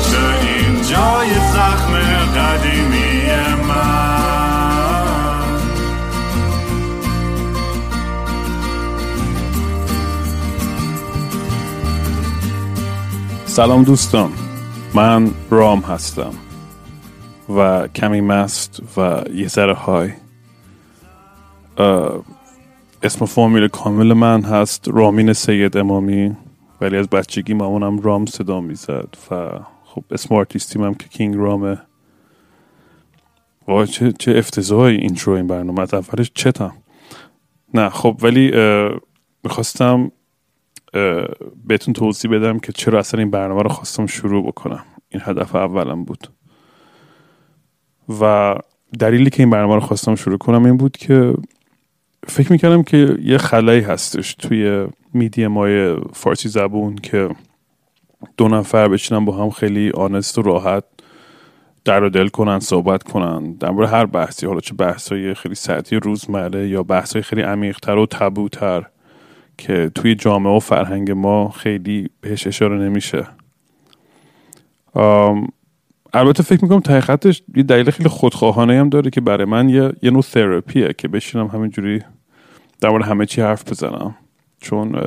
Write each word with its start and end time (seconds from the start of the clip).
خوب 0.00 0.10
بشه 0.10 0.46
این 0.46 0.82
جای 0.82 1.34
زخم 1.34 1.92
قدیمی 2.40 3.22
من. 3.68 4.20
سلام 13.46 13.84
دوستان 13.84 14.30
من 14.94 15.30
رام 15.50 15.80
هستم 15.80 16.32
و 17.56 17.88
کمی 17.88 18.20
مست 18.20 18.82
و 18.96 19.22
یه 19.34 19.48
ذره 19.48 19.74
های. 19.74 20.10
اسم 23.02 23.24
فامیل 23.24 23.68
کامل 23.68 24.12
من 24.12 24.42
هست 24.42 24.88
رامین 24.88 25.32
سید 25.32 25.76
امامی 25.76 26.36
ولی 26.80 26.96
از 26.96 27.08
بچگی 27.08 27.54
مامانم 27.54 28.00
رام 28.00 28.26
صدا 28.26 28.60
می‌زد 28.60 29.16
و 29.30 29.50
خب 29.94 30.04
اسم 30.10 30.34
هم 30.84 30.94
که 30.94 31.08
کینگ 31.08 31.36
رامه 31.36 31.78
وای 33.68 33.86
چه, 33.86 34.12
چه 34.12 34.32
افتضاحی 34.36 34.96
اینترو 34.96 35.32
این 35.32 35.46
برنامه. 35.46 35.80
از 35.80 35.94
اولش 35.94 36.30
چتم. 36.34 36.72
نه 37.74 37.88
خب 37.88 38.16
ولی 38.22 38.52
می‌خواستم 39.44 40.12
بهتون 41.64 41.94
توضیح 41.94 42.30
بدم 42.30 42.58
که 42.58 42.72
چرا 42.72 42.98
اصلا 42.98 43.20
این 43.20 43.30
برنامه 43.30 43.62
رو 43.62 43.68
خواستم 43.68 44.06
شروع 44.06 44.46
بکنم. 44.46 44.84
این 45.08 45.22
هدف 45.24 45.54
اولم 45.54 46.04
بود. 46.04 46.28
و 48.20 48.54
دلیلی 48.98 49.30
که 49.30 49.42
این 49.42 49.50
برنامه 49.50 49.74
رو 49.74 49.80
خواستم 49.80 50.14
شروع 50.14 50.38
کنم 50.38 50.64
این 50.64 50.76
بود 50.76 50.96
که 50.96 51.34
فکر 52.26 52.52
می‌کردم 52.52 52.82
که 52.82 53.16
یه 53.22 53.38
خلایی 53.38 53.80
هستش 53.80 54.34
توی 54.34 54.86
میدیم 55.14 55.58
های 55.58 55.96
فارسی 56.12 56.48
زبون 56.48 56.96
که 56.96 57.28
دو 58.36 58.48
نفر 58.48 58.88
بچینن 58.88 59.24
با 59.24 59.36
هم 59.36 59.50
خیلی 59.50 59.90
آنست 59.90 60.38
و 60.38 60.42
راحت 60.42 60.84
در 61.84 62.04
و 62.04 62.08
دل 62.08 62.28
کنن 62.28 62.58
صحبت 62.58 63.02
کنن. 63.02 63.52
در 63.52 63.70
مورد 63.70 63.88
هر 63.88 64.06
بحثی 64.06 64.46
حالا 64.46 64.60
چه 64.60 64.74
بحثای 64.74 65.34
خیلی 65.34 65.54
سطحی 65.54 66.00
روزمره 66.00 66.68
یا 66.68 66.82
بحثای 66.82 67.22
خیلی 67.22 67.42
عمیقتر 67.42 67.96
و 67.96 68.06
تبوتر 68.06 68.86
که 69.58 69.90
توی 69.94 70.14
جامعه 70.14 70.56
و 70.56 70.58
فرهنگ 70.58 71.10
ما 71.10 71.48
خیلی 71.48 72.08
بهش 72.20 72.46
اشاره 72.46 72.78
نمیشه. 72.78 73.26
البته 76.14 76.42
فکر 76.42 76.62
می‌کنم 76.62 76.82
حقیقتش 76.86 77.42
یه 77.56 77.62
دلیل 77.62 77.90
خیلی 77.90 78.08
خودخواهانه 78.08 78.78
هم 78.78 78.88
داره 78.88 79.10
که 79.10 79.20
برای 79.20 79.44
من 79.44 79.68
یه, 79.68 79.92
یه 80.02 80.10
نوع 80.10 80.22
تراپیه 80.22 80.92
که 80.98 81.08
بشینم 81.08 81.46
همینجوری 81.46 82.02
در 82.80 82.90
مورد 82.90 83.04
همه 83.04 83.26
چی 83.26 83.40
حرف 83.40 83.70
بزنم. 83.70 84.14
چون 84.60 84.98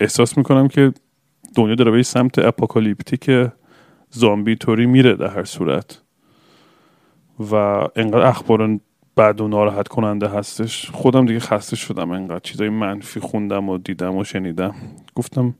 احساس 0.00 0.38
می‌کنم 0.38 0.68
که 0.68 0.92
دنیا 1.58 1.74
داره 1.74 1.90
به 1.90 2.02
سمت 2.02 2.38
اپوکالیپتیک 2.38 3.50
زامبی 4.10 4.56
طوری 4.56 4.86
میره 4.86 5.14
در 5.14 5.26
هر 5.26 5.44
صورت. 5.44 6.02
و 7.40 7.54
انقدر 7.96 8.26
اخبار 8.26 8.78
بد 9.16 9.40
و 9.40 9.48
ناراحت 9.48 9.88
کننده 9.88 10.28
هستش. 10.28 10.90
خودم 10.90 11.26
دیگه 11.26 11.40
خسته 11.40 11.76
شدم 11.76 12.10
انقدر. 12.10 12.38
چیزای 12.38 12.68
منفی 12.68 13.20
خوندم 13.20 13.68
و 13.68 13.78
دیدم 13.78 14.16
و 14.16 14.24
شنیدم. 14.24 14.74
گفتم 15.14 15.54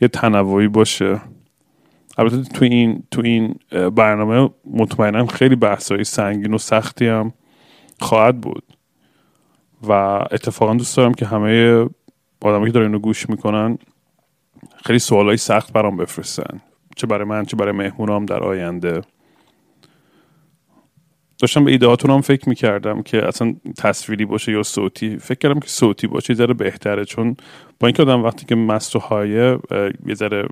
یه 0.00 0.08
تنوعی 0.08 0.68
باشه. 0.68 1.20
البته 2.18 2.42
تو 2.42 2.64
این 2.64 3.02
تو 3.10 3.22
این 3.24 3.54
برنامه 3.70 4.50
مطمئنم 4.70 5.26
خیلی 5.26 5.56
بحثای 5.56 6.04
سنگین 6.04 6.54
و 6.54 6.58
سختی 6.58 7.06
هم 7.06 7.32
خواهد 8.00 8.40
بود. 8.40 8.64
و 9.88 9.92
اتفاقا 10.30 10.74
دوست 10.74 10.96
دارم 10.96 11.14
که 11.14 11.26
همه 11.26 11.86
آدمایی 12.40 12.66
که 12.66 12.72
دارن 12.72 12.86
اینو 12.86 12.98
گوش 12.98 13.30
می‌کنن 13.30 13.78
خیلی 14.84 14.98
سوالای 14.98 15.36
سخت 15.36 15.72
برام 15.72 15.96
بفرستن. 15.96 16.60
چه 16.96 17.06
برای 17.06 17.24
من 17.24 17.44
چه 17.44 17.56
برای 17.56 17.72
مهمونام 17.72 18.26
در 18.26 18.38
آینده. 18.42 19.00
داشتم 21.38 21.64
به 21.64 21.70
ایدهاتون 21.70 22.10
هم 22.10 22.20
فکر 22.20 22.48
می‌کردم 22.48 23.02
که 23.02 23.28
اصلا 23.28 23.54
تصویری 23.78 24.24
باشه 24.24 24.52
یا 24.52 24.62
صوتی. 24.62 25.16
فکر 25.16 25.38
کردم 25.38 25.60
که 25.60 25.68
صوتی 25.68 26.06
باشه 26.06 26.30
یه 26.30 26.36
ذره 26.36 26.54
بهتره 26.54 27.04
چون 27.04 27.36
با 27.80 27.88
اینکه 27.88 28.02
آدم 28.02 28.22
وقتی 28.22 28.46
که 28.46 28.54
مست 28.54 28.96
یه 30.06 30.14
ذره 30.14 30.48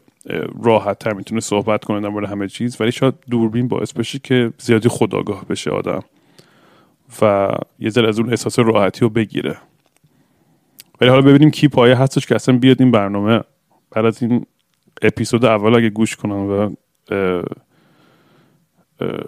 راحت 0.63 0.99
تر 0.99 1.13
می‌تونه 1.13 1.41
صحبت 1.41 1.85
کنه 1.85 2.01
در 2.01 2.09
مورد 2.09 2.29
همه 2.29 2.49
چیز 2.49 2.81
ولی 2.81 2.93
شاید 2.93 3.15
دوربین 3.31 3.69
باعث 3.69 3.93
بشه 3.93 4.19
که 4.19 4.53
زیادی 4.59 4.89
خداگاه 4.89 5.45
بشه 5.45 5.71
آدم 5.71 6.03
و 7.23 7.49
یه 7.79 7.91
ذره 7.91 8.09
از 8.09 8.19
اون 8.19 8.31
احساس 8.31 8.59
راحتی 8.59 9.01
رو 9.01 9.09
بگیره. 9.09 9.57
ولی 11.01 11.11
حالا 11.11 11.23
ببینیم 11.23 11.51
کی 11.51 11.69
پایه 11.69 11.97
هستش 11.97 12.27
که 12.27 12.35
اصلا 12.35 12.59
بیاد 12.59 12.77
این 12.81 12.91
برنامه. 12.91 13.41
بعد 13.95 14.05
از 14.05 14.23
این 14.23 14.47
اپیزود 15.03 15.45
اول 15.45 15.75
اگه 15.75 15.91
گوش 15.91 16.17
کنن 16.17 16.33
و 16.33 16.75
اه، 17.11 17.43
اه، 19.01 19.21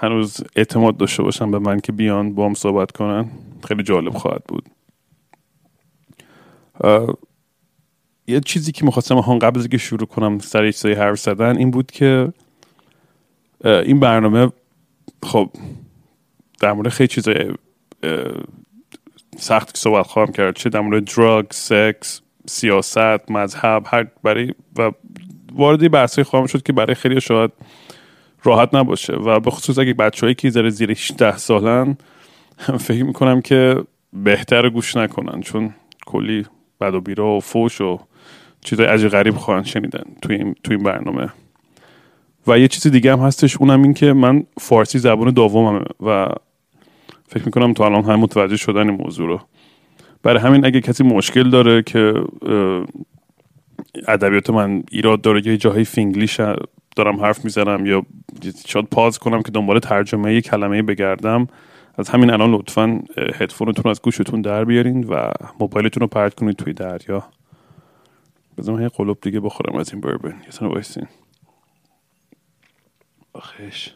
هنوز 0.00 0.40
اعتماد 0.56 0.96
داشته 0.96 1.22
باشن 1.22 1.50
به 1.50 1.58
من 1.58 1.80
که 1.80 1.92
بیان 1.92 2.34
با 2.34 2.46
هم 2.46 2.54
صحبت 2.54 2.92
کنن 2.92 3.30
خیلی 3.68 3.82
جالب 3.82 4.12
خواهد 4.12 4.42
بود. 4.44 4.64
یه 8.26 8.40
چیزی 8.40 8.72
که 8.72 8.84
می‌خواستم 8.84 9.18
هان 9.18 9.38
قبل 9.38 9.58
از 9.58 9.64
اینکه 9.64 9.78
شروع 9.78 10.06
کنم 10.06 10.38
سر 10.38 10.64
یه 10.64 10.72
چیزایی 10.72 10.94
حرف 10.94 11.18
زدن 11.18 11.56
این 11.56 11.70
بود 11.70 11.90
که 11.90 12.32
این 13.64 14.00
برنامه 14.00 14.52
خب 15.22 15.50
در 16.60 16.72
مورد 16.72 16.88
خیلی 16.88 17.08
چیزای 17.08 17.54
سخت 19.36 19.72
که 19.72 19.78
صحبت 19.78 20.06
خواهم 20.06 20.32
کرد 20.32 20.56
چه 20.56 20.70
در 20.70 20.80
مورد 20.80 21.04
دراگ، 21.04 21.46
سکس، 21.50 22.22
سیاست، 22.50 23.30
مذهب 23.30 23.82
هر 23.86 24.06
برای 24.22 24.54
و 24.78 24.90
وارد 25.52 25.90
بحثی 25.90 26.22
خواهم 26.22 26.46
شد 26.46 26.62
که 26.62 26.72
برای 26.72 26.94
خیلی 26.94 27.20
شاید 27.20 27.50
راحت 28.44 28.74
نباشه. 28.74 29.12
و 29.12 29.40
به 29.40 29.50
خصوص 29.50 29.78
اگه 29.78 29.94
بچه‌هایی 29.94 30.34
که 30.34 30.50
ذره 30.50 30.70
زیر 30.70 30.90
18 30.90 31.36
سالن 31.36 31.96
فکر 32.86 33.04
می‌کنم 33.04 33.40
که 33.40 33.82
بهتر 34.12 34.68
گوش 34.68 34.96
نکنن. 34.96 35.40
چون 35.40 35.74
کلی 36.06 36.46
بد 36.80 36.94
و 36.94 37.00
بیرا 37.00 37.26
و 37.26 37.40
فوش 37.40 37.80
و 37.80 37.98
چیزای 38.60 38.86
عجیب 38.86 39.08
غریب 39.08 39.34
خواهند 39.34 39.64
شنیدن 39.64 40.04
توی 40.22 40.36
این, 40.36 40.54
توی 40.64 40.76
این 40.76 40.84
برنامه. 40.84 41.28
و 42.46 42.58
یه 42.58 42.68
چیز 42.68 42.86
دیگه 42.86 43.12
هم 43.12 43.18
هستش 43.18 43.56
اونم 43.56 43.82
این 43.82 43.94
که 43.94 44.12
من 44.12 44.44
فارسی 44.58 44.98
زبان 44.98 45.30
دوممه 45.30 45.84
و 46.00 46.28
فکر 47.28 47.44
می‌کنم 47.44 47.72
تو 47.72 47.82
الان 47.82 48.04
هم 48.04 48.20
متوجه 48.20 48.56
شدن 48.56 48.90
این 48.90 49.02
موضوع 49.02 49.28
رو. 49.28 49.40
برای 50.22 50.40
همین 50.40 50.66
اگه 50.66 50.80
کسی 50.80 51.04
مشکل 51.04 51.50
داره 51.50 51.82
که 51.82 52.14
ادبیات 54.08 54.50
من 54.50 54.82
ایراد 54.90 55.20
داره 55.20 55.46
یه 55.46 55.56
جاهای 55.56 55.84
فینگلیش 55.84 56.40
دارم 56.96 57.20
حرف 57.20 57.44
می‌زنم 57.44 57.86
یا 57.86 58.02
شاید 58.66 58.84
pause 58.84 59.18
کنم 59.18 59.42
که 59.42 59.50
دنبال 59.50 59.78
ترجمه 59.78 60.34
یه 60.34 60.40
کلمه 60.40 60.82
بگردم 60.82 61.46
از 61.98 62.08
همین 62.08 62.30
الان 62.30 62.50
لطفا 62.50 63.02
هدفونتون 63.34 63.90
از 63.90 64.02
گوشتون 64.02 64.42
در 64.42 64.64
بیارین 64.64 65.04
و 65.04 65.32
موبایلتون 65.60 66.00
رو 66.00 66.06
پرت 66.06 66.34
کنید 66.34 66.56
توی 66.56 66.72
دریا. 66.72 67.24
بذارم 68.58 68.80
یه 68.80 68.88
قلوب 68.88 69.18
دیگه 69.22 69.40
بخورم 69.40 69.76
از 69.76 69.92
این 69.92 70.00
بربن. 70.00 70.30
یه 70.44 70.50
سن 70.50 70.66
وایسین. 70.66 71.06
آخش. 73.32 73.90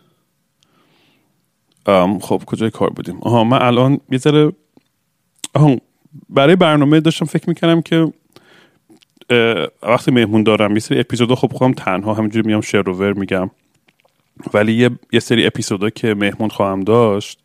خب 2.20 2.42
کجای 2.46 2.70
کار 2.70 2.90
بودیم؟ 2.90 3.18
آها 3.22 3.44
من 3.44 3.62
الان 3.62 4.00
یه 4.10 4.18
ذره 4.18 4.52
برای 6.28 6.56
برنامه 6.56 7.00
داشتم 7.00 7.24
فکر 7.24 7.48
می‌کنم 7.48 7.82
که 7.82 8.12
وقتی 9.82 10.10
مهمون 10.10 10.42
دارم 10.42 10.72
یه 10.72 10.78
سری 10.78 11.00
اپیزودا 11.00 11.34
خب 11.34 11.52
خودم 11.52 11.72
تنها 11.72 12.14
همینجوری 12.14 12.46
میام 12.46 12.60
شعر 12.60 12.88
و 12.88 12.94
ور 12.94 13.12
میگم. 13.12 13.50
ولی 14.54 14.72
یه, 14.72 14.90
یه 15.12 15.20
سری 15.20 15.46
اپیزودا 15.46 15.90
که 15.90 16.14
مهمون 16.14 16.48
خواهم 16.48 16.80
داشت 16.80 17.40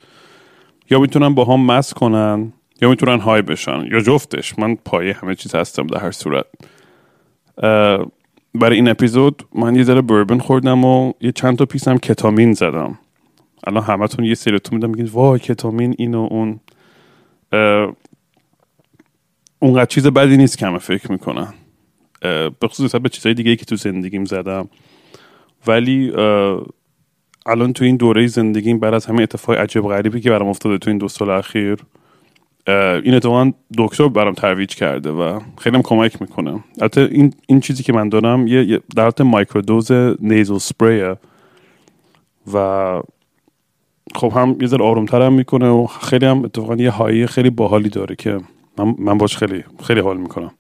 یا 0.90 1.00
می‌تونن 1.00 1.36
با 1.36 1.46
هم 1.46 1.66
مس 1.66 1.94
کنن 1.94 2.54
یا 2.82 2.90
می‌تونن 2.90 3.20
های 3.20 3.42
بشن 3.42 3.86
یا 3.92 4.00
جفتش. 4.00 4.60
من 4.60 4.76
پایه 4.76 5.14
همه 5.14 5.36
چیز 5.36 5.56
هستم 5.56 5.88
در 5.88 6.00
هر 6.00 6.12
صورت. 6.12 6.46
برای 8.56 8.76
این 8.76 8.88
اپیزود 8.88 9.44
من 9.56 9.76
یه 9.76 9.84
ذره 9.84 10.02
بربن 10.02 10.38
خوردم 10.38 10.86
و 10.86 11.14
یه 11.22 11.32
چند 11.32 11.58
تا 11.58 11.66
پیسم 11.66 11.98
کتامین 11.98 12.54
زدم. 12.54 13.00
الان 13.68 13.84
همتون 13.84 14.26
یه 14.26 14.36
سریتون 14.36 14.76
میدم 14.76 14.90
میگین 14.90 15.06
وای 15.06 15.40
کتامین 15.40 15.96
این 15.98 16.16
اون. 16.16 16.60
اونقدر 19.60 19.86
چیز 19.86 20.08
بدی 20.08 20.38
نیست 20.38 20.58
که 20.58 20.66
همه 20.66 20.78
فکر 20.78 21.12
می‌کنن. 21.12 21.54
به 22.60 22.68
خصوص 22.68 22.96
به 22.96 23.10
چیزهای 23.10 23.34
دیگه 23.34 23.56
که 23.56 23.66
تو 23.66 23.76
زندگیم 23.76 24.26
زدم. 24.26 24.70
ولی 25.68 26.12
الان 27.46 27.74
تو 27.74 27.86
این 27.86 27.96
دوره 27.96 28.28
زندگیم 28.28 28.80
بعد 28.80 28.94
از 28.94 29.06
همه 29.06 29.22
اتفاق 29.22 29.58
عجب 29.58 29.82
غریبی 29.82 30.22
که 30.22 30.30
برام 30.30 30.48
افتاده 30.48 30.78
تو 30.78 30.90
این 30.90 30.98
دو 30.98 31.08
سال 31.08 31.30
اخیر 31.30 31.78
این 33.04 33.14
اتفاقا 33.14 33.52
دکتر 33.78 34.08
برام 34.08 34.34
ترویج 34.34 34.76
کرده 34.76 35.10
و 35.10 35.40
خیلی 35.58 35.76
هم 35.76 35.82
کمک 35.82 36.22
می‌کنه. 36.22 36.64
البته 36.82 37.10
این 37.12 37.34
این 37.48 37.60
چیزی 37.60 37.84
که 37.84 37.94
من 37.94 38.10
دارم 38.10 38.48
یه 38.48 38.82
در 38.96 39.04
حالت 39.04 39.22
مایکرودوز 39.22 39.92
نیزل 40.20 40.58
سپریه 40.58 41.16
و 42.54 43.02
خب 44.16 44.32
هم 44.36 44.58
یه 44.62 44.68
ذره 44.68 44.86
آرومتر 44.86 45.22
هم 45.22 45.34
می‌کنه 45.34 45.70
و 45.70 45.86
خیلی 45.86 46.26
هم 46.26 46.44
اتفاقا 46.44 46.76
یه 46.76 46.92
هایی 46.92 47.28
خیلی 47.28 47.50
باحالی 47.50 47.90
داره 47.90 48.16
که 48.16 48.40
من, 48.78 48.96
من 49.00 49.18
باش 49.18 49.38
خیلی 49.38 49.64
خیلی 49.84 50.00
حال 50.00 50.18
می‌کنم. 50.18 50.52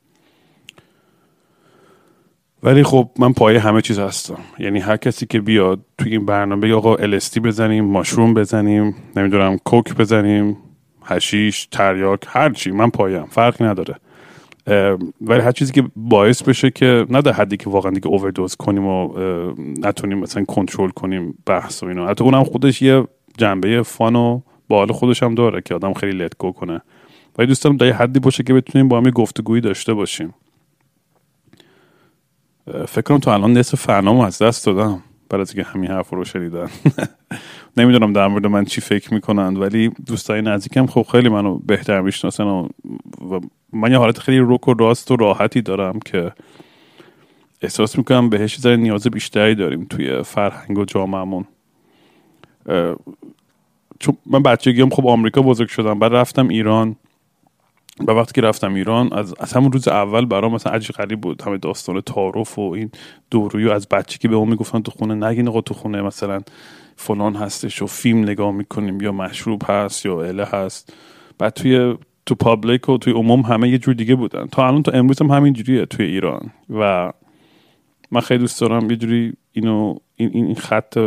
ولی 2.63 2.83
خب 2.83 3.09
من 3.19 3.33
پایه 3.33 3.59
همه 3.59 3.81
چیز 3.81 3.99
هستم. 3.99 4.39
یعنی 4.59 4.79
هر 4.79 4.97
کسی 4.97 5.25
که 5.25 5.41
بیاد 5.41 5.79
توی 5.97 6.11
این 6.11 6.25
برنامه 6.25 6.61
بگه 6.61 6.75
آقا 6.75 6.95
الستی 6.95 7.39
بزنیم 7.39 7.85
ماشروم 7.85 8.33
بزنیم 8.33 8.95
نمی‌دونم 9.15 9.57
کوک 9.57 9.95
بزنیم 9.95 10.57
هشیش 11.05 11.65
تریاک 11.65 12.19
هر 12.27 12.49
چی 12.49 12.71
من 12.71 12.89
پایم 12.89 13.25
فرقی 13.25 13.63
نداره. 13.65 13.95
ولی 15.21 15.41
هر 15.41 15.51
چیزی 15.51 15.71
که 15.71 15.83
باعث 15.95 16.43
بشه 16.43 16.71
که 16.71 17.05
نه 17.09 17.21
در 17.21 17.31
حدی 17.31 17.57
که 17.57 17.69
واقعا 17.69 17.91
دیگه 17.91 18.07
اووردوز 18.07 18.55
کنیم 18.55 18.85
و 18.85 19.13
نتونیم 19.57 20.19
مثلا 20.19 20.45
کنترل 20.45 20.89
کنیم 20.89 21.37
بحث 21.45 21.83
و 21.83 21.85
اینا. 21.85 22.07
حتی 22.07 22.23
اونم 22.23 22.43
خودش 22.43 22.81
یه 22.81 23.07
جنبه 23.37 23.83
فان 23.83 24.15
و 24.15 24.41
حال 24.69 24.91
خودش 24.91 25.23
هم 25.23 25.35
داره 25.35 25.61
که 25.61 25.75
آدم 25.75 25.93
خیلی 25.93 26.17
لت 26.17 26.37
گو 26.37 26.51
کنه. 26.51 26.81
ولی 27.39 27.47
دوستم 27.47 27.77
در 27.77 27.91
حدی 27.91 28.19
باشه 28.19 28.43
که 28.43 28.53
بتونیم 28.53 28.87
با 28.87 28.97
هم 28.97 29.09
گفتگویی 29.09 29.61
داشته 29.61 29.93
باشیم. 29.93 30.33
فکر 32.87 33.01
کنم 33.01 33.17
تو 33.17 33.29
الان 33.29 33.53
نصف 33.53 33.79
فرنامو 33.79 34.21
از 34.21 34.41
دست 34.41 34.65
دادم. 34.65 35.03
بعد 35.29 35.41
از 35.41 35.55
اینکه 35.55 35.69
همین 35.69 35.91
حرف 35.91 36.09
رو 36.09 36.25
شنیدن. 36.25 36.67
نمی‌دونم 37.77 38.13
در 38.13 38.27
مورد 38.27 38.45
من 38.45 38.65
چی 38.65 38.81
فکر 38.81 39.13
می‌کنند 39.13 39.61
ولی 39.61 39.91
دوستای 40.05 40.41
نزدیکم 40.41 40.85
خب 40.85 41.05
خیلی 41.11 41.29
منو 41.29 41.57
بهتر 41.57 42.01
می‌شناسن 42.01 42.43
و, 42.43 42.67
من 43.73 43.91
یه 43.91 43.97
حالت 43.97 44.19
خیلی 44.19 44.37
روک 44.37 44.67
و 44.67 44.73
راست 44.73 45.11
و 45.11 45.15
راحتی 45.15 45.61
دارم 45.61 45.99
که 45.99 46.31
احساس 47.61 47.97
می‌کنم 47.97 48.29
بهش 48.29 48.59
ذره 48.59 48.75
نیاز 48.75 49.07
بیشتری 49.07 49.55
داریم 49.55 49.85
توی 49.89 50.23
فرهنگ 50.23 50.77
و 50.77 50.85
جامعمون 50.85 51.45
چون 53.99 54.17
من 54.25 54.43
بچگیم 54.43 54.89
خب 54.89 55.07
آمریکا 55.07 55.41
بزرگ 55.41 55.69
شدم 55.69 55.99
بعد 55.99 56.13
رفتم 56.13 56.47
ایران. 56.47 56.95
و 58.07 58.11
وقتی 58.11 58.33
که 58.33 58.41
رفتم 58.41 58.73
ایران 58.73 59.13
از, 59.13 59.35
از 59.39 59.53
همون 59.53 59.71
روز 59.71 59.87
اول 59.87 60.25
برام 60.25 60.53
مثلا 60.53 60.73
عجیب 60.73 60.95
غریب 60.95 61.21
بود. 61.21 61.41
همه 61.41 61.57
داستان 61.57 62.01
تعارف 62.01 62.59
و 62.59 62.61
این 62.61 62.91
دورویو 63.31 63.71
از 63.71 63.87
بچه 63.87 64.17
که 64.17 64.27
به 64.27 64.35
اون 64.35 64.49
می‌گفتن 64.49 64.81
تو 64.81 64.91
خونه 64.91 65.27
نگین 65.27 65.47
آقا 65.47 65.61
تو 65.61 65.73
خونه 65.73 66.01
مثلا 66.01 66.41
فلان 66.95 67.35
هستش 67.35 67.81
و 67.81 67.87
فیلم 67.87 68.23
نگاه 68.23 68.51
می‌کنیم 68.51 69.01
یا 69.01 69.11
مشروب 69.11 69.61
هست 69.65 70.05
یا 70.05 70.21
اله 70.21 70.45
هست. 70.45 70.93
بعد 71.37 71.53
توی 71.53 71.97
تو 72.25 72.35
پابلیک 72.35 72.89
و 72.89 72.97
توی 72.97 73.13
عموم 73.13 73.41
همه 73.41 73.69
یه 73.69 73.77
جور 73.77 73.93
دیگه 73.93 74.15
بودن. 74.15 74.45
تا 74.45 74.67
الان 74.67 74.83
تو 74.83 74.91
امروز 74.93 75.21
هم 75.21 75.27
همین 75.27 75.53
جوریه 75.53 75.85
توی 75.85 76.05
ایران. 76.05 76.51
و 76.69 77.11
من 78.11 78.21
خیلی 78.21 78.39
دوست 78.39 78.61
دارم 78.61 78.91
یه 78.91 78.97
جوری 78.97 79.33
اینو 79.51 79.95
این, 80.15 80.29
این 80.33 80.55
خط 80.55 80.97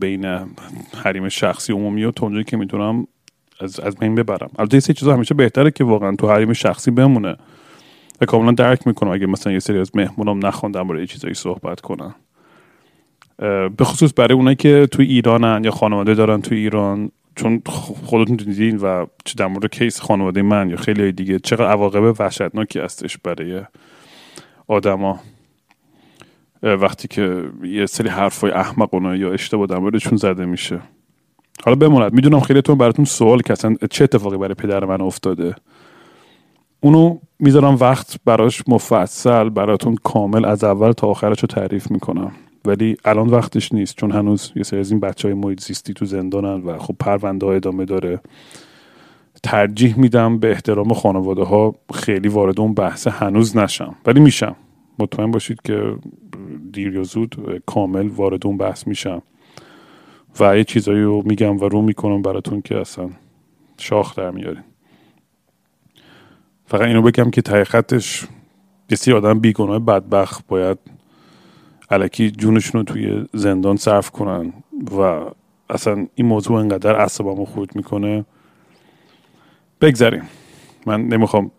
بین 0.00 0.24
حریم 1.04 1.28
شخصی 1.28 1.72
عمومی 1.72 2.04
و 2.04 2.10
تا 2.10 2.42
که 2.42 2.56
می‌تونم 2.56 3.06
از 3.60 3.80
از 3.80 3.96
بین 3.96 4.14
ببرم. 4.14 4.50
البته 4.58 4.80
سه 4.80 4.92
چیزا 4.92 5.14
همیشه 5.14 5.34
بهتره 5.34 5.70
که 5.70 5.84
واقعا 5.84 6.16
تو 6.16 6.30
حریم 6.30 6.52
شخصی 6.52 6.90
بمونه. 6.90 7.36
و 8.20 8.26
کاملا 8.26 8.52
درک 8.52 8.86
می‌کنم 8.86 9.10
اگه 9.10 9.26
مثلا 9.26 9.52
یه 9.52 9.58
سری 9.58 9.78
از 9.78 9.96
مهمونام 9.96 10.46
نخوان 10.46 10.72
در 10.72 10.82
مورد 10.82 11.04
چیزایی 11.04 11.34
صحبت 11.34 11.80
کنن. 11.80 12.14
به 13.76 13.84
خصوص 13.84 14.12
برای 14.16 14.34
اونایی 14.34 14.56
که 14.56 14.88
توی 14.90 15.06
ایرانن 15.06 15.64
یا 15.64 15.70
خانواده 15.70 16.14
دارن 16.14 16.40
توی 16.40 16.58
ایران 16.58 17.10
چون 17.36 17.62
خودتون 18.04 18.36
دیدین 18.36 18.76
و 18.76 19.06
چه 19.24 19.34
در 19.36 19.46
مورد 19.46 19.66
کیس 19.66 20.00
خانواده 20.00 20.42
من 20.42 20.70
یا 20.70 20.76
خیلی 20.76 21.12
دیگه 21.12 21.38
چقدر 21.38 21.66
عواقب 21.66 22.20
وحشتناکی 22.20 22.78
هستش 22.78 23.18
برای 23.18 23.62
آدما. 24.68 25.20
وقتی 26.62 27.08
که 27.08 27.44
یه 27.62 27.86
سری 27.86 28.08
حرفای 28.08 28.50
احمقانه 28.50 29.18
یا 29.18 29.32
اشتباه 29.32 29.66
در 29.66 29.78
موردشون 29.78 30.18
زده 30.18 30.44
میشه. 30.44 30.80
حالا 31.64 31.76
بماند 31.76 32.12
می‌دونم 32.12 32.40
خیلیتون 32.40 32.78
براتون 32.78 33.04
سوال 33.04 33.40
که 33.40 33.52
اصلا 33.52 33.76
چه 33.90 34.04
اتفاقی 34.04 34.36
برای 34.36 34.54
پدر 34.54 34.84
من 34.84 35.00
افتاده؟ 35.00 35.54
اونو 36.80 37.18
می‌ذارم 37.38 37.74
وقت 37.74 38.16
براش 38.24 38.62
مفصل 38.68 39.48
براتون 39.48 39.96
کامل 40.04 40.44
از 40.44 40.64
اول 40.64 40.92
تا 40.92 41.06
آخرش 41.06 41.40
رو 41.40 41.46
تعریف 41.46 41.90
می‌کنم. 41.90 42.32
ولی 42.64 42.96
الان 43.04 43.28
وقتش 43.28 43.72
نیست 43.72 43.96
چون 43.96 44.10
هنوز 44.10 44.52
یه 44.56 44.62
سری 44.62 44.80
از 44.80 44.90
این 44.90 45.00
بچه 45.00 45.28
های 45.28 45.34
محیط 45.34 45.60
زیستی 45.60 45.94
تو 45.94 46.04
زندانن 46.04 46.62
و 46.62 46.78
خب 46.78 46.96
پرونده 47.00 47.46
ها 47.46 47.52
ادامه 47.52 47.84
داره. 47.84 48.20
ترجیح 49.42 49.98
میدم 49.98 50.38
به 50.38 50.50
احترام 50.50 50.92
خانواده 50.92 51.42
ها 51.42 51.74
خیلی 51.94 52.28
وارد 52.28 52.60
اون 52.60 52.74
بحث 52.74 53.06
هنوز 53.06 53.56
نشم. 53.56 53.94
ولی 54.06 54.20
میشم. 54.20 54.56
مطمئن 54.98 55.30
باشید 55.30 55.62
که 55.64 55.94
دیر 56.72 56.94
یا 56.94 57.02
زود 57.02 57.62
کامل 57.66 58.08
وارد 58.08 58.46
اون 58.46 58.56
بحث 58.56 58.86
میشم. 58.86 59.22
و 60.40 60.56
یه 60.56 60.64
چیزایی 60.64 61.02
رو 61.02 61.22
میگم 61.26 61.60
و 61.60 61.64
رو 61.68 61.82
می‌کنم 61.82 62.22
براتون 62.22 62.62
که 62.62 62.80
اصلا 62.80 63.10
شاخ 63.78 64.14
در 64.14 64.30
میارین. 64.30 64.62
فقط 66.66 66.82
اینو 66.82 67.02
بگم 67.02 67.30
که 67.30 67.42
تای 67.42 67.64
خطش 67.64 68.26
آدم 69.14 69.38
بیگناه 69.38 69.78
بدبخت. 69.78 70.46
باید 70.48 70.78
علکی 71.90 72.30
جونشون 72.30 72.78
رو 72.78 72.84
توی 72.84 73.26
زندان 73.34 73.76
صرف 73.76 74.10
کنن 74.10 74.52
و 74.98 75.20
اصلا 75.70 76.06
این 76.14 76.26
موضوع 76.26 76.60
انقدر 76.60 76.96
عصبامو 76.96 77.44
خورد 77.44 77.76
می‌کنه. 77.76 78.24
بگذاریم 79.80 80.22
من 80.86 81.02
نمی‌خوام 81.02 81.50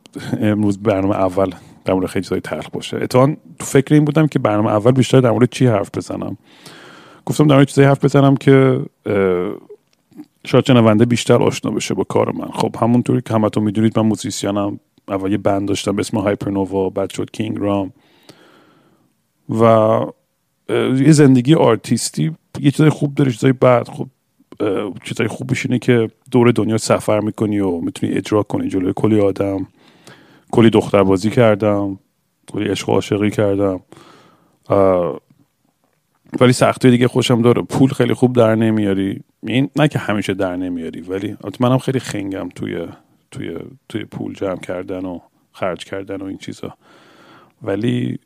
امروز 0.42 0.78
برنامه 0.78 1.16
اول 1.16 1.52
در 1.86 1.94
مورد 1.94 2.06
خیلی 2.06 2.24
چیزای 2.24 2.42
تلخ 2.42 2.70
باشه. 2.70 2.98
اتفاقا 2.98 3.36
تو 3.60 3.66
فکر 3.66 3.94
این 3.94 4.06
بودم 4.06 4.28
که 4.28 4.40
برنامه 4.40 4.70
اول 4.72 4.92
بیشتر 4.92 5.22
در 5.22 5.32
مورد 5.32 5.50
چی 5.50 5.68
حرف 5.68 5.90
بزنم؟ 5.98 6.38
گفتم 7.26 7.48
در 7.48 7.64
چیزایی 7.64 7.88
حرف 7.88 8.06
بزنم 8.06 8.36
که 8.36 8.82
شاید 10.46 10.66
شنونده 10.66 11.06
بیشتر 11.06 11.44
آشنا 11.44 11.72
بشه 11.72 11.94
با 11.94 12.04
کار 12.04 12.32
من. 12.32 12.48
خب 12.54 12.76
همونطوری 12.80 13.22
که 13.26 13.34
همتون 13.34 13.64
می‌دونید 13.64 14.00
من 14.00 14.06
موزیسیانم 14.06 14.80
اول 15.08 15.32
یه 15.32 15.38
بند 15.38 15.68
داشتم 15.68 15.96
به 15.96 16.00
اسم 16.00 16.18
هایپرنووا 16.18 16.90
بعد 16.90 17.10
شد 17.10 17.32
کینگ 17.32 17.58
رام 17.60 17.94
و 19.50 19.64
یه 20.96 21.12
زندگی 21.12 21.56
آرتیستی 21.56 22.32
یه 22.60 22.72
چیزای 22.72 22.90
خوب 22.90 23.16
داره 23.16 23.32
چیزای 23.32 23.54
بد. 23.54 23.88
خب 23.88 24.08
چیزای 25.04 25.28
خوبش 25.28 25.66
اینه 25.66 25.80
که 25.80 26.10
دور 26.32 26.52
دنیا 26.52 26.78
سفر 26.78 27.20
می‌کنی 27.20 27.60
و 27.60 27.72
می‌تونی 27.72 28.14
اجرا 28.14 28.44
کنی. 28.44 28.70
جلوی 28.70 28.94
کلی 28.96 29.20
آدم 29.20 29.68
کلی 30.52 30.70
دختر 30.70 31.04
بازی 31.04 31.30
کردم 31.30 32.00
کلی 32.52 32.70
عشق 32.70 32.90
و 32.90 32.92
عاشقی 32.92 33.30
کردم. 33.30 33.80
ولی 36.40 36.54
سختی 36.54 36.92
دیگه 36.92 37.08
خوشم 37.08 37.42
داره. 37.42 37.62
پول 37.62 37.90
خیلی 37.90 38.14
خوب 38.14 38.36
در 38.36 38.56
نمیاری. 38.56 39.24
این 39.44 39.70
نه 39.76 39.88
که 39.88 40.00
همیشه 40.00 40.34
در 40.34 40.56
نمیاری 40.56 41.02
ولی 41.02 41.38
منم 41.60 41.78
خیلی 41.78 42.00
خنگم 42.00 42.50
توی 42.50 42.88
توی 43.32 43.58
توی 43.90 44.06
پول 44.06 44.34
جمع 44.34 44.60
کردن 44.60 45.06
و 45.06 45.20
خرج 45.52 45.84
کردن 45.84 46.16
و 46.16 46.26
این 46.26 46.38
چیزا. 46.38 46.74
ولی 47.64 48.20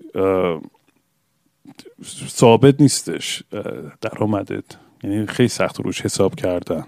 ثابت 2.27 2.81
نیستش 2.81 3.43
درآمدت. 4.01 4.63
یعنی 5.03 5.25
خیلی 5.25 5.49
سخت 5.49 5.81
روش 5.81 6.01
حساب 6.01 6.35
کردن. 6.35 6.85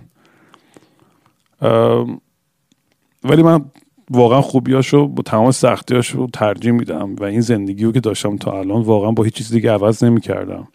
ولی 3.23 3.43
من 3.43 3.65
واقعا 4.09 4.41
خوبیاشو 4.41 5.07
با 5.07 5.23
تمام 5.23 5.51
سختیاشو 5.51 6.27
ترجیح 6.33 6.71
میدم 6.71 7.15
و 7.15 7.23
این 7.23 7.41
زندگی 7.41 7.83
رو 7.83 7.91
که 7.91 7.99
داشتم 7.99 8.37
تا 8.37 8.59
الان 8.59 8.81
واقعا 8.81 9.11
با 9.11 9.23
هیچ 9.23 9.33
چیز 9.33 9.51
دیگه 9.51 9.71
عوض 9.71 10.03
نمی‌کردم. 10.03 10.67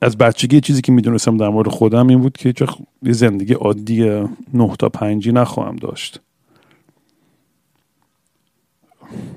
از 0.00 0.18
بچگی 0.18 0.60
چیزی 0.60 0.82
که 0.82 0.92
می‌دونستم 0.92 1.36
در 1.36 1.48
مورد 1.48 1.68
خودم 1.68 2.08
این 2.08 2.20
بود 2.20 2.36
که 2.36 2.54
یه 3.02 3.12
زندگی 3.12 3.52
عادی 3.52 4.26
نه 4.54 4.76
تا 4.78 4.88
پنجی 4.88 5.32
نخواهم 5.32 5.76
داشت. 5.76 6.20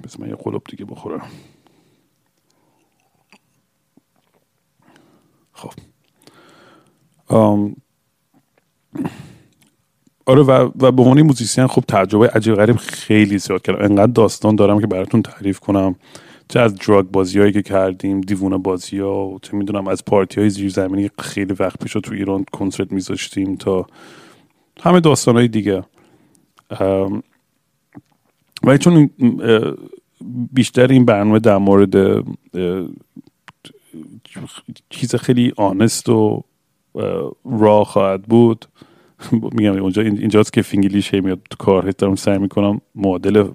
بس 0.03 0.19
من 0.19 0.29
یه 0.29 0.35
قلوب 0.35 0.63
دیگه 0.69 0.85
بخورم. 0.85 1.21
خب. 5.53 5.73
آره 10.25 10.41
و, 10.41 10.51
و 10.51 10.91
به 10.91 11.01
عنوان 11.01 11.21
موزیسین 11.21 11.67
خب 11.67 11.83
تجربه 11.87 12.27
عجیب 12.27 12.55
غریب 12.55 12.75
خیلی 12.75 13.37
زیاد 13.37 13.61
کردم. 13.61 13.83
انقدر 13.83 14.11
داستان 14.11 14.55
دارم 14.55 14.81
که 14.81 14.87
براتون 14.87 15.21
تعریف 15.21 15.59
کنم. 15.59 15.95
چه 16.49 16.59
از 16.59 16.75
دراگ 16.75 17.05
بازی 17.05 17.39
هایی 17.39 17.51
که 17.51 17.61
کردیم 17.61 18.21
دیوونه 18.21 18.57
بازی 18.57 18.99
ها 18.99 19.27
و 19.27 19.39
چه 19.41 19.57
می‌دونم 19.57 19.87
از 19.87 20.05
پارتی 20.05 20.39
های 20.39 20.49
زیر 20.49 20.69
زمینی 20.69 21.09
خیلی 21.19 21.53
وقت 21.53 21.83
پیش 21.83 21.93
تو 21.93 22.13
ایران 22.13 22.45
کنسرت 22.51 22.91
میذاشتیم 22.91 23.55
تا 23.55 23.87
همه 24.81 24.99
داستان 24.99 25.35
های 25.35 25.47
دیگه 25.47 25.83
ولی 28.63 28.77
چون 28.79 29.09
بیشتر 30.53 30.87
این 30.87 31.05
برنامه 31.05 31.39
در 31.39 31.57
مورد 31.57 32.25
چیز 34.89 35.15
خیلی 35.15 35.53
honest 35.57 36.09
و 36.09 36.43
raw 37.45 37.85
خواهد 37.85 38.23
بود. 38.23 38.65
میگم 39.51 39.81
اونجا 39.81 40.01
اینجاست 40.01 40.53
که 40.53 40.61
فینگلیش 40.61 41.13
میاد 41.13 41.39
تو 41.49 41.57
کار 41.57 41.91
دارم 41.91 42.15
سعی 42.15 42.37
می‌کنم 42.37 42.81
معادل 42.95 43.47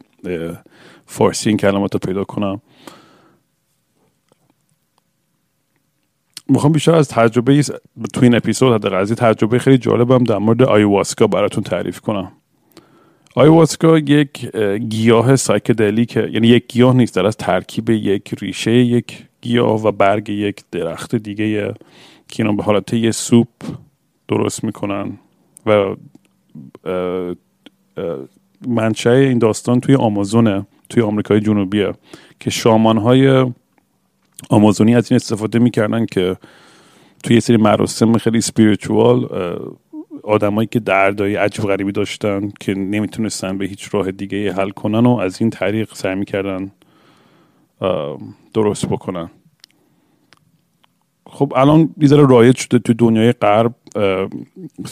فارسی 1.06 1.48
این 1.48 1.58
کلمات 1.58 1.92
رو 1.92 1.98
پیدا 1.98 2.24
کنم. 2.24 2.60
می‌خوام 6.48 6.72
بیشتر 6.72 6.94
از 6.94 7.08
تجربه 7.08 7.62
تو 8.12 8.22
این 8.22 8.34
اپیزود 8.34 8.74
حداقل 8.74 8.96
از 8.96 9.12
تجربه 9.12 9.58
خیلی 9.58 9.78
جالبم 9.78 10.24
در 10.24 10.38
مورد 10.38 10.62
آیواسکا 10.62 11.26
براتون 11.26 11.62
تعریف 11.62 12.00
کنم. 12.00 12.32
آیواسکا 13.36 13.98
یک 13.98 14.56
گیاه 14.76 15.36
psychedelic 15.36 16.21
ه 16.21 16.28
یعنی 16.32 16.48
یک 16.48 16.64
گیاه 16.68 16.96
نیست 16.96 17.14
در 17.14 17.26
از 17.26 17.36
ترکیب 17.36 17.90
یک 17.90 18.34
ریشه 18.38 18.70
یک 18.70 19.26
گیاه 19.40 19.86
و 19.86 19.92
برگ 19.92 20.28
یک 20.28 20.64
درخت 20.70 21.14
دیگه 21.14 21.74
که 22.28 22.42
اینا 22.42 22.52
به 22.52 22.62
حالت 22.62 22.92
یه 22.92 23.10
سوپ 23.10 23.48
درست 24.28 24.64
می‌کنن 24.64 25.18
و 25.66 25.96
منشه 28.66 29.10
این 29.10 29.38
داستان 29.38 29.80
توی 29.80 29.94
آمازونه. 29.94 30.66
توی 30.94 31.02
آمریکای 31.02 31.40
جنوبیه 31.40 31.92
که 32.40 32.50
شامان 32.50 32.98
های 32.98 33.46
آمازونی 34.50 34.94
از 34.94 35.12
این 35.12 35.16
استفاده 35.16 35.58
می‌کردن 35.58 36.06
که 36.06 36.36
توی 37.22 37.34
یه 37.34 37.40
سری 37.40 37.56
مراسم 37.56 38.18
خیلی 38.18 38.40
سپیریچوال 38.40 39.28
آدمایی 40.22 40.68
که 40.72 40.80
دردای 40.80 41.36
عجب 41.36 41.62
غریبی 41.64 41.92
داشتن 41.92 42.52
که 42.60 42.74
نمی‌تونستن 42.74 43.58
به 43.58 43.66
هیچ 43.66 43.88
راه 43.94 44.10
دیگه 44.10 44.52
حل 44.52 44.70
کنن 44.70 45.06
و 45.06 45.16
از 45.16 45.40
این 45.40 45.50
طریق 45.50 45.94
سعی 45.94 46.14
می‌کردن 46.14 46.70
درست 48.54 48.86
بکنن. 48.86 49.30
خب 51.26 51.52
الان 51.56 51.94
یه 52.00 52.08
رایج 52.16 52.56
شده 52.56 52.78
تو 52.78 52.94
دنیای 52.94 53.32
غرب 53.32 53.74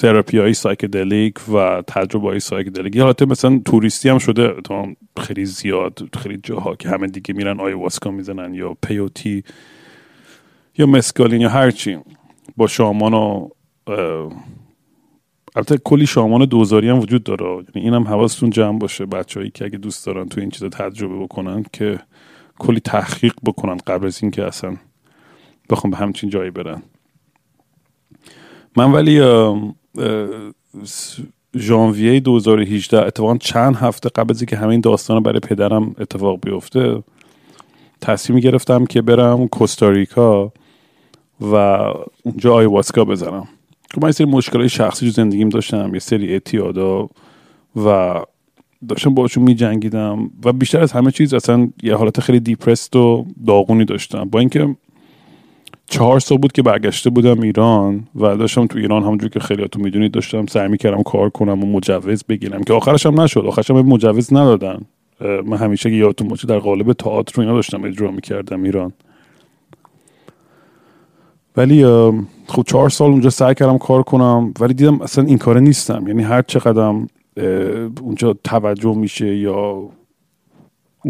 تراپی 0.00 0.38
های 0.38 0.54
psychedelic 0.54 1.49
و 1.49 1.82
تجربه 1.87 2.28
های 2.28 2.40
psychedelic 2.40 2.96
حالت 2.97 3.23
مثلا 3.23 3.61
توریستی 3.64 4.09
هم 4.09 4.18
شده 4.18 4.54
خیلی 5.21 5.44
زیاد 5.44 6.09
خیلی 6.18 6.40
جاها 6.42 6.76
که 6.76 6.88
همه 6.88 7.06
دیگه 7.06 7.35
میرن 7.35 7.61
آیواسکا 7.61 8.11
می‌زنن 8.11 8.54
یا 8.54 8.76
peyote 8.82 9.44
یا 10.78 10.87
مسکالین 10.87 11.40
یا 11.40 11.49
هرچی 11.49 11.99
با 12.56 12.66
شامان 12.66 13.14
و 13.14 13.49
البته 15.56 15.78
کلی 15.78 16.06
شامان 16.06 16.44
دوزاری 16.44 16.88
هم 16.88 16.99
وجود 16.99 17.23
داره. 17.23 17.47
یعنی 17.47 17.64
این 17.75 17.94
هم 17.94 18.02
حواستون 18.02 18.50
جمع 18.50 18.78
باشه 18.78 19.06
بچههایی 19.06 19.50
که 19.50 19.64
اگه 19.64 19.78
دوست 19.78 20.06
دارن 20.06 20.28
تو 20.28 20.40
این 20.40 20.50
چیزا 20.50 20.68
تجربه 20.68 21.18
بکنن 21.18 21.64
که 21.73 21.99
کلی 22.59 22.80
تحقیق 22.80 23.35
بکنن 23.44 23.76
قبل 23.76 24.06
از 24.06 24.23
اینکه 24.23 24.44
اصلا 24.44 24.76
بخوام 25.71 25.90
به 25.90 25.97
همچین 25.97 26.30
جایی 26.30 26.50
برن. 26.50 26.82
من 28.76 28.92
ولی 28.92 29.20
ژانویه 31.56 32.20
2018 32.20 33.06
اتفاقا 33.06 33.36
چند 33.36 33.76
هفته 33.76 34.08
قبل 34.08 34.30
از 34.30 34.40
اینکه 34.40 34.56
همین 34.56 34.80
داستان 34.80 35.22
برای 35.22 35.40
پدرم 35.40 35.94
اتفاق 35.98 36.40
بیفته 36.40 37.02
تصمیم 38.00 38.40
گرفتم 38.40 38.84
که 38.84 39.02
برم 39.02 39.48
کوستاریکا 39.48 40.52
و 41.40 41.54
اونجا 42.22 42.54
آیواسکا 42.54 43.04
بزنم. 43.04 43.48
که 43.94 44.00
من 44.02 44.08
یه 44.08 44.12
سری 44.12 44.26
مشکلات 44.26 44.66
شخصی 44.66 45.06
تو 45.06 45.12
زندگیم 45.12 45.48
داشتم 45.48 45.90
یه 45.94 46.00
سری 46.00 46.32
اعتیادا 46.32 47.08
و 47.76 48.20
داشتم 48.88 49.14
باشون 49.14 49.42
می 49.44 49.54
جنگیدم 49.54 50.30
و 50.44 50.52
بیشتر 50.52 50.80
از 50.80 50.92
همه 50.92 51.10
چیز 51.10 51.34
اصلا 51.34 51.68
یه 51.82 51.94
حالت 51.94 52.20
خیلی 52.20 52.40
دیپرست 52.40 52.96
و 52.96 53.26
داغونی 53.46 53.84
داشتم. 53.84 54.24
با 54.24 54.38
اینکه 54.38 54.76
چهار 55.92 56.20
سال 56.20 56.38
بود 56.38 56.52
که 56.52 56.62
برگشته 56.62 57.11
بودم 57.11 57.40
ایران 57.40 58.06
و 58.14 58.37
داشتم 58.37 58.66
تو 58.66 58.78
ایران 58.78 59.02
همونجور 59.02 59.30
که 59.30 59.40
خیلیاتون 59.40 59.82
می‌دونید 59.82 60.12
داشتم 60.12 60.46
سعی 60.46 60.68
می‌کردم 60.68 61.02
کار 61.02 61.30
کنم 61.30 61.64
و 61.64 61.66
مجوز 61.66 62.25
بگیرم 62.25 62.64
که 62.64 62.72
آخرش 62.72 63.06
هم 63.06 63.20
نشد. 63.20 63.40
آخرش 63.40 63.70
هم 63.70 63.76
مجوز 63.80 64.32
ندادن. 64.32 64.80
من 65.20 65.56
همیشه 65.56 65.90
که 65.90 65.96
یادتون 65.96 66.28
باشه 66.28 66.46
در 66.46 66.58
قالب 66.58 66.92
تئاتر 66.92 67.40
اینا 67.40 67.54
داشتم 67.54 67.84
اجرا 67.84 68.11
می‌کردم 68.11 68.62
ایران. 68.62 68.92
ولی 71.56 71.84
خب 72.46 72.62
چهار 72.66 72.90
سال 72.90 73.11
اونجا 73.11 73.30
سعی 73.30 73.54
کردم 73.54 73.78
کار 73.78 74.02
کنم 74.02 74.54
ولی 74.61 74.75
دیدم 74.75 75.00
اصلا 75.00 75.25
این 75.25 75.38
کاره 75.38 75.61
نیستم. 75.61 76.04
یعنی 76.06 76.22
هر 76.22 76.42
چقدر 76.42 76.94
اونجا 78.02 78.37
توجه 78.44 78.94
میشه 78.94 79.37
یا 79.37 79.88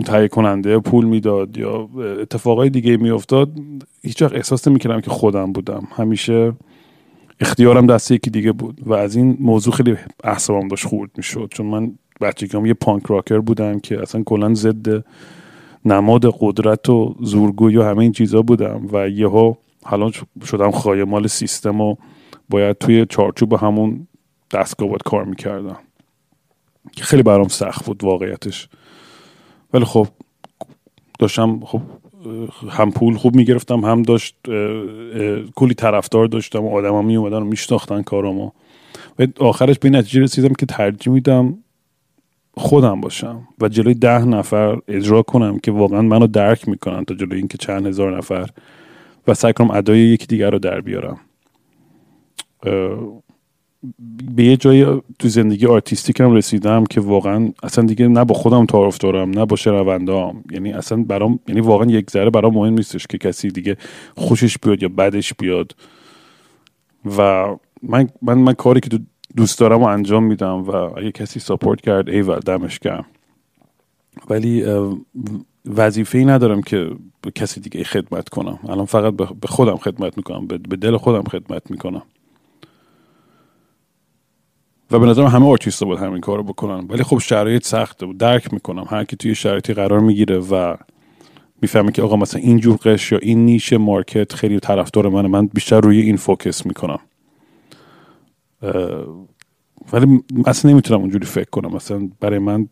تهیه 0.00 0.28
کننده 0.28 0.78
پول 0.78 1.04
می‌داد 1.04 1.56
یا 1.56 1.88
اتفاقای 2.20 2.70
دیگه 2.70 2.96
میافتاد 2.96 3.50
هیچ 4.02 4.22
وقت 4.22 4.34
احساس 4.34 4.68
نمی‌کردم 4.68 5.00
که 5.00 5.10
خودم 5.10 5.52
بودم. 5.52 5.88
همیشه 5.96 6.52
اختیارم 7.40 7.86
دست 7.86 8.10
یکی 8.10 8.30
دیگه 8.30 8.52
بود 8.52 8.80
و 8.86 8.94
از 8.94 9.16
این 9.16 9.36
موضوع 9.40 9.74
خیلی 9.74 9.96
اعصابم 10.24 10.68
داشت 10.68 10.86
خورد 10.86 11.10
می‌شد. 11.16 11.48
چون 11.50 11.66
من 11.66 11.92
بچگیام 12.20 12.66
یه 12.66 12.74
پانک 12.74 13.06
راکر 13.06 13.38
بودم 13.38 13.80
که 13.80 14.02
اصلا 14.02 14.22
کلا 14.22 14.54
ضد 14.54 15.04
نماد 15.84 16.34
قدرت 16.40 16.88
و 16.88 17.14
زورگویی 17.20 17.76
و 17.76 17.82
همه 17.82 17.98
این 17.98 18.12
چیزا 18.12 18.42
بودم 18.42 18.88
و 18.92 19.08
یهو 19.08 19.54
حالا 19.84 20.10
شدم 20.44 20.70
خایمال 20.70 21.26
سیستم 21.26 21.80
و 21.80 21.96
باید 22.48 22.78
توی 22.78 23.06
چارچوب 23.06 23.52
همون 23.52 24.06
دستگاه 24.52 24.88
باید 24.88 25.02
کار 25.02 25.24
می‌کردم. 25.24 25.78
که 26.92 27.04
خیلی 27.04 27.22
برام 27.22 27.48
سخت 27.48 27.86
بود 27.86 28.04
واقعیتش. 28.04 28.68
ولی 29.72 29.84
خب 29.84 30.06
داشتم 31.18 31.60
خب 31.64 31.80
هم 32.68 32.90
پول 32.90 33.16
خوب 33.16 33.36
می‌گرفتم 33.36 33.80
هم 33.80 34.02
داشت 34.02 34.36
کلی 35.54 35.74
طرفدار 35.74 36.26
داشتم 36.26 36.64
و 36.64 36.76
آدم 36.76 37.04
می 37.04 37.16
اومدن 37.16 37.36
و 37.36 37.44
میشناختن 37.44 38.02
کارامو. 38.02 38.50
و 39.18 39.26
آخرش 39.40 39.78
به 39.78 39.90
نتیجه 39.90 40.20
رسیدم 40.20 40.54
که 40.54 40.66
ترجیح 40.66 41.12
میدم 41.12 41.58
خودم 42.56 43.00
باشم 43.00 43.48
و 43.60 43.68
جلوی 43.68 43.94
ده 43.94 44.24
نفر 44.24 44.78
اجرا 44.88 45.22
کنم 45.22 45.58
که 45.58 45.70
واقعا 45.70 46.02
منو 46.02 46.26
درک 46.26 46.68
می‌کنن 46.68 47.04
تا 47.04 47.14
جلوی 47.14 47.38
اینکه 47.38 47.58
چند 47.58 47.86
هزار 47.86 48.16
نفر. 48.16 48.50
و 49.26 49.34
سعی 49.34 49.52
کنم 49.52 49.70
ادای 49.70 49.98
یکی 49.98 50.26
دیگر 50.26 50.50
رو 50.50 50.58
در 50.58 50.80
بیارم. 50.80 51.20
به 54.36 54.44
یه 54.44 54.56
جایی 54.56 55.02
تو 55.18 55.28
زندگی 55.28 55.66
artistic 55.66 56.25
م 56.25 56.32
رسیدم 56.32 56.84
که 56.84 57.00
واقعا 57.00 57.52
اصلا 57.62 57.84
دیگه 57.84 58.08
نه 58.08 58.24
با 58.24 58.34
خودم 58.34 58.66
تعارف 58.66 58.98
دارم 58.98 59.30
نه 59.30 59.44
با 59.44 59.56
شنوندام 59.56 60.44
یعنی 60.50 60.72
اصلا 60.72 61.02
برام 61.02 61.38
یعنی 61.48 61.60
واقعا 61.60 61.86
یک 61.86 62.10
ذره 62.10 62.30
برام 62.30 62.54
مهم 62.54 62.74
نیستش 62.74 63.06
که 63.06 63.18
کسی 63.18 63.48
دیگه 63.48 63.76
خوشش 64.16 64.58
بیاد 64.58 64.82
یا 64.82 64.88
بدش 64.88 65.34
بیاد. 65.34 65.76
و 67.18 67.46
من 67.82 68.08
من, 68.22 68.38
من 68.38 68.52
کاری 68.52 68.80
که 68.80 68.98
دوست 69.36 69.58
دارم 69.58 69.82
و 69.82 69.86
انجام 69.86 70.24
میدم 70.24 70.62
و 70.62 70.74
اگه 70.74 71.12
کسی 71.12 71.40
support 71.40 71.80
کرد 71.80 72.08
ایول 72.08 72.38
دمش 72.38 72.78
گرم. 72.78 73.04
ولی 74.30 74.64
وظیفه 75.66 76.18
ای 76.18 76.24
ندارم 76.24 76.62
که 76.62 76.90
به 77.22 77.30
کسی 77.30 77.60
دیگه 77.60 77.84
خدمت 77.84 78.28
کنم. 78.28 78.58
الان 78.68 78.84
فقط 78.84 79.14
به 79.14 79.48
خودم 79.48 79.76
خدمت 79.76 80.16
می‌کنم 80.16 80.46
به 80.46 80.76
دل 80.76 80.96
خودم 80.96 81.22
خدمت 81.22 81.70
می‌کنم. 81.70 82.02
و 84.92 84.98
به 84.98 85.06
نظرم 85.06 85.26
همه 85.26 85.46
آرتیستا 85.46 85.84
باید 85.84 85.98
همین 85.98 86.20
کارو 86.20 86.42
بکنن. 86.42 86.86
ولی 86.88 87.02
خب 87.02 87.18
شرایط 87.18 87.66
سخته 87.66 88.06
و 88.06 88.12
درک 88.12 88.52
می‌کنم. 88.52 88.84
هر 88.88 89.04
کی 89.04 89.16
توی 89.16 89.34
شرایطی 89.34 89.74
قرار 89.74 90.00
می‌گیره 90.00 90.38
و 90.38 90.76
می‌فهمه 91.62 91.92
که 91.92 92.02
آقا 92.02 92.16
مثلا 92.16 92.40
این 92.40 92.58
جور 92.58 92.76
قشر 92.76 93.12
یا 93.12 93.18
این 93.18 93.44
niche 93.44 93.72
market 93.72 94.32
خیلی 94.32 94.60
طرفدار 94.60 95.08
منه 95.08 95.28
من 95.28 95.46
بیشتر 95.46 95.80
روی 95.80 96.00
این 96.00 96.16
focus 96.16 96.66
می‌کنم. 96.66 96.98
ولی 99.92 100.22
اصلا 100.46 100.70
نمی‌تونم 100.70 101.00
اونجوری 101.00 101.26
فکر 101.26 101.50
کنم. 101.50 101.74
مثلا 101.74 102.08
برای 102.20 102.38
من 102.38 102.68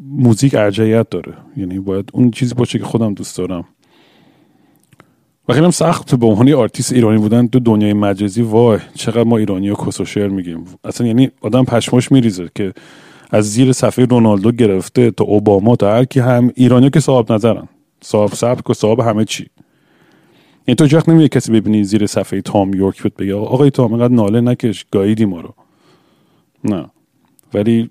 موزیک 0.00 0.54
ارجعیت 0.54 1.10
داره. 1.10 1.34
یعنی 1.56 1.78
باید 1.78 2.10
اون 2.12 2.30
چیزی 2.30 2.54
باشه 2.54 2.78
که 2.78 2.84
خودم 2.84 3.14
دوست 3.14 3.38
دارم. 3.38 3.64
و 5.48 5.52
خیلی 5.52 5.70
سخت 5.70 6.14
به 6.14 6.26
عنوان 6.26 6.52
آرتیست 6.52 6.92
ایرانی 6.92 7.18
بودن 7.18 7.46
تو 7.46 7.58
دنیای 7.58 7.92
مجازی 7.92 8.42
وای 8.42 8.78
چقدر 8.94 9.24
ما 9.24 9.36
ایرانی 9.38 9.68
ها 9.68 10.28
میگیم. 10.28 10.64
اصلا 10.84 11.06
یعنی 11.06 11.30
آدم 11.40 11.64
پشماش 11.64 12.12
میریزه 12.12 12.48
که 12.54 12.72
از 13.30 13.50
زیر 13.52 13.72
صفحه 13.72 14.04
رونالدو 14.04 14.52
گرفته 14.52 15.10
تا 15.10 15.24
اوباما 15.24 15.76
تا 15.76 15.92
هر 15.92 16.04
کی 16.04 16.20
هم 16.20 16.52
ایرانی 16.54 16.90
که 16.90 17.00
صاحب 17.00 17.32
نظرن. 17.32 17.68
صاحب 18.00 18.32
سبک 18.34 18.70
و 18.70 18.74
صاحب 18.74 19.00
همه 19.00 19.24
چی. 19.24 19.46
یعنی 20.68 20.76
تو 20.76 20.86
جخت 20.86 21.08
نمیگه 21.08 21.28
کسی 21.28 21.52
ببینی 21.52 21.84
زیر 21.84 22.06
صفحه 22.06 22.40
تام 22.40 22.74
یورک 22.74 23.02
بهت 23.02 23.14
بگه 23.14 23.34
آقای 23.34 23.70
تام 23.70 23.92
اینقدر 23.92 24.14
ناله 24.14 24.40
نکش 24.40 24.86
گاییدی 24.90 25.24
ما 25.24 25.40
رو. 25.40 25.54
نه. 26.64 26.86
ولی 27.54 27.90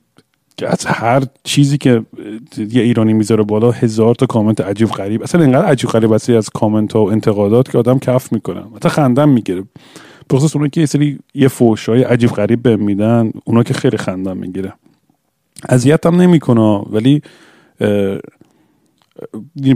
از 0.62 0.86
هر 0.86 1.24
چیزی 1.43 1.77
که 1.77 2.05
یه 2.57 2.81
ایرانی 2.81 3.13
می‌ذاره 3.13 3.43
بالا 3.43 3.72
هزار 3.72 4.15
تا 4.15 4.25
کامنت 4.25 4.62
عجیب 4.62 4.89
غریب. 4.89 5.24
اصلا 5.24 5.41
اینقدر 5.41 5.65
عجیب 5.65 5.89
غریب 5.89 6.12
از 6.12 6.50
کامنت 6.53 6.93
ها 6.93 7.05
و 7.05 7.12
انتقادات 7.12 7.72
که 7.72 7.77
آدم 7.77 8.00
کف 8.00 8.31
می‌کنن 8.31 8.63
حتی 8.75 8.89
خندم 8.89 9.29
می‌گیره. 9.29 9.63
بخصوص 10.29 10.55
اونا 10.55 10.67
که 10.67 10.81
یه 10.81 10.86
سری 10.86 11.19
یه 11.33 11.48
فوشای 11.48 12.03
عجیب 12.03 12.29
غریب 12.29 12.62
به 12.62 12.75
میدن 12.75 13.31
اونا 13.45 13.63
که 13.63 13.74
خیلی 13.74 13.98
خندم 13.98 14.38
می‌گیره. 14.38 14.74
اذیت 15.69 16.05
هم 16.05 16.22
نمی‌کنه 16.22 16.83
ولی 16.91 17.22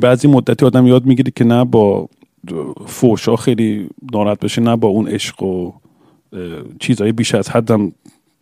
بعضی 0.01 0.27
مدتی 0.27 0.65
آدم 0.65 0.87
یاد 0.87 1.05
می‌گیره 1.05 1.31
که 1.35 1.43
نه 1.43 1.65
با 1.65 2.09
فوشا 2.85 3.35
خیلی 3.35 3.89
ناراحت 4.13 4.39
بشه 4.39 4.61
نه 4.61 4.75
با 4.75 4.87
اون 4.87 5.07
عشق 5.07 5.43
و 5.43 5.71
چیزهای 6.79 7.11
بیش 7.11 7.35
از 7.35 7.49
حدم 7.49 7.91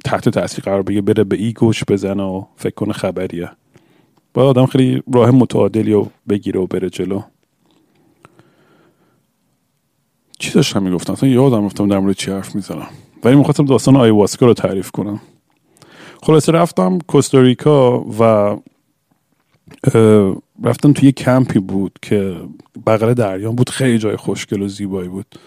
تحت 0.04 0.30
تاثیر 0.30 0.64
قرار 0.64 0.82
بگیره 0.82 1.02
بره 1.02 1.24
به 1.24 1.36
ایگوش 1.36 1.84
بزنه 1.84 2.24
و 2.24 2.44
فکر 2.56 2.74
کنه 2.76 2.94
خبریه. 2.94 3.50
باید 4.34 4.48
آدم 4.50 4.66
خیلی 4.66 5.04
راه 5.14 5.32
متعادلی 5.32 5.92
رو 5.92 6.12
بگیره 6.30 6.60
و 6.60 6.68
بره 6.68 6.90
جلو. 6.90 7.22
چی 10.40 10.52
داشتم 10.52 10.84
می‌گفتم؟ 10.84 11.14
اصلا 11.14 11.30
یادم 11.30 11.66
رفتم 11.66 11.88
در 11.88 12.00
مورد 12.00 12.16
چی 12.16 12.32
حرف 12.32 12.56
می‌زنم. 12.56 12.88
ولی 13.24 13.36
می‌خواستم 13.36 13.66
داستان 13.66 13.96
آیواسکا 13.96 14.46
رو 14.46 14.54
تعریف 14.54 14.92
کنم. 14.92 15.22
خلاصه 16.24 16.52
رفتم 16.52 17.00
کوستاریکا 17.08 18.00
و 18.00 18.56
رفتم 20.64 20.94
توی 20.94 21.12
کمپی 21.12 21.60
بود 21.60 22.00
که 22.02 22.36
بغل 22.88 23.14
دریا 23.14 23.52
بود 23.52 23.70
خیلی 23.70 23.98
جای 23.98 24.16
خوشگل 24.16 24.62
و 24.62 24.68
زیبایی 24.68 25.10
بود. 25.10 25.40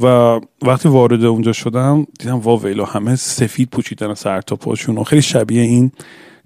و 0.00 0.40
وقتی 0.62 0.88
وارد 0.88 1.24
اونجا 1.24 1.52
شدم 1.52 2.06
دیدم 2.18 2.38
وا 2.38 2.56
ویلا 2.56 2.84
همه 2.84 3.16
سفید 3.16 3.68
پوچیدن 3.70 4.14
سر 4.14 4.40
تا 4.40 4.56
پاشون 4.56 4.98
و 4.98 5.04
خیلی 5.04 5.22
شبیه 5.22 5.62
این 5.62 5.92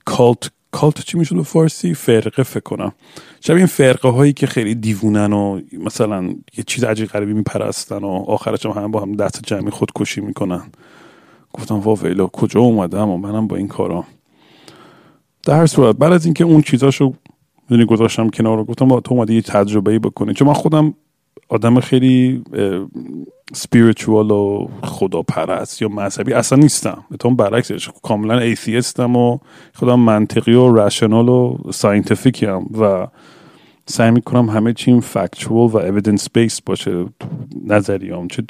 کالت 0.05 0.51
کالت 0.71 1.01
چی 1.01 1.19
می‌شد 1.19 1.43
فارسی؟ 1.43 1.95
فرقه 1.95 2.43
فکر 2.43 2.61
کنم. 2.61 2.93
شبیه 3.41 3.57
این 3.57 3.67
فرقه 3.67 4.09
هایی 4.09 4.33
که 4.33 4.47
خیلی 4.47 4.75
دیوونن 4.75 5.33
و 5.33 5.61
مثلا 5.73 6.23
یه 6.57 6.65
چیز 6.67 6.85
عجیب 6.85 7.09
غریبی 7.09 7.33
میپرستن 7.33 7.97
و 8.05 8.25
آخرش 8.27 8.67
هم 8.67 8.73
همه 8.73 8.89
با 8.89 9.01
هم 9.01 9.13
دست 9.13 9.43
جمعی 9.47 9.71
خودکشی 9.71 10.21
می‌کنن. 10.21 10.63
گفتم 11.53 11.75
وا 11.75 11.95
ویلا 11.95 12.27
کجا 12.27 12.61
اومدم 12.61 13.09
و 13.09 13.17
منم 13.17 13.47
با 13.47 13.57
این 13.57 13.69
کارا. 13.69 14.05
در 15.43 15.57
هر 15.57 15.67
صورت 15.67 15.97
بعد 15.97 16.13
از 16.13 16.25
اینکه 16.25 16.45
اون 16.45 16.63
چیزاشو 16.63 17.15
می‌دونی 17.69 17.87
گذاشتم 17.87 18.29
کنار 18.29 18.57
رو 18.57 18.65
گفتم 18.65 19.01
تو 19.01 19.15
اومدی 19.15 19.35
یه 19.35 19.43
تجربه 19.43 19.93
ای 19.93 19.99
بکنی. 19.99 20.35
چون 20.35 20.49
من 20.49 20.55
خودم 20.55 20.95
آدم 21.55 21.81
خیلی 21.81 22.45
spiritual 23.53 24.31
و 24.31 24.69
خداپرست 24.83 25.83
یا 25.83 25.89
مذهبی 25.89 26.33
اصلا 26.33 26.59
نیستم. 26.59 27.05
تو 27.19 27.31
برعکسش 27.31 27.89
کاملا 28.03 28.39
atheist 28.39 29.07
م 29.07 29.17
و 29.17 29.39
خودم 29.75 30.01
منطقی 30.01 30.55
و 30.55 30.77
rational 30.77 31.29
و 31.29 31.59
scientific 31.71 32.47
ی 32.47 32.57
ام 32.57 32.67
و 32.81 33.07
سعی 33.87 34.11
می‌کنم 34.11 34.51
همه 34.51 34.73
چیم 34.73 35.01
factual 35.01 35.69
و 35.69 35.77
evidence 35.77 36.29
based 36.35 36.61
باشه 36.61 37.05
نظریام. 37.67 38.29
چه 38.29 38.43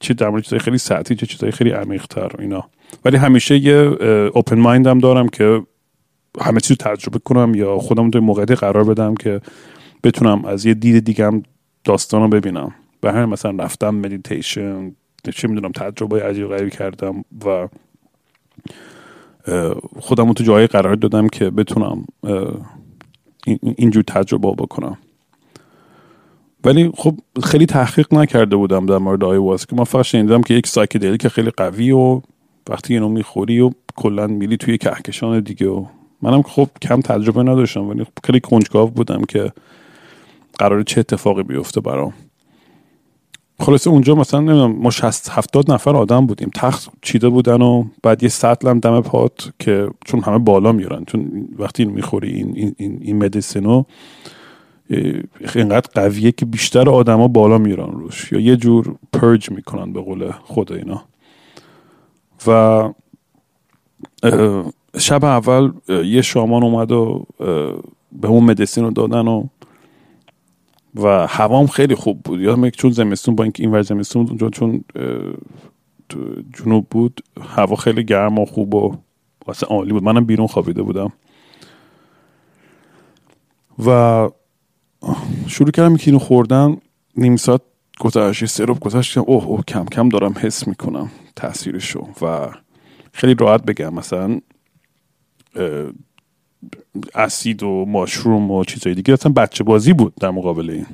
چه 0.00 0.14
در 0.14 0.40
چیزای 0.40 0.58
خیلی 0.58 0.78
سطحی 0.78 1.16
چه 1.16 1.26
چیزای 1.26 1.50
خیلی 1.50 1.70
عمیق‌تر 1.70 2.30
اینا. 2.38 2.64
ولی 3.04 3.16
همیشه 3.16 3.58
یه 3.58 3.74
اوپن 4.34 4.58
مایندم 4.58 4.98
دارم 4.98 5.28
که 5.28 5.62
همه 6.40 6.60
چیز 6.60 6.76
تجربه 6.76 7.18
کنم 7.18 7.54
یا 7.54 7.78
خودم 7.78 8.10
توی 8.10 8.20
موقعیتی 8.20 8.54
قرار 8.54 8.84
بدم 8.84 9.14
که 9.14 9.40
بتونم 10.02 10.44
از 10.44 10.66
یه 10.66 10.74
دید 10.74 11.04
دیگه 11.04 11.26
هم 11.26 11.42
داستان 11.84 12.22
رو 12.22 12.28
ببینم. 12.28 12.74
به 13.00 13.12
همین 13.12 13.24
مثلا 13.24 13.64
رفتم 13.64 13.94
مدیتیشن 13.94 14.92
چه 15.34 15.48
می‌دونم 15.48 15.72
تجربه 15.72 16.22
عجیب 16.22 16.48
غریبی 16.48 16.70
کردم 16.70 17.24
و 17.44 17.68
خودم 20.00 20.32
تو 20.32 20.44
جایی 20.44 20.66
قرار 20.66 20.94
دادم 20.94 21.28
که 21.28 21.50
بتونم 21.50 22.06
اینجور 23.76 24.02
تجربه 24.02 24.50
بکنم. 24.50 24.98
ولی 26.64 26.90
خب 26.96 27.14
خیلی 27.42 27.66
تحقیق 27.66 28.14
نکرده 28.14 28.56
بودم 28.56 28.86
در 28.86 28.98
مورد 28.98 29.66
که 29.66 29.76
من 29.76 29.84
فقط 29.84 30.04
شنیدم 30.04 30.42
که 30.42 30.54
یک 30.54 30.66
سایکدلی 30.66 31.16
که 31.16 31.28
خیلی 31.28 31.50
قوی 31.50 31.90
و 31.90 32.20
وقتی 32.68 32.94
اینو 32.94 33.08
می‌خوری 33.08 33.60
و 33.60 33.70
کلا 33.96 34.26
میلی 34.26 34.56
توی 34.56 34.78
کهکشان 34.78 35.40
دیگه 35.40 35.68
و 35.68 35.86
منم 36.22 36.42
خب 36.42 36.68
کم 36.82 37.00
تجربه 37.00 37.42
نداشتم 37.42 37.88
ولی 37.88 38.06
خیلی 38.24 38.40
کنجکاو 38.40 38.90
بودم 38.90 39.24
که 39.24 39.52
قرار 40.58 40.82
چه 40.82 41.00
اتفاقی 41.00 41.42
بیفته 41.42 41.80
برام. 41.80 42.14
خلاصه 43.60 43.90
اونجا 43.90 44.14
مثلا 44.14 44.40
نمی‌دونم 44.40 44.76
ما 44.76 44.90
60 44.90 45.28
70 45.30 45.72
نفر 45.72 45.96
آدم 45.96 46.26
بودیم. 46.26 46.50
تخت 46.54 46.88
چیده 47.02 47.28
بودن 47.28 47.62
و 47.62 47.84
بعد 48.02 48.22
یه 48.22 48.28
سطل 48.28 48.68
هم 48.68 48.80
دم 48.80 49.00
پات 49.00 49.52
که 49.58 49.88
چون 50.04 50.20
همه 50.20 50.38
بالا 50.38 50.72
میرن. 50.72 51.04
چون 51.04 51.48
وقتی 51.58 51.84
می‌خوری 51.84 52.32
این 52.32 52.74
این 52.78 52.98
این, 53.00 53.18
مدیسینو 53.18 53.84
اینقدر 55.54 55.90
قویه 55.94 56.32
که 56.32 56.46
بیشتر 56.46 56.90
آدما 56.90 57.28
بالا 57.28 57.58
میرن 57.58 57.90
روش. 57.90 58.32
یا 58.32 58.40
یه 58.40 58.56
جور 58.56 58.94
پرج 59.12 59.50
می‌کنن 59.50 59.92
به 59.92 60.00
قول 60.00 60.30
خود 60.30 60.72
اینا. 60.72 61.04
و 62.46 62.92
شب 64.98 65.24
اول 65.24 65.72
یه 65.88 66.22
شامان 66.22 66.62
اومد 66.62 66.92
و 66.92 67.26
به 68.12 68.28
اون 68.28 68.44
مدیسین 68.44 68.84
رو 68.84 68.90
دادن 68.90 69.28
و 69.28 69.44
و 70.94 71.26
هوام 71.26 71.66
خیلی 71.66 71.94
خوب 71.94 72.22
بود. 72.22 72.40
یادم 72.40 72.70
چون 72.70 72.90
زمستون 72.90 73.34
با 73.34 73.44
اینکه 73.44 73.62
این 73.62 73.72
ور 73.72 73.82
زمستون 73.82 74.26
اونجا 74.26 74.50
چون 74.50 74.84
جنوب 76.52 76.86
بود 76.90 77.20
هوا 77.40 77.76
خیلی 77.76 78.04
گرم 78.04 78.38
و 78.38 78.44
خوب 78.44 78.74
و 78.74 78.96
واسه 79.46 79.66
عالی 79.66 79.92
بود. 79.92 80.02
منم 80.02 80.24
بیرون 80.24 80.46
خوابیده 80.46 80.82
بودم. 80.82 81.12
و 83.86 84.28
شروع 85.46 85.70
کردم 85.70 85.96
که 85.96 86.10
اینو 86.10 86.18
خوردن. 86.18 86.76
نیم 87.16 87.36
ساعت 87.36 87.60
گذشت 88.00 88.46
سروب 88.46 88.80
گذشت. 88.80 89.18
اوه 89.18 89.46
اوه 89.46 89.62
کم 89.68 89.84
کم 89.84 90.08
دارم 90.08 90.34
حس 90.40 90.68
می‌کنم 90.68 91.10
تاثیرشو. 91.36 92.08
و 92.22 92.48
خیلی 93.12 93.34
راحت 93.34 93.64
بگم 93.64 93.94
مثلا 93.94 94.40
اسید 97.14 97.62
و 97.62 97.84
ماشروم 97.88 98.50
و 98.50 98.64
چیزهای 98.64 98.94
دیگه 98.94 99.12
اصلا 99.12 99.32
بچه 99.32 99.64
بازی 99.64 99.92
بود 99.92 100.14
در 100.14 100.30
مقابل 100.30 100.70
این. 100.70 100.86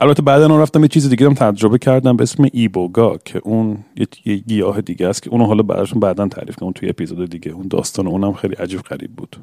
البته 0.00 0.22
بعدا 0.22 0.62
رفتم 0.62 0.82
یه 0.82 0.88
چیز 0.88 1.08
دیگه 1.08 1.26
هم 1.26 1.34
تجربه 1.34 1.78
کردم 1.78 2.16
به 2.16 2.22
اسم 2.22 2.48
ایبوگا 2.52 3.18
که 3.24 3.40
اون 3.44 3.78
یه 4.24 4.36
گیاه 4.36 4.80
دیگه 4.80 5.08
است 5.08 5.22
که 5.22 5.30
اونو 5.30 5.44
حالا 5.46 5.62
براشون 5.62 6.00
بعدا 6.00 6.28
تعریف 6.28 6.56
کنم 6.56 6.72
توی 6.72 6.88
اپیزود 6.88 7.30
دیگه. 7.30 7.52
اون 7.52 7.68
داستان 7.68 8.06
اونم 8.06 8.32
خیلی 8.32 8.54
عجیب 8.54 8.80
غریب 8.80 9.12
بود 9.12 9.36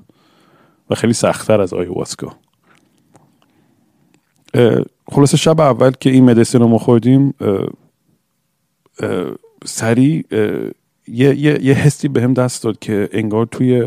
و 0.89 0.95
خیلی 0.95 1.13
سختتر 1.13 1.61
از 1.61 1.73
آیواسکا. 1.73 2.35
خلاصه 5.11 5.37
شب 5.37 5.59
اول 5.61 5.91
که 5.91 6.09
این 6.09 6.23
مدیسین 6.23 6.61
رو 6.61 6.67
ما 6.67 6.77
خوردیم 6.77 7.33
سریع 9.65 10.25
یه, 11.07 11.35
یه،, 11.35 11.65
یه 11.65 11.73
حسی 11.73 12.07
بهم 12.07 12.33
دست 12.33 12.63
داد 12.63 12.79
که 12.79 13.09
انگار 13.11 13.45
توی 13.45 13.83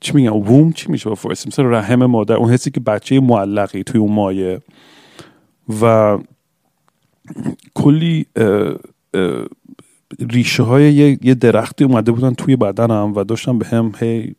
چی 0.00 0.12
میگن 0.14 0.28
ووم 0.28 0.72
چی 0.72 0.90
میشه 0.90 1.08
با 1.08 1.14
فارسی؟ 1.14 1.48
مثل 1.48 1.62
رحم 1.62 2.04
مادر 2.04 2.34
اون 2.34 2.50
حسی 2.50 2.70
که 2.70 2.80
بچه 2.80 3.20
معلقی 3.20 3.82
توی 3.82 4.00
اون 4.00 4.12
مایه. 4.12 4.60
و 5.82 6.18
کلی 7.74 8.26
ریشه 10.30 10.62
های 10.62 10.94
یه،, 10.94 11.18
یه 11.22 11.34
درختی 11.34 11.84
اومده 11.84 12.12
بودن 12.12 12.34
توی 12.34 12.56
بدنم 12.56 13.12
و 13.16 13.24
داشتم 13.24 13.58
به 13.58 13.66
هم 13.66 13.92
هی 14.00 14.34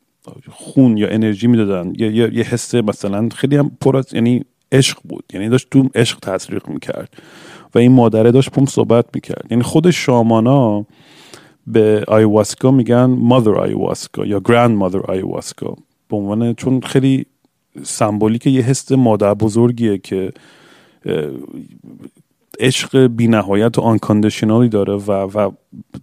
خون 0.49 0.97
یا 0.97 1.07
انرژی 1.07 1.47
می‌دادن. 1.47 1.93
یه, 1.97 2.11
یه،, 2.15 2.33
یه 2.33 2.43
حس 2.43 2.75
مثلا 2.75 3.29
خیلی 3.35 3.55
هم 3.55 3.71
پر 3.81 3.97
از 3.97 4.13
یعنی 4.13 4.45
عشق 4.71 4.97
بود. 5.03 5.23
یعنی 5.33 5.49
داشت 5.49 5.67
تو 5.71 5.89
عشق 5.95 6.19
تزریق 6.19 6.67
می‌کرد. 6.67 7.13
و 7.75 7.77
این 7.79 7.91
مادره 7.91 8.31
داشت 8.31 8.49
پوم 8.49 8.65
صحبت 8.65 9.05
می‌کرد. 9.13 9.47
یعنی 9.49 9.63
خود 9.63 9.89
شامانا 9.89 10.85
به 11.67 12.03
آیواسکا 12.07 12.71
میگن 12.71 13.05
مادر 13.05 13.51
آیواسکا 13.51 14.25
یا 14.25 14.39
گراند 14.39 14.77
مادر 14.77 14.99
آیواسکا. 14.99 15.75
به 16.09 16.17
عنوان 16.17 16.53
چون 16.53 16.81
خیلی 16.81 17.25
سمبولیک 17.83 18.47
یه 18.47 18.61
حس 18.61 18.91
مادر 18.91 19.33
بزرگیه 19.33 19.97
که 19.97 20.31
عشق 22.59 23.07
بی 23.07 23.27
نهایت 23.27 23.77
و 23.77 23.81
آنکاندیشنالی 23.81 24.69
داره 24.69 24.93
و, 24.93 25.11
و 25.11 25.51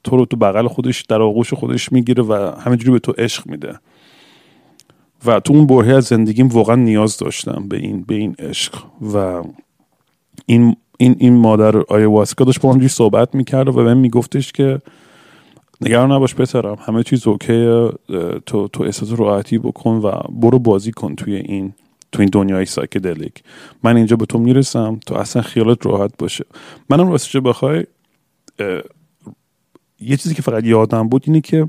تو 0.05 0.17
رو 0.17 0.25
تو 0.25 0.37
بغل 0.37 0.69
خودش 0.69 1.03
در 1.03 1.23
آغوش 1.23 1.55
خودش 1.55 1.93
می‌گیره 1.93 2.23
و 2.23 2.53
همینجوری 2.61 2.93
به 2.93 2.99
تو 2.99 3.13
عشق 3.19 3.47
میده. 3.47 3.79
و 5.27 5.41
تو 5.41 5.55
اون 5.55 5.67
برهه 5.67 5.95
از 5.95 6.05
زندگیم 6.05 6.49
واقعا 6.49 6.77
نیاز 6.77 7.17
داشتم 7.17 7.69
به 7.69 7.77
این 7.77 8.03
به 8.03 8.15
این 8.15 8.35
عشق. 8.39 8.75
و 9.15 9.43
این 10.47 10.77
این 10.99 11.17
این 11.19 11.37
مادر 11.37 11.77
آیواسکا 11.77 12.45
داشت 12.45 12.61
با 12.61 12.69
همجوری 12.73 12.89
صحبت 12.89 13.35
می‌کرد 13.35 13.69
و 13.69 13.73
به 13.73 13.83
من 13.83 13.97
میگفتش 13.97 14.53
که 14.53 14.81
نگران 15.81 16.13
نباش 16.13 16.35
پسرم 16.35 16.77
همه 16.81 17.03
چیز 17.03 17.27
اوکیه 17.27 17.91
تو 18.47 18.69
تو 18.69 18.83
احساس 18.83 19.13
راحتی 19.21 19.59
بکن 19.59 19.91
و 19.91 20.11
برو 20.29 20.59
بازی 20.59 20.93
کن 20.93 21.15
توی 21.15 21.37
این 21.37 21.73
تو 22.13 22.21
این 22.21 22.29
دنیای 22.33 22.67
psychedelic. 22.67 23.43
من 23.83 23.97
اینجا 23.97 24.17
به 24.17 24.27
تو 24.27 24.39
می‌رسم 24.39 25.01
تو 25.07 25.15
اصلا 25.15 25.43
خیالت 25.43 25.87
راحت 25.87 26.11
باشه. 26.19 26.45
منم 26.91 27.11
راستش 27.11 27.37
بخوای 27.37 27.85
یه 30.01 30.17
چیزی 30.17 30.35
که 30.35 30.43
فقط 30.43 30.65
یادم 30.65 31.09
بود 31.09 31.23
اینه 31.27 31.41
که 31.41 31.69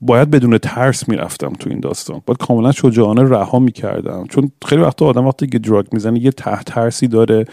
باید 0.00 0.30
بدون 0.30 0.58
ترس 0.58 1.08
می‌رفتم 1.08 1.52
تو 1.52 1.70
این 1.70 1.80
داستان. 1.80 2.22
باید 2.26 2.38
کاملا 2.38 2.72
شجاعانه 2.72 3.22
رها 3.22 3.58
می‌کردم. 3.58 4.24
چون 4.28 4.50
خیلی 4.66 4.82
وقتا 4.82 5.06
آدم 5.06 5.26
وقتی 5.26 5.46
که 5.46 5.58
drug 5.58 5.86
می‌زنه 5.92 6.20
یه 6.20 6.30
ته 6.30 6.62
ترسی 6.66 7.08
داره 7.08 7.44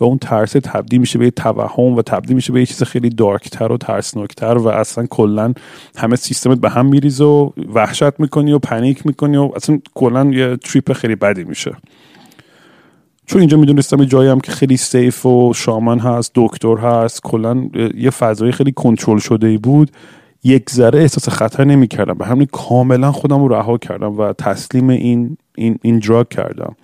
و 0.00 0.04
اون 0.04 0.18
ترس 0.18 0.52
تبدیل 0.52 1.00
میشه 1.00 1.18
به 1.18 1.24
یه 1.24 1.30
توهم 1.30 1.82
و 1.82 2.02
تبدیل 2.02 2.36
میشه 2.36 2.52
به 2.52 2.60
یه 2.60 2.66
چیز 2.66 2.82
خیلی 2.82 3.08
dark 3.08 3.51
تر 3.51 3.72
و 3.72 3.76
ترسناکتر 3.76 4.58
و 4.58 4.68
اصلا 4.68 5.06
کلا 5.06 5.54
همه 5.96 6.16
سیستمت 6.16 6.58
به 6.58 6.70
هم 6.70 6.86
میریزه 6.86 7.24
و 7.24 7.50
وحشت 7.74 8.20
می‌کنی 8.20 8.52
و 8.52 8.58
panic 8.58 9.06
می‌کنی 9.06 9.36
و 9.36 9.50
اصلا 9.56 9.78
کلا 9.94 10.24
یه 10.24 10.56
trip 10.56 10.92
خیلی 10.92 11.14
بدی 11.14 11.44
میشه. 11.44 11.72
چون 13.26 13.40
اینجا 13.40 13.56
می‌دونستم 13.56 14.00
یه 14.00 14.06
جایی 14.06 14.30
هم 14.30 14.40
که 14.40 14.52
خیلی 14.52 14.76
safe 14.76 15.26
و 15.26 15.52
شامان 15.54 15.98
هست 15.98 16.32
دکتر 16.34 16.76
هست 16.76 17.22
کلا 17.22 17.68
یه 17.94 18.10
فضای 18.10 18.52
خیلی 18.52 18.72
کنترل 18.72 19.18
شده 19.18 19.46
ای 19.46 19.58
بود. 19.58 19.90
یک 20.44 20.70
ذره 20.70 21.00
احساس 21.00 21.28
خطر 21.28 21.64
نمی‌کردم. 21.64 22.14
به 22.14 22.26
همین 22.26 22.48
کاملا 22.52 23.12
خودم 23.12 23.42
رو 23.42 23.48
رها 23.48 23.78
کردم 23.78 24.18
و 24.18 24.32
تسلیم 24.32 24.88
این 24.88 25.36
این 25.54 25.78
این 25.82 25.98
drug 25.98 26.28
کردم. 26.28 26.76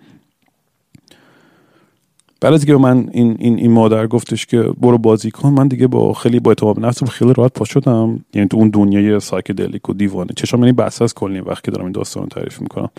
بعد 2.40 2.52
از 2.52 2.64
که 2.64 2.76
من 2.76 3.08
این, 3.12 3.36
این, 3.38 3.58
این 3.58 3.70
مادر 3.70 4.06
گفتش 4.06 4.46
که 4.46 4.62
برو 4.62 4.98
بازی 4.98 5.30
کن 5.30 5.48
من 5.48 5.68
دیگه 5.68 5.86
با 5.86 6.12
خیلی 6.12 6.40
با 6.40 6.50
اعتماد 6.50 6.80
نفس 6.80 7.04
خیلی 7.04 7.32
راحت 7.36 7.52
پا 7.52 7.64
شدم. 7.64 8.24
یعنی 8.34 8.48
تو 8.48 8.56
اون 8.56 8.68
دنیای 8.68 9.20
psychedelic 9.20 9.88
و 9.88 9.92
دیوانه. 9.92 10.30
چشام 10.36 10.60
یعنی 10.60 10.72
بسته 10.72 11.04
از 11.04 11.14
کلی 11.14 11.40
وقت 11.40 11.64
که 11.64 11.70
دارم 11.70 11.84
این 11.84 11.92
داستان 11.92 12.22
رو 12.22 12.28
تعریف 12.28 12.60
می‌کنم. 12.60 12.90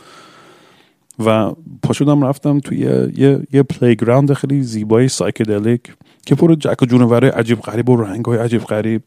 و 1.26 1.52
پا 1.84 1.94
شدم 1.94 2.26
رفتم 2.26 2.60
توی 2.60 2.78
یه, 2.78 3.12
یه, 3.16 3.42
یه 3.54 3.64
playground 3.64 4.34
خیلی 4.34 4.64
زیبای 4.64 5.08
psychedelic 5.08 5.82
که 6.26 6.36
پر 6.36 6.56
جک 6.56 6.82
و 6.82 6.86
جونوره 6.86 7.30
عجیب 7.30 7.60
غریب 7.60 7.90
و 7.90 7.98
رنگ 7.98 8.26
های 8.26 8.38
عجیب 8.38 8.64
غریب. 8.64 9.02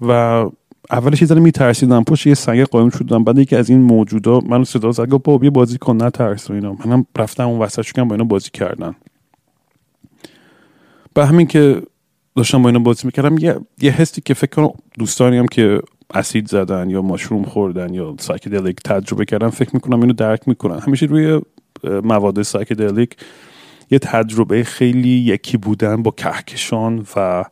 و 0.00 0.10
اولش 0.90 1.22
یه 1.22 1.28
ذره 1.28 1.40
میترسیدم. 1.40 2.04
پشت 2.04 2.26
یه 2.26 2.34
سنگ 2.34 2.64
قایم 2.64 2.90
شدم. 2.90 3.24
بعد 3.24 3.38
یکی 3.38 3.56
از 3.56 3.70
این 3.70 3.78
موجودا 3.78 4.40
منو 4.40 4.64
صدا 4.64 4.92
زد. 4.92 5.08
گفت 5.08 5.24
بابا 5.24 5.50
بازی 5.50 5.78
کن. 5.78 6.02
نترس 6.02 6.50
و 6.50 6.52
اینا. 6.52 6.76
منم 6.84 7.06
رفتم 7.18 7.48
اون 7.48 7.60
وسط 7.60 7.82
شدم 7.82 8.08
با 8.08 8.14
اینا 8.14 8.24
بازی 8.24 8.50
کردن. 8.52 8.94
به 11.14 11.26
همین 11.26 11.46
که 11.46 11.82
داشتم 12.36 12.62
با 12.62 12.68
اینا 12.68 12.78
بازی 12.78 13.06
می‌کردم 13.06 13.38
یه, 13.38 13.56
یه 13.80 13.90
حسی 13.90 14.20
که 14.20 14.34
فکر 14.34 14.50
کنم 14.50 14.70
دوستانی 14.98 15.38
هم 15.38 15.46
که 15.46 15.80
اسید 16.14 16.48
زدن 16.48 16.90
یا 16.90 17.02
mushroom 17.02 17.44
خوردن 17.44 17.94
یا 17.94 18.14
psychedelic 18.18 18.76
تجربه 18.84 19.24
کردن 19.24 19.48
فکر 19.48 19.70
می‌کنم 19.74 20.00
اینو 20.00 20.12
درک 20.12 20.48
می‌کنن. 20.48 20.78
همیشه 20.78 21.06
روی 21.06 21.40
مواد 21.84 22.42
psychedelic 22.42 23.16
یه 23.90 23.98
تجربه 23.98 24.64
خیلی 24.64 25.08
یکی 25.08 25.56
بودن 25.56 26.02
با 26.02 26.10
کهکشان 26.10 27.06
و 27.16 27.44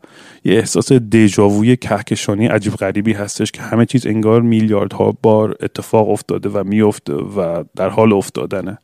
یه 0.45 0.55
احساس 0.55 0.92
déjà 0.92 1.40
vu 1.40 1.64
ی 1.64 1.77
کهکشانی 1.77 2.47
عجیب 2.47 2.73
غریبی 2.73 3.12
هستش 3.12 3.53
که 3.53 3.62
همه 3.62 3.87
چیز 3.87 4.07
انگار 4.07 4.42
میلیاردها 4.42 5.16
بار 5.23 5.57
اتفاق 5.61 6.09
افتاده 6.09 6.49
و 6.49 6.64
میفته 6.64 7.12
و 7.12 7.64
در 7.77 7.88
حال 7.88 8.12
افتادنه. 8.12 8.79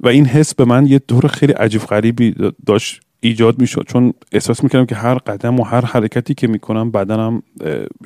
و 0.00 0.08
این 0.08 0.26
حس 0.26 0.54
به 0.54 0.64
من 0.64 0.86
یه 0.86 1.00
جور 1.08 1.26
خیلی 1.26 1.52
عجیب 1.52 1.82
غریبی 1.82 2.34
داشت. 2.66 3.00
ایجاد 3.20 3.60
می‌شد. 3.60 3.84
چون 3.88 4.12
احساس 4.32 4.62
می‌کردم 4.62 4.86
که 4.86 4.94
هر 4.94 5.14
قدم 5.14 5.60
و 5.60 5.64
هر 5.64 5.84
حرکتی 5.84 6.34
که 6.34 6.46
می‌کنم 6.46 6.90
بدنم 6.90 7.42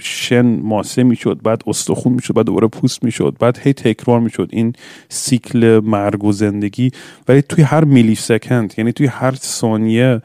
شن 0.01 0.61
ماسه 0.61 1.03
می‌شد 1.03 1.40
بعد 1.42 1.62
استخون 1.66 2.12
می‌شد 2.12 2.35
بعد 2.35 2.46
دوباره 2.46 2.68
پوست 2.68 3.05
می‌شد 3.05 3.37
بعد 3.40 3.59
هی 3.59 3.72
تکرار 3.72 4.20
می‌شد 4.20 4.48
این 4.53 4.72
سیکل 5.09 5.81
مرگ 5.85 6.25
و 6.25 6.33
زندگی. 6.33 6.90
ولی 7.29 7.42
توی 7.42 7.64
هر 7.64 7.85
میلی 7.85 8.14
سکند 8.14 8.75
یعنی 8.79 8.92
توی 8.92 9.07
هر 9.07 9.35
ثانیه 9.35 10.22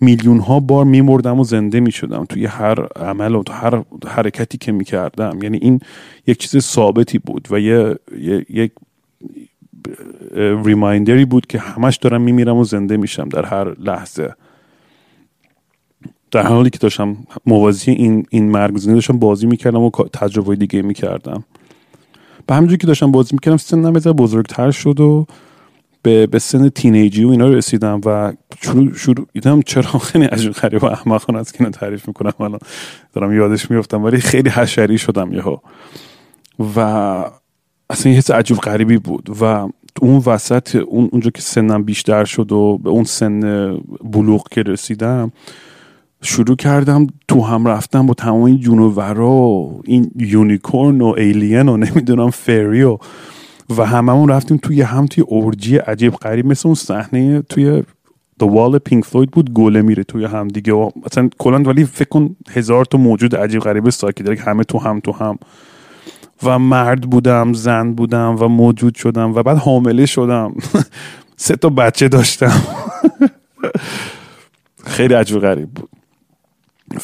میلیون 0.00 0.38
ها 0.38 0.60
بار 0.60 0.84
میمردم 0.84 1.40
و 1.40 1.44
زنده 1.44 1.80
می‌شدم 1.80 2.24
توی 2.24 2.46
هر 2.46 2.86
عمل 2.86 3.34
و 3.34 3.42
هر 3.50 3.82
حرکتی 4.06 4.58
که 4.58 4.72
می‌کردم. 4.72 5.38
یعنی 5.42 5.56
این 5.56 5.80
یک 6.26 6.38
چیز 6.38 6.64
ثابتی 6.64 7.18
بود 7.18 7.48
و 7.50 7.60
یه 7.60 7.98
یک 8.50 8.72
ریمایندری 10.64 11.24
بود 11.24 11.46
که 11.46 11.58
همش 11.58 11.96
دارم 11.96 12.22
میمیرم 12.22 12.56
و 12.56 12.64
زنده 12.64 12.96
میشم 12.96 13.28
در 13.28 13.44
هر 13.44 13.74
لحظه. 13.78 14.34
در 16.30 16.46
حالی 16.46 16.70
که 16.70 16.78
داشتم 16.78 17.16
موازی 17.46 17.90
این 17.90 18.26
این 18.30 18.50
مرگ 18.50 18.76
زنده 18.76 18.94
داشتم 18.94 19.18
بازی 19.18 19.46
می‌کردم 19.46 19.80
و 19.80 19.90
تجربه 19.90 20.56
دیگه 20.56 20.82
می‌کردم. 20.82 21.44
به 22.46 22.54
همینجوری 22.54 22.78
که 22.78 22.86
داشتم 22.86 23.10
بازی 23.10 23.30
می‌کردم 23.32 23.56
سنم 23.56 23.94
یه 23.94 24.12
بزرگتر 24.12 24.70
شد 24.70 25.00
و 25.00 25.26
به, 26.02 26.26
به 26.26 26.38
سن 26.38 26.68
تینیجی 26.68 27.24
و 27.24 27.28
اینا 27.28 27.48
رسیدم 27.48 28.00
و 28.04 28.32
شروع 28.60 28.94
شروع 28.94 29.26
دیدم 29.32 29.62
چرا 29.62 29.82
خیلی 29.82 30.24
عجیب 30.24 30.52
غریب 30.52 30.82
و 30.82 30.86
احمقانه 30.86 31.38
است 31.38 31.54
که 31.54 31.64
تعریف 31.64 32.08
می‌کنم. 32.08 32.32
الان 32.40 32.58
دارم 33.12 33.32
یادش 33.32 33.70
میفتم 33.70 34.04
ولی 34.04 34.18
خیلی 34.18 34.50
حشری 34.50 34.98
شدم 34.98 35.32
یهو. 35.32 35.56
و 36.76 37.24
اصلا 37.94 38.12
یه 38.12 38.18
حس 38.18 38.30
عجیب 38.30 38.56
غریبی 38.56 38.98
بود 38.98 39.30
و 39.40 39.68
اون 40.02 40.22
وسط 40.26 40.76
اون 40.76 41.08
اونجا 41.12 41.30
که 41.30 41.42
سنم 41.42 41.82
بیشتر 41.82 42.24
شد 42.24 42.52
و 42.52 42.78
به 42.78 42.90
اون 42.90 43.04
سن 43.04 43.40
بلوغ 44.04 44.48
که 44.48 44.62
رسیدم 44.62 45.32
شروع 46.22 46.56
کردم 46.56 47.06
تو 47.28 47.42
هم 47.42 47.66
رفتم 47.66 48.06
با 48.06 48.14
تمام 48.14 48.42
این 48.42 48.60
جونورا 48.60 49.30
و 49.30 49.80
این 49.84 50.10
unicorn 50.16 51.00
و 51.00 51.14
alien 51.18 51.68
و 51.68 51.76
نمی‌دونم 51.76 52.30
fairy 52.30 52.82
و 52.82 52.98
و 53.78 53.84
هممون 53.84 54.28
رفتیم 54.28 54.56
توی 54.56 54.82
هم 54.82 55.06
توی 55.06 55.24
orgy 55.28 55.76
عجیب 55.76 56.14
غریب 56.14 56.46
مثل 56.46 56.68
اون 56.68 56.74
صحنه 56.74 57.42
توی 57.42 57.82
The 58.42 58.46
Wall 58.46 58.78
Pink 58.84 59.04
Floyd 59.04 59.30
بود 59.30 59.52
گله 59.52 59.82
میره 59.82 60.04
توی 60.04 60.24
هم 60.24 60.48
دیگه 60.48 60.72
و 60.72 60.90
مثلا 61.06 61.30
کلا 61.38 61.58
ولی 61.58 61.84
فکر 61.84 62.08
کن 62.08 62.36
هزار 62.50 62.84
تا 62.84 62.98
موجود 62.98 63.36
عجیب 63.36 63.60
غریب 63.60 63.90
ساکی 63.90 64.24
همه 64.36 64.64
تو 64.64 64.78
هم 64.78 65.00
تو 65.00 65.12
هم. 65.12 65.38
و 66.42 66.58
مرد 66.58 67.00
بودم 67.00 67.52
زن 67.52 67.92
بودم 67.92 68.36
و 68.40 68.48
موجود 68.48 68.94
شدم 68.94 69.34
و 69.34 69.42
بعد 69.42 69.58
حامله 69.58 70.06
شدم. 70.06 70.54
سه 71.36 71.56
تا 71.56 71.68
بچه 71.68 72.08
داشتم. 72.08 72.62
خیلی 74.94 75.14
عجیب 75.14 75.38
غریب 75.38 75.70
بود. 75.70 75.90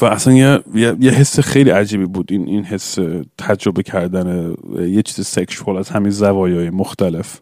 و 0.01 0.05
اصلا 0.05 0.33
یه, 0.33 0.63
یه،, 0.75 1.11
حس 1.11 1.41
خیلی 1.41 1.71
عجیبی 1.71 2.07
بود 2.07 2.33
این 2.33 2.47
این 2.47 2.65
حس 2.65 2.99
تجربه 3.39 3.83
کردن 3.83 4.55
یه 4.79 5.03
چیز 5.03 5.27
سکشوال 5.27 5.77
از 5.77 5.89
همین 5.89 6.11
زوایای 6.11 6.71
مختلف. 6.71 7.41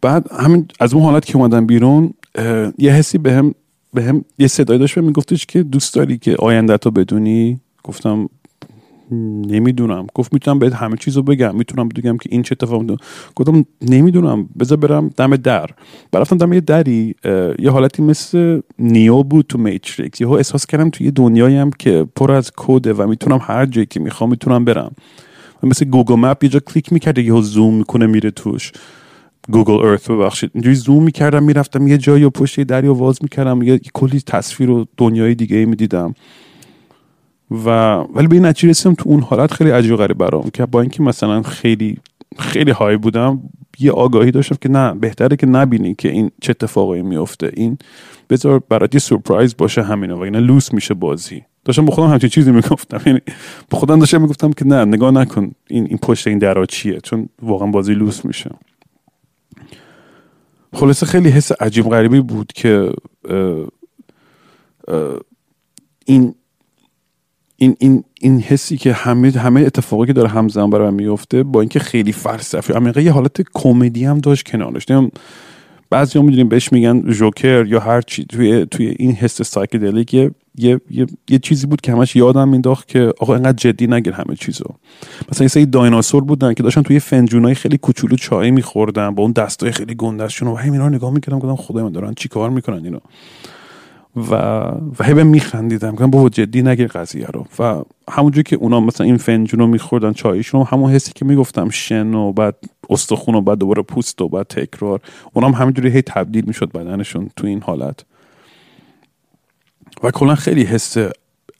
بعد 0.00 0.32
همین 0.32 0.68
از 0.80 0.94
اون 0.94 1.02
حالت 1.02 1.24
که 1.24 1.36
اومدم 1.36 1.66
بیرون 1.66 2.14
یه 2.78 2.92
حسی 2.92 3.18
بهم 3.18 3.54
به 3.94 4.02
هم 4.02 4.24
یه 4.38 4.46
صدای 4.46 4.78
داشت 4.78 4.94
به 4.94 5.00
میگفتش 5.00 5.46
که 5.46 5.62
دوست 5.62 5.94
داری 5.94 6.18
که 6.18 6.36
آینده 6.38 6.76
تو 6.76 6.90
بدونی؟ 6.90 7.60
گفتم 7.82 8.28
نمی‌دونم. 9.12 10.06
گفت 10.14 10.32
می‌تونم 10.32 10.58
بهت 10.58 10.72
همه 10.72 10.96
چیز 10.96 11.16
رو 11.16 11.22
بگم. 11.22 11.56
می‌تونم 11.56 11.88
بگم 11.88 12.16
که 12.16 12.28
این 12.32 12.42
چه 12.42 12.52
اتفاق 12.52 12.80
می‌تونم 12.80 12.98
گفتم 13.36 13.64
نمی‌دونم. 13.82 14.48
بذار 14.60 14.78
برم 14.78 15.08
دم 15.16 15.36
در. 15.36 15.70
برفتم 16.12 16.36
دم 16.36 16.52
یه 16.52 16.60
دری. 16.60 17.14
یه 17.58 17.70
حالتی 17.70 18.02
مثل 18.02 18.60
Neo 18.78 19.22
بود 19.22 19.46
تو 19.46 19.58
Matrix. 19.58 20.20
یهو 20.20 20.32
احساس 20.32 20.66
کردم 20.66 20.90
توی 20.90 21.06
یه 21.06 21.12
دنیاییم 21.12 21.70
که 21.70 22.06
پر 22.16 22.32
از 22.32 22.52
کده 22.56 22.92
و 22.92 23.06
می‌تونم 23.06 23.38
هر 23.42 23.66
جایی 23.66 23.86
که 23.86 24.00
می‌خوام 24.00 24.30
می‌تونم 24.30 24.64
برم. 24.64 24.92
و 25.62 25.66
مثل 25.66 25.84
Google 25.84 26.14
Map 26.14 26.44
یه 26.44 26.50
جا 26.50 26.60
کلیک 26.60 26.92
می‌کرده 26.92 27.22
یهو 27.22 27.42
زوم 27.42 27.74
می‌کنه 27.74 28.06
میره 28.06 28.30
توش. 28.30 28.72
Google 29.48 29.86
Earth 29.86 30.10
ببخشید. 30.10 30.50
اینجوری 30.54 30.74
زوم 30.74 31.02
می‌کردم 31.02 31.42
می‌رفتم 31.42 31.86
یه 31.86 31.98
جایی 31.98 32.24
و 32.24 32.30
پشت 32.30 32.60
درو 32.60 32.94
واز 32.94 33.18
می‌کردم. 33.22 33.62
یه 33.62 33.80
کلی 33.94 34.20
تصویر 34.20 34.70
و 34.70 34.86
دنیای 34.96 35.34
دیگه 35.34 35.64
می‌دیدم. 35.64 36.14
و 37.50 37.68
ولی 38.14 38.26
به 38.26 38.34
این 38.34 38.46
نتیجه 38.46 38.68
رسیدم 38.68 38.94
تو 38.94 39.08
اون 39.08 39.20
حالت 39.20 39.52
خیلی 39.52 39.70
عجیب 39.70 39.96
غریب 39.96 40.18
برام 40.18 40.50
که 40.50 40.66
با 40.66 40.80
اینکه 40.80 41.02
مثلا 41.02 41.42
خیلی 41.42 41.98
خیلی 42.38 42.70
های 42.70 42.96
بودم 42.96 43.42
یه 43.78 43.92
آگاهی 43.92 44.30
داشتم 44.30 44.56
که 44.60 44.68
نه 44.68 44.94
بهتره 44.94 45.36
که 45.36 45.46
نبینی 45.46 45.94
که 45.94 46.08
این 46.08 46.30
چه 46.40 46.50
اتفاقایی 46.50 47.02
میفته. 47.02 47.50
این 47.54 47.78
بذار 48.30 48.62
برات 48.68 48.94
یه 48.94 49.00
سورپرایز 49.00 49.56
باشه 49.56 49.82
همینه 49.82 50.14
و 50.14 50.20
اینا 50.20 50.38
لوس 50.38 50.74
میشه 50.74 50.94
بازی. 50.94 51.42
داشتم 51.64 51.84
به 51.84 51.92
خودم 51.92 52.08
همچین 52.08 52.30
چیزی 52.30 52.52
می‌گفتم. 52.52 53.00
یعنی 53.06 53.20
به 53.70 53.76
خودم 53.76 53.98
داشتم 53.98 54.20
می‌گفتم 54.20 54.52
که 54.52 54.66
نه 54.66 54.84
نگاه 54.84 55.10
نکن 55.10 55.52
این 55.68 55.86
این 55.86 55.98
پشت 55.98 56.26
این 56.26 56.38
درا 56.38 56.66
چیه 56.66 57.00
چون 57.00 57.28
واقعا 57.42 57.70
بازی 57.70 57.94
لوس 57.94 58.24
میشه. 58.24 58.50
خلاصه 60.72 61.06
خیلی 61.06 61.28
حس 61.28 61.52
عجیب 61.52 61.88
غریبی 61.88 62.20
بود 62.20 62.52
که 62.52 62.92
این 66.06 66.34
این 67.62 67.76
این 67.78 68.04
این 68.20 68.40
حسی 68.40 68.76
که 68.76 68.92
همه 68.92 69.30
همه 69.30 69.60
اتفاقی 69.60 70.06
که 70.06 70.12
داره 70.12 70.28
همزمان 70.28 70.70
برای 70.70 70.90
من 70.90 70.94
میفته 70.94 71.42
با 71.42 71.60
اینکه 71.60 71.78
خیلی 71.78 72.12
فلسفی. 72.12 72.72
عمیقا 72.72 73.00
یه 73.00 73.12
حالت 73.12 73.42
کمدی 73.54 74.04
هم 74.04 74.18
داشت 74.18 74.46
کنارش. 74.46 74.90
نمیم 74.90 75.10
بعضی 75.90 76.18
هم 76.18 76.24
می‌دونیم 76.24 76.48
بهش 76.48 76.72
میگن 76.72 77.12
joker 77.12 77.66
یا 77.66 77.80
هر 77.80 78.00
چی. 78.00 78.24
توی 78.24 78.66
توی 78.66 78.94
این 78.98 79.12
حس 79.12 79.42
psychedelic 79.42 80.14
یه 80.14 80.30
یه, 80.58 80.80
یه, 80.90 81.06
یه 81.28 81.38
چیزی 81.38 81.66
بود 81.66 81.80
که 81.80 81.92
همش 81.92 82.16
یادم 82.16 82.48
مینداخت 82.48 82.88
که 82.88 83.12
آقا 83.20 83.34
اینقدر 83.34 83.56
جدی 83.56 83.86
نگیر 83.86 84.12
همه 84.12 84.36
چیزو. 84.36 84.64
مثلا 85.32 85.44
یه 85.44 85.48
سری 85.48 85.66
دایناسور 85.66 86.24
بودن 86.24 86.54
که 86.54 86.62
داشتن 86.62 86.82
توی 86.82 87.00
فنجونای 87.00 87.54
خیلی 87.54 87.78
کوچولو 87.78 88.16
چای 88.16 88.50
میخوردن 88.50 89.14
با 89.14 89.22
اون 89.22 89.32
دستای 89.32 89.72
خیلی 89.72 89.94
گندشون 89.94 90.48
و 90.48 90.54
همین 90.54 90.80
رو 90.80 90.88
نگاه 90.88 91.12
می‌کردم 91.12 91.38
گفتم 91.38 91.62
خدای 91.62 91.82
من 91.82 91.92
دارن 91.92 92.14
چیکار 92.14 92.50
می‌کنن 92.50 92.84
اینا 92.84 93.00
و 94.16 94.34
و 94.98 95.04
هی 95.04 95.14
میخندیدم 95.14 95.90
گفتم 95.90 96.10
بابا 96.10 96.28
جدی 96.28 96.62
نگیر 96.62 96.86
قضیه 96.86 97.26
رو. 97.26 97.46
و 97.58 97.82
همونجوری 98.10 98.42
که 98.42 98.56
اونا 98.56 98.80
مثلا 98.80 99.06
این 99.06 99.16
فنجون 99.16 99.60
رو 99.60 99.66
میخوردن 99.66 100.12
چایشون 100.12 100.66
همون 100.66 100.90
حسی 100.90 101.12
که 101.14 101.24
می‌گفتم 101.24 101.68
شن 101.68 102.14
و 102.14 102.32
بعد 102.32 102.56
استخون 102.90 103.34
و 103.34 103.40
بعد 103.40 103.58
دوباره 103.58 103.82
پوست 103.82 104.22
و 104.22 104.28
بعد 104.28 104.46
تکرار 104.46 105.00
اونا 105.32 105.48
هم 105.48 105.54
همینجوری 105.54 105.90
هی 105.90 106.02
تبدیل 106.02 106.44
می‌شد 106.46 106.72
بدنشون 106.72 107.30
تو 107.36 107.46
این 107.46 107.62
حالت. 107.62 108.04
و 110.02 110.10
کلا 110.10 110.34
خیلی 110.34 110.62
حس 110.62 110.96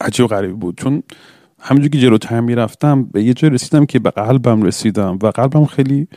عجیب 0.01 0.27
غریب 0.27 0.57
بود. 0.57 0.79
چون 0.79 1.03
همینجوری 1.61 1.99
که 1.99 1.99
جلوتر 1.99 2.41
می‌رفتم 2.41 3.05
به 3.05 3.23
یه 3.23 3.35
جای 3.35 3.51
رسیدم 3.51 3.87
که 3.87 3.99
به 3.99 4.11
قلبم 4.11 4.63
رسیدم 4.63 5.19
و 5.23 5.27
قلبم 5.27 5.65
خیلی 5.65 6.09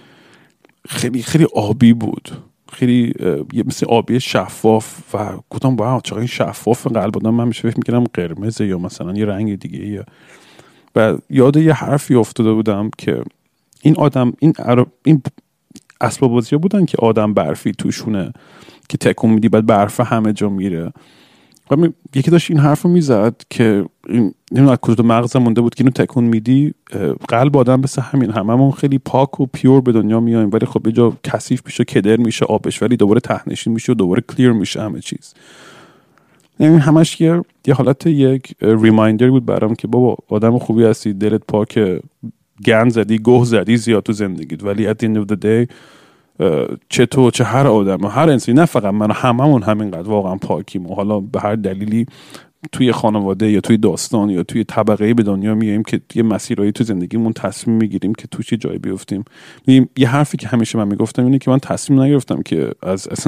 خیلی 0.89 1.21
خیلی 1.21 1.47
آبی 1.55 1.93
بود. 1.93 2.31
خیلی 2.73 3.13
مثل 3.65 3.85
آبی 3.85 4.19
شفاف 4.19 5.15
و 5.15 5.37
گفتم 5.49 5.75
واو 5.75 6.01
چقدر 6.01 6.19
این 6.19 6.27
شفاف 6.27 6.87
قلب 6.87 7.17
آدم 7.17 7.33
من 7.33 7.47
میشه 7.47 7.69
فکر 7.69 7.77
می‌کردم 7.77 8.03
قرمزه 8.13 8.65
یا 8.67 8.77
مثلا 8.77 9.13
یه 9.13 9.25
رنگ 9.25 9.59
دیگه 9.59 9.87
یا. 9.87 10.03
و 10.95 11.17
یاد 11.29 11.57
یه 11.57 11.73
حرفی 11.73 12.15
افتاده 12.15 12.53
بودم 12.53 12.89
که 12.97 13.23
این 13.81 13.95
آدم 13.97 14.33
این 14.39 14.53
این 15.05 15.21
اسباب 16.01 16.31
بازی 16.31 16.57
بودن 16.57 16.85
که 16.85 16.97
آدم 17.01 17.33
برفی 17.33 17.71
توشونه 17.71 18.33
که 18.89 18.97
تکون 18.97 19.29
میدی 19.29 19.49
بعد 19.49 19.65
برف 19.65 19.99
همه 19.99 20.33
جا 20.33 20.49
میره. 20.49 20.93
و 21.71 21.87
یکی 22.15 22.31
داشت 22.31 22.51
این 22.51 22.59
حرف 22.59 22.81
رو 22.81 22.89
می‌زد 22.89 23.35
که 23.49 23.85
این 24.13 24.67
از 24.69 24.77
کجا 24.77 25.03
مغزم 25.03 25.39
مونده 25.39 25.61
بود 25.61 25.75
که 25.75 25.81
اینو 25.81 25.91
تکون 25.91 26.23
میدی 26.23 26.73
قلب 27.27 27.57
آدم 27.57 27.79
مثل 27.79 28.01
همین 28.01 28.31
هممون 28.31 28.71
خیلی 28.71 28.97
پاک 28.97 29.39
و 29.39 29.45
پیور 29.45 29.81
به 29.81 29.91
دنیا 29.91 30.19
میایم 30.19 30.49
ولی 30.53 30.65
خب 30.65 30.87
یه 30.87 30.93
جا 30.93 31.13
کثیف 31.23 31.61
میشه 31.65 31.83
کدر 31.83 32.17
میشه 32.17 32.45
آبش 32.45 32.81
ولی 32.81 32.97
دوباره 32.97 33.19
تهنشین 33.19 33.73
میشه 33.73 33.91
و 33.91 33.95
دوباره 33.95 34.23
کلیر 34.29 34.51
میشه 34.51 34.81
همه 34.81 34.99
چیز. 34.99 35.33
یعنی 36.59 36.77
همش 36.77 37.21
یه 37.21 37.41
یه 37.67 37.73
حالت 37.73 38.07
یک 38.07 38.55
ریمایندر 38.61 39.29
بود 39.29 39.45
برام 39.45 39.75
که 39.75 39.87
بابا 39.87 40.17
آدم 40.29 40.57
خوبی 40.57 40.83
هستی 40.83 41.13
دلت 41.13 41.41
پاک 41.47 41.79
گند 42.65 42.91
زدی 42.91 43.17
گوه 43.17 43.45
زدی 43.45 43.77
زیاد 43.77 44.03
تو 44.03 44.13
زندگیت. 44.13 44.63
ولی 44.63 44.93
at 44.93 44.95
the 44.95 45.05
end 45.05 45.17
of 45.17 45.33
the 45.33 45.37
day 45.45 45.73
چه 46.89 47.05
تو 47.05 47.31
چه 47.31 47.43
هر 47.43 47.67
آدم 47.67 48.05
هر 48.05 48.29
انسانی 48.29 48.57
نه 48.59 48.65
فقط 48.65 48.93
من 48.93 49.11
هممون 49.11 49.63
همینقدر 49.63 50.09
واقعا 50.09 50.35
پاکیم. 50.35 50.91
و 50.91 50.95
حالا 50.95 51.19
به 51.19 51.39
هر 51.39 51.55
دلیلی 51.55 52.05
توی 52.71 52.91
خانواده 52.91 53.51
یا 53.51 53.61
توی 53.61 53.77
داستان 53.77 54.29
یا 54.29 54.43
توی 54.43 54.63
طبقه 54.63 55.13
به 55.13 55.23
دنیا 55.23 55.55
میاییم 55.55 55.83
که 55.83 56.01
یه 56.15 56.23
مسیرهایی 56.23 56.71
تو 56.71 56.83
زندگیمون 56.83 57.33
تصمیم 57.33 57.77
می‌گیریم 57.77 58.13
که 58.13 58.27
تو 58.27 58.43
چه 58.43 58.57
جایی 58.57 58.77
بیفتیم. 58.77 59.25
یه 59.97 60.09
حرفی 60.09 60.37
که 60.37 60.47
همیشه 60.47 60.77
من 60.77 60.87
می‌گفتم 60.87 61.25
اینه 61.25 61.37
که 61.37 61.51
من 61.51 61.59
تصمیم 61.59 62.01
نگرفتم 62.01 62.41
که 62.41 62.71
از 62.83 63.07
از, 63.11 63.27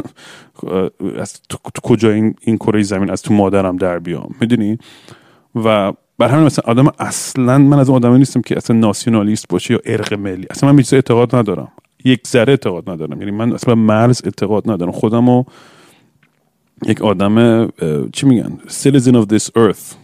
از 1.17 1.41
تو, 1.49 1.57
کجا 1.83 2.11
این, 2.11 2.35
این 2.41 2.57
کره 2.57 2.83
زمین 2.83 3.09
از 3.09 3.21
تو 3.21 3.33
مادرم 3.33 3.77
در 3.77 3.99
بیام. 3.99 4.35
می‌دونی؟ 4.41 4.77
و 5.55 5.93
بر 6.17 6.27
همین 6.27 6.45
مثلا 6.45 6.63
آدم 6.71 6.91
اصلا 6.99 7.57
من 7.57 7.79
از 7.79 7.89
آدمی 7.89 8.17
نیستم 8.17 8.41
که 8.41 8.57
اصلا 8.57 8.75
ناسیونالیست 8.75 9.47
باشه 9.49 9.73
یا 9.73 9.79
ارق 9.85 10.13
ملی. 10.13 10.47
اصلا 10.49 10.69
من 10.69 10.75
به 10.75 10.83
اعتقاد 10.91 11.35
ندارم. 11.35 11.71
یک 12.05 12.27
ذره 12.27 12.51
اعتقاد 12.51 12.89
ندارم. 12.89 13.19
یعنی 13.19 13.31
من 13.31 13.53
اصلا 13.53 13.75
مرز 13.75 14.21
اعتقاد 14.25 14.71
ندارم. 14.71 14.91
خودمو 14.91 15.43
یک 16.85 17.01
آدم 17.01 17.67
چی 18.13 18.25
میگن؟ 18.25 18.57
citizen 18.67 19.13
of 19.13 19.25
this 19.33 19.49
earth. 19.57 19.95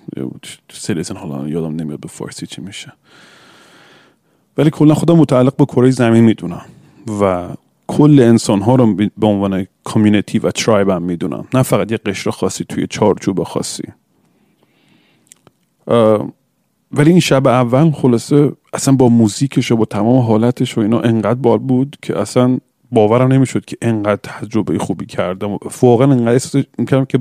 citizen 0.73 1.17
حالا 1.17 1.47
یادم 1.47 1.75
نمیاد 1.75 1.99
به 1.99 2.07
فارسی 2.07 2.47
چی 2.47 2.61
میشه. 2.61 2.93
ولی 4.57 4.69
کلا 4.69 4.93
خودم 4.93 5.15
متعلق 5.15 5.55
به 5.55 5.65
کره 5.65 5.91
زمین 5.91 6.23
می‌دونم 6.23 6.65
و 7.21 7.49
کل 7.87 8.19
انسان 8.19 8.61
ها 8.61 8.75
رو 8.75 8.95
به 8.95 9.27
عنوان 9.27 9.67
کامیونیتی 9.83 10.39
و 10.39 10.51
ترایب 10.51 10.89
هم 10.89 11.03
می‌دونم. 11.03 11.45
نه 11.53 11.63
فقط 11.63 11.91
یه 11.91 11.97
قشر 11.97 12.31
خاصی 12.31 12.65
توی 12.69 12.87
چارچوب 12.89 13.43
خاصی. 13.43 13.83
ولی 16.91 17.11
این 17.11 17.19
شب 17.19 17.47
اول 17.47 17.91
خلاصه 17.91 18.51
اصلا 18.73 18.95
با 18.95 19.09
موزیکش 19.09 19.71
و 19.71 19.75
با 19.75 19.85
تمام 19.85 20.19
حالتش 20.19 20.77
و 20.77 20.81
اینا 20.81 20.99
انقدر 20.99 21.39
بال 21.39 21.57
بود 21.57 21.97
که 22.01 22.19
اصلا 22.19 22.57
باورم 22.91 23.33
نمی‌شد 23.33 23.65
که 23.65 23.77
انقدر 23.81 24.19
تجربه 24.23 24.77
خوبی 24.77 25.05
کردم. 25.05 25.57
واقعا 25.81 26.11
انقدر 26.11 26.31
احساس 26.31 26.65
می‌کردم 26.77 27.05
که 27.05 27.19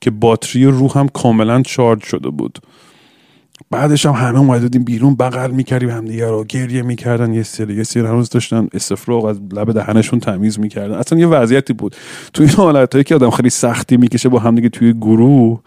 که 0.00 0.10
باتری 0.10 0.64
روحم 0.64 1.08
کاملا 1.08 1.62
چارج 1.62 2.02
شده 2.02 2.30
بود. 2.30 2.58
بعدش 3.70 4.06
هم 4.06 4.12
همه 4.12 4.38
اومده 4.38 4.78
بیرون 4.78 5.14
بغل 5.14 5.50
می‌کردیم 5.50 5.90
همدیگه 5.90 6.28
رو 6.28 6.44
گریه 6.44 6.82
می‌کردن. 6.82 7.32
یه 7.32 7.42
سری 7.42 7.74
یه 7.74 7.82
سری 7.82 8.02
هنوز 8.02 8.30
داشتن 8.30 8.68
استفراغ 8.72 9.24
از 9.24 9.40
لب 9.52 9.72
دهنشون 9.72 10.20
تمیز 10.20 10.60
می‌کردن. 10.60 10.94
اصلا 10.94 11.18
یه 11.18 11.26
وضعیتی 11.26 11.72
بود. 11.72 11.96
توی 12.32 12.46
این 12.46 12.54
حالتهایی 12.54 13.04
که 13.04 13.14
آدم 13.14 13.30
خیلی 13.30 13.50
سختی 13.50 13.96
می‌کشه 13.96 14.28
با 14.28 14.38
همدیگه 14.38 14.68
توی 14.68 14.92
گروه 14.92 15.60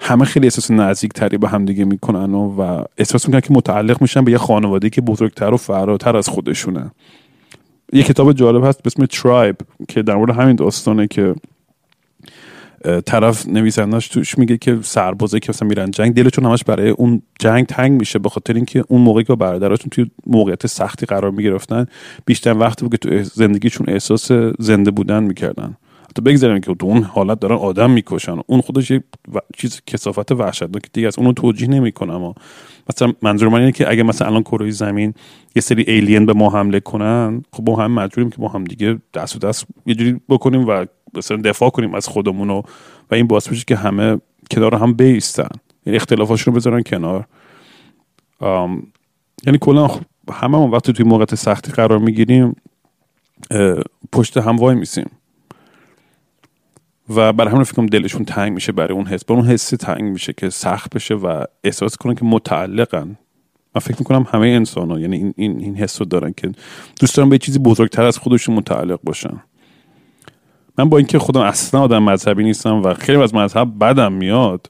همه 0.00 0.24
خیلی 0.24 0.46
احساس 0.46 0.70
نزدیک 0.70 1.12
تری 1.12 1.38
به 1.38 1.48
هم 1.48 1.64
دیگه 1.64 1.84
می‌کنن 1.84 2.34
و, 2.34 2.62
و 2.62 2.84
احساس 2.98 3.26
می‌کنن 3.26 3.40
که 3.40 3.54
متعلق 3.54 4.02
میشن 4.02 4.24
به 4.24 4.32
یه 4.32 4.38
خانواده 4.38 4.90
که 4.90 5.00
بزرگتر 5.00 5.54
و 5.54 5.56
فراتر 5.56 6.16
از 6.16 6.28
خودشونه. 6.28 6.90
یه 7.92 8.02
کتاب 8.02 8.32
جالب 8.32 8.64
هست 8.64 8.82
به 8.82 8.86
اسم 8.86 9.06
ترایب 9.06 9.56
که 9.88 10.02
در 10.02 10.14
مورد 10.14 10.30
همین 10.30 10.56
داستانه 10.56 11.06
که 11.06 11.34
طرف 13.06 13.48
نویسندش 13.48 14.08
توش 14.08 14.38
میگه 14.38 14.56
که 14.56 14.78
سربازه 14.82 15.40
که 15.40 15.50
مثلا 15.50 15.68
میرن 15.68 15.90
جنگ 15.90 16.14
دلشون 16.14 16.44
همش 16.44 16.64
برای 16.64 16.90
اون 16.90 17.22
جنگ 17.38 17.66
تنگ 17.66 17.92
میشه 17.92 18.18
به 18.18 18.28
خاطر 18.28 18.54
اینکه 18.54 18.84
اون 18.88 19.00
موقعی 19.00 19.24
که 19.24 19.34
برادراتون 19.34 19.90
توی 19.90 20.10
موقعیت 20.26 20.66
سختی 20.66 21.06
قرار 21.06 21.30
می‌گرفتن 21.30 21.86
بیشتر 22.26 22.58
وقتی 22.58 22.84
بود 22.84 22.92
که 22.92 22.98
تو 22.98 23.22
زندگیشون 23.22 23.88
احساس 23.88 24.32
زنده 24.58 24.90
بودن 24.90 25.22
می‌کردن. 25.22 25.76
حتی 26.12 26.22
بگذاریم 26.22 26.60
که 26.60 26.74
تو 26.74 26.86
اون 26.86 27.02
حالت 27.02 27.40
دارن 27.40 27.56
آدم 27.56 27.90
می‌کشن. 27.90 28.36
اون 28.46 28.60
خودش 28.60 28.90
یه 28.90 29.04
و... 29.34 29.38
چیز 29.56 29.80
کسافت 29.86 30.32
وحشتناک 30.32 30.82
دیگه 30.92 31.06
از 31.06 31.18
اونو 31.18 31.32
توجیه 31.32 31.68
نمی‌کنم 31.68 32.14
اما. 32.14 32.34
مثلا 32.90 33.12
منظور 33.22 33.48
من 33.48 33.58
اینه 33.58 33.72
که 33.72 33.90
اگه 33.90 34.02
مثلا 34.02 34.28
الان 34.28 34.42
کره 34.42 34.70
زمین 34.70 35.14
یه 35.56 35.62
سری 35.62 35.82
ایلین 35.82 36.26
به 36.26 36.32
ما 36.32 36.50
حمله 36.50 36.80
کنن 36.80 37.42
خب 37.52 37.70
ما 37.70 37.76
هم 37.76 37.92
مجبوریم 37.92 38.30
که 38.30 38.36
ما 38.38 38.48
هم 38.48 38.64
دیگه 38.64 38.98
دست 39.14 39.36
و 39.36 39.38
دست 39.38 39.66
یه 39.86 39.94
جوری 39.94 40.20
بکنیم 40.28 40.68
و 40.68 40.84
مثلا 41.14 41.36
دفاع 41.36 41.70
کنیم 41.70 41.94
از 41.94 42.08
خودمون 42.08 42.50
و, 42.50 42.62
و 43.10 43.14
این 43.14 43.26
باعث 43.26 43.50
میشه 43.50 43.64
که 43.66 43.76
همه 43.76 44.20
کنار 44.50 44.74
هم 44.74 44.92
بیستن. 44.92 45.48
یعنی 45.86 45.96
اختلافاشون 45.96 46.54
رو 46.54 46.60
بذارن 46.60 46.82
کنار. 46.82 47.24
یعنی 49.46 49.58
کلا 49.60 49.90
همه 50.32 50.58
ما 50.58 50.68
وقتی 50.68 50.92
توی 50.92 51.04
موقعیت 51.04 51.34
سختی 51.34 51.72
قرار 51.72 51.98
می‌گیریم 51.98 52.56
پشت 54.12 54.36
هم 54.36 54.56
وای 54.56 54.74
میسیم. 54.74 55.10
و 57.08 57.32
برای 57.32 57.50
همین 57.50 57.64
فکر 57.64 57.86
دلشون 57.86 58.24
تنگ 58.24 58.52
میشه 58.52 58.72
برای 58.72 58.94
اون 58.94 59.06
حس. 59.06 59.24
برای 59.24 59.42
اون 59.42 59.50
حسی 59.50 59.76
تنگ 59.76 60.02
میشه 60.02 60.32
که 60.32 60.50
سخت 60.50 60.94
بشه 60.94 61.14
و 61.14 61.44
احساس 61.64 61.96
کنن 61.96 62.14
که 62.14 62.24
متعلقن. 62.24 63.18
من 63.74 63.80
فکر 63.80 63.96
می‌کنم 63.98 64.26
همه 64.30 64.46
انسان 64.46 64.90
ها 64.90 65.00
یعنی 65.00 65.16
این, 65.16 65.34
این, 65.36 65.60
این 65.60 65.76
حس 65.76 66.00
رو 66.00 66.06
دارن 66.06 66.34
که 66.36 66.52
دوست 67.00 67.16
دارن 67.16 67.28
به 67.28 67.38
چیزی 67.38 67.58
بزرگتر 67.58 68.02
از 68.02 68.18
خودشون 68.18 68.54
متعلق 68.54 69.00
باشن. 69.04 69.42
من 70.78 70.88
با 70.88 70.98
اینکه 70.98 71.18
خودم 71.18 71.40
اصلا 71.40 71.80
آدم 71.80 72.02
مذهبی 72.02 72.44
نیستم 72.44 72.82
و 72.82 72.94
خیلی 72.94 73.22
از 73.22 73.34
مذهب 73.34 73.78
بدم 73.78 74.12
میاد 74.12 74.66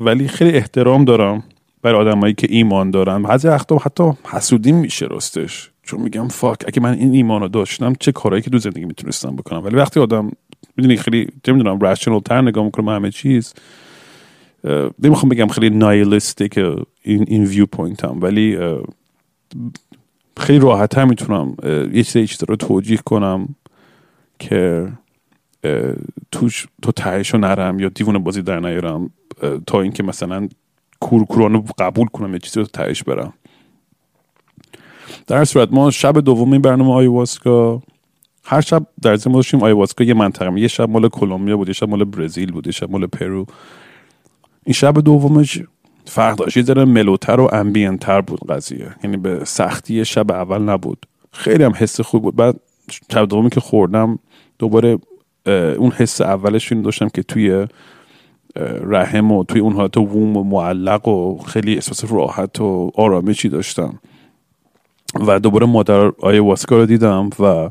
ولی 0.00 0.28
خیلی 0.28 0.50
احترام 0.50 1.04
دارم 1.04 1.44
برای 1.82 2.00
آدمایی 2.00 2.34
که 2.34 2.46
ایمان 2.50 2.90
دارن. 2.90 3.22
بعضی 3.22 3.48
وقتا 3.48 3.76
حتی 3.76 4.12
حسودی 4.24 4.72
میشه 4.72 5.06
راستش. 5.06 5.70
چون 5.82 6.00
میگم 6.00 6.28
fuck 6.28 6.58
اگه 6.66 6.80
من 6.80 6.94
این 6.94 7.12
ایمان 7.12 7.40
رو 7.40 7.48
داشتم 7.48 7.92
چه 8.00 8.12
کارهایی 8.12 8.42
که 8.42 8.50
تو 8.50 8.58
زندگی 8.58 8.84
می‌تونستم 8.84 9.36
بکنم؟ 9.36 9.64
ولی 9.64 9.76
وقتی 9.76 10.00
آدم 10.00 10.30
می‌دونی 10.76 10.96
خیلی 10.96 11.26
نمی‌دونم 11.48 11.80
rational 11.80 12.20
تر 12.20 12.40
نگاه 12.40 12.64
می‌کنم 12.64 12.88
همه 12.88 13.10
چیز. 13.10 13.54
نمی‌خوام 14.98 15.28
بگم 15.28 15.46
خیلی 15.46 15.70
nihilistic 15.70 16.58
این 17.02 17.24
این 17.28 17.44
viewpoint 17.44 18.04
هم 18.04 18.22
ولی 18.22 18.58
خیلی 20.36 20.58
راحت 20.58 20.98
هم 20.98 21.08
می‌تونم 21.08 21.56
یه 21.92 22.02
چیز 22.04 22.38
رو 22.48 22.56
توجیه 22.56 22.98
کنم 22.98 23.48
که 24.38 24.88
توش 26.30 26.66
تو 26.82 26.92
تهشو 26.92 27.38
نرم 27.38 27.80
یا 27.80 27.88
دیوونه 27.88 28.18
بازی 28.18 28.42
در 28.42 28.60
نیارم 28.60 29.10
تا 29.66 29.80
اینکه 29.80 30.02
مثلا 30.02 30.48
کورکورانه 31.00 31.62
قبول 31.78 32.06
کنم 32.06 32.32
یه 32.32 32.38
چیزی 32.38 32.60
رو 32.60 32.66
تهش 32.66 33.02
برم. 33.02 33.32
در 35.26 35.44
صورت 35.44 35.72
ما 35.72 35.90
شب 35.90 36.20
دومی 36.20 36.58
برنامه 36.58 36.92
آیواسکا. 36.92 37.82
هر 38.46 38.60
شب 38.60 38.86
در 39.02 39.16
ضمن 39.16 39.34
داشتیم 39.34 39.62
آیواسکا 39.62 40.04
یه 40.04 40.14
منطقه 40.14 40.60
یه 40.60 40.68
شب 40.68 40.90
مال 40.90 41.08
کلمبیا 41.08 41.56
بود 41.56 41.68
یه 41.68 41.74
شب 41.74 41.88
مال 41.88 42.04
برزیل 42.04 42.52
بود 42.52 42.66
یه 42.66 42.72
شب 42.72 42.90
مال 42.90 43.06
پرو. 43.06 43.46
این 44.64 44.72
شب 44.72 45.00
دومش 45.00 45.62
فرق 46.04 46.36
داشت. 46.36 46.56
یه 46.56 46.62
ذره 46.62 46.84
mellow 46.84 47.26
تر 47.26 47.40
و 47.40 47.48
ambient 47.52 48.05
تر 48.05 48.20
بود 48.20 48.40
قضیه. 48.50 48.90
یعنی 49.04 49.16
به 49.16 49.44
سختی 49.44 50.04
شب 50.04 50.32
اول 50.32 50.62
نبود. 50.62 51.06
خیلی 51.32 51.64
هم 51.64 51.72
حس 51.76 52.00
خوب 52.00 52.22
بود. 52.22 52.36
بعد 52.36 52.60
شب 53.12 53.28
دومی 53.28 53.50
که 53.50 53.60
خوردم 53.60 54.18
دوباره 54.58 54.98
اون 55.76 55.90
حس 55.90 56.20
اولش 56.20 56.72
این 56.72 56.82
داشتم 56.82 57.08
که 57.08 57.22
توی 57.22 57.66
رحم 58.80 59.32
و 59.32 59.44
توی 59.44 59.60
اون 59.60 59.72
حالت 59.72 59.96
ووم 59.96 60.36
و 60.36 60.42
معلق 60.42 61.08
و 61.08 61.38
خیلی 61.38 61.74
احساس 61.74 62.12
راحت 62.12 62.60
و 62.60 62.90
آرامشی 62.94 63.48
داشتم. 63.48 63.98
و 65.26 65.40
دوباره 65.40 65.66
مادر 65.66 66.12
واسکا 66.40 66.76
رو 66.76 66.86
دیدم 66.86 67.30
و 67.40 67.70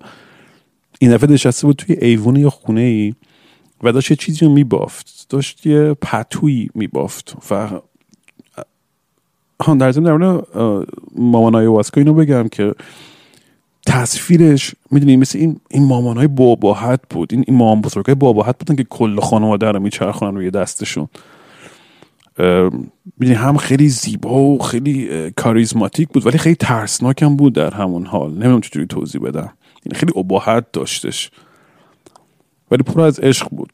این 1.00 1.12
دفعه 1.12 1.32
نشسته 1.32 1.68
بود 1.68 1.76
توی 1.76 1.96
ایوون 2.02 2.36
یا 2.36 2.50
خونه 2.50 2.82
ای 2.82 3.14
و 3.84 3.92
داشت 3.92 4.12
یه 4.12 4.18
چیزی 4.18 4.46
رو 4.46 4.52
میبافت. 4.52 5.26
داشت 5.30 5.66
یه 5.66 5.94
پتویی 5.94 6.70
میبافت 6.76 7.36
و 7.52 7.70
هان 9.62 9.78
در 9.78 9.92
ضمن 9.92 10.04
در 10.04 10.44
مامانای 11.16 11.66
واسکا 11.66 12.02
اینو 12.02 12.14
بگم 12.14 12.48
که 12.48 12.76
تصویرش 13.88 14.76
می‌دونی 14.92 15.18
مثل 15.18 15.40
این 15.40 15.60
این 15.70 15.84
مامانای 15.84 16.28
باباحت 16.28 17.00
بود. 17.10 17.34
این, 17.34 17.44
این 17.48 17.58
مامان 17.58 17.82
بزرگای 17.82 18.16
باباحت 18.16 18.58
بودن 18.58 18.76
که 18.76 18.84
کل 18.84 19.20
خانواده 19.20 19.72
رو 19.72 19.80
میچرخونن 19.80 20.36
روی 20.36 20.52
دستشون. 20.52 21.08
می‌دونی 23.18 23.34
هم 23.34 23.58
خیلی 23.58 23.90
زیبا 23.90 24.40
و 24.40 24.60
خیلی 24.60 25.10
کاریزماتیک 25.32 26.10
بود 26.10 26.26
ولی 26.26 26.38
خیلی 26.38 26.56
ترسناک 26.56 27.24
هم 27.24 27.36
بود 27.36 27.54
در 27.54 27.74
همون 27.74 28.06
حال. 28.06 28.32
نمی‌دونم 28.32 28.62
چجوری 28.62 28.86
توضیح 28.86 29.22
بدم. 29.22 29.54
خیلی 29.94 30.12
اباحت 30.16 30.72
داشتش. 30.72 31.32
ولی 32.72 32.84
پر 32.84 33.02
از 33.02 33.20
عشق 33.20 33.50
بود. 33.50 33.74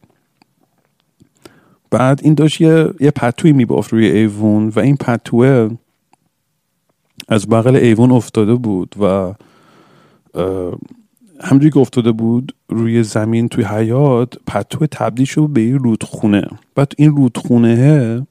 بعد 1.91 2.19
این 2.23 2.33
داشت 2.33 2.61
یه, 2.61 2.89
یه 2.99 3.11
پتوی 3.11 3.51
میبافت 3.51 3.93
روی 3.93 4.05
ایوون 4.05 4.69
و 4.75 4.79
این 4.79 4.97
پتوه 4.97 5.69
از 7.27 7.49
بغل 7.49 7.75
ایوون 7.75 8.11
افتاده 8.11 8.55
بود 8.55 8.95
و 8.99 9.33
همجوری 11.41 11.71
که 11.71 11.79
افتاده 11.79 12.11
بود 12.11 12.55
روی 12.69 13.03
زمین 13.03 13.49
توی 13.49 13.63
حیات 13.63 14.33
پتو 14.47 14.87
تبدیل 14.87 15.25
شد 15.25 15.47
به 15.47 15.61
این 15.61 15.79
رودخونه. 15.79 16.47
بعد 16.75 16.93
این 16.97 17.15
رودخونه 17.15 18.27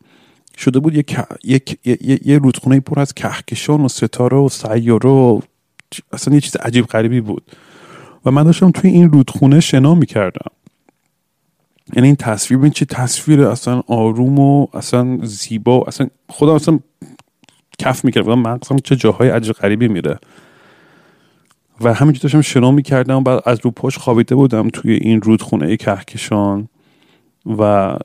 شده 0.56 0.78
بود 0.80 0.94
یک 0.94 1.18
یک 1.44 1.78
یه 2.26 2.38
رودخونه 2.38 2.80
پر 2.80 3.00
از 3.00 3.14
کهکشان 3.14 3.80
و 3.80 3.88
ستاره 3.88 4.36
و 4.36 4.48
سیاره 4.48 5.10
و 5.10 5.40
اصلا 6.12 6.34
یه 6.34 6.40
چیز 6.40 6.56
عجیب 6.56 6.86
غریبی 6.86 7.20
بود. 7.20 7.42
و 8.24 8.30
من 8.30 8.42
داشتم 8.42 8.70
توی 8.70 8.90
این 8.90 9.10
رودخونه 9.10 9.60
شنا 9.60 9.94
می‌کردم. 9.94 10.50
یعنی 11.96 12.06
این 12.06 12.16
تصویر 12.16 12.60
این 12.60 12.70
چه 12.70 12.84
تصویر 12.84 13.42
اصلا 13.42 13.82
آروم 13.86 14.38
و 14.38 14.66
اصلا 14.72 15.18
زیبا 15.22 15.80
و 15.80 15.88
اصلا 15.88 16.06
خودم 16.28 16.52
اصلا 16.52 16.80
کف 17.78 18.04
می‌کردم 18.04 18.38
مغزم 18.38 18.76
چه 18.76 18.96
جاهای 18.96 19.28
عجیب 19.28 19.52
غریبی 19.52 19.88
میره. 19.88 20.18
و 21.80 21.94
همینجور 21.94 22.22
داشتم 22.22 22.40
شنا 22.40 22.70
می‌کردم 22.70 23.24
بعد 23.24 23.42
از 23.46 23.58
رو 23.62 23.70
پاش 23.70 23.98
خوابیده 23.98 24.34
بودم 24.34 24.68
توی 24.68 24.92
این 24.92 25.22
رودخونه 25.22 25.76
کهکشان 25.76 26.68
و 27.58 27.96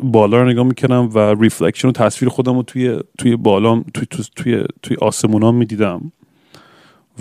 بالا 0.00 0.42
رو 0.42 0.48
نگاه 0.48 0.64
می‌کردم 0.66 1.08
و 1.14 1.18
reflection 1.18 1.88
و 1.88 1.92
تصویر 1.92 2.28
خودم 2.28 2.56
رو 2.56 2.62
توی 2.62 3.00
توی 3.18 3.36
بالام 3.36 3.84
توی 3.94 4.06
توی 4.10 4.24
توی, 4.36 4.64
توی 4.82 4.96
آسمونام 5.00 5.54
می‌دیدم. 5.54 6.12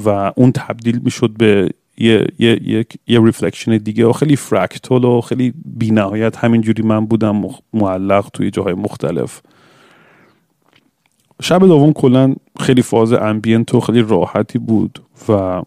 و 0.06 0.10
اون 0.36 0.52
تبدیل 0.52 1.00
می‌شد 1.04 1.32
به 1.38 1.70
یه 1.98 2.28
یه 2.40 2.70
یه, 2.70 2.86
یه 3.08 3.26
reflection 3.26 3.78
دیگه 3.78 4.06
و 4.06 4.14
خیلی 4.14 4.36
fractal 4.36 5.06
و 5.06 5.22
خیلی 5.22 5.54
بینهایت 5.66 6.38
همینجوری 6.38 6.84
من 6.84 7.06
بودم 7.06 7.42
معلق 7.74 8.30
توی 8.34 8.52
جاهای 8.52 8.74
مختلف. 8.74 9.42
شب 11.42 11.60
دوم 11.60 11.94
کلا 11.94 12.36
خیلی 12.60 12.82
فاز 12.82 13.14
ambient 13.14 13.76
و 13.76 13.80
خیلی 13.80 14.02
راحتی 14.02 14.60
بود 14.60 15.00
و 15.30 15.62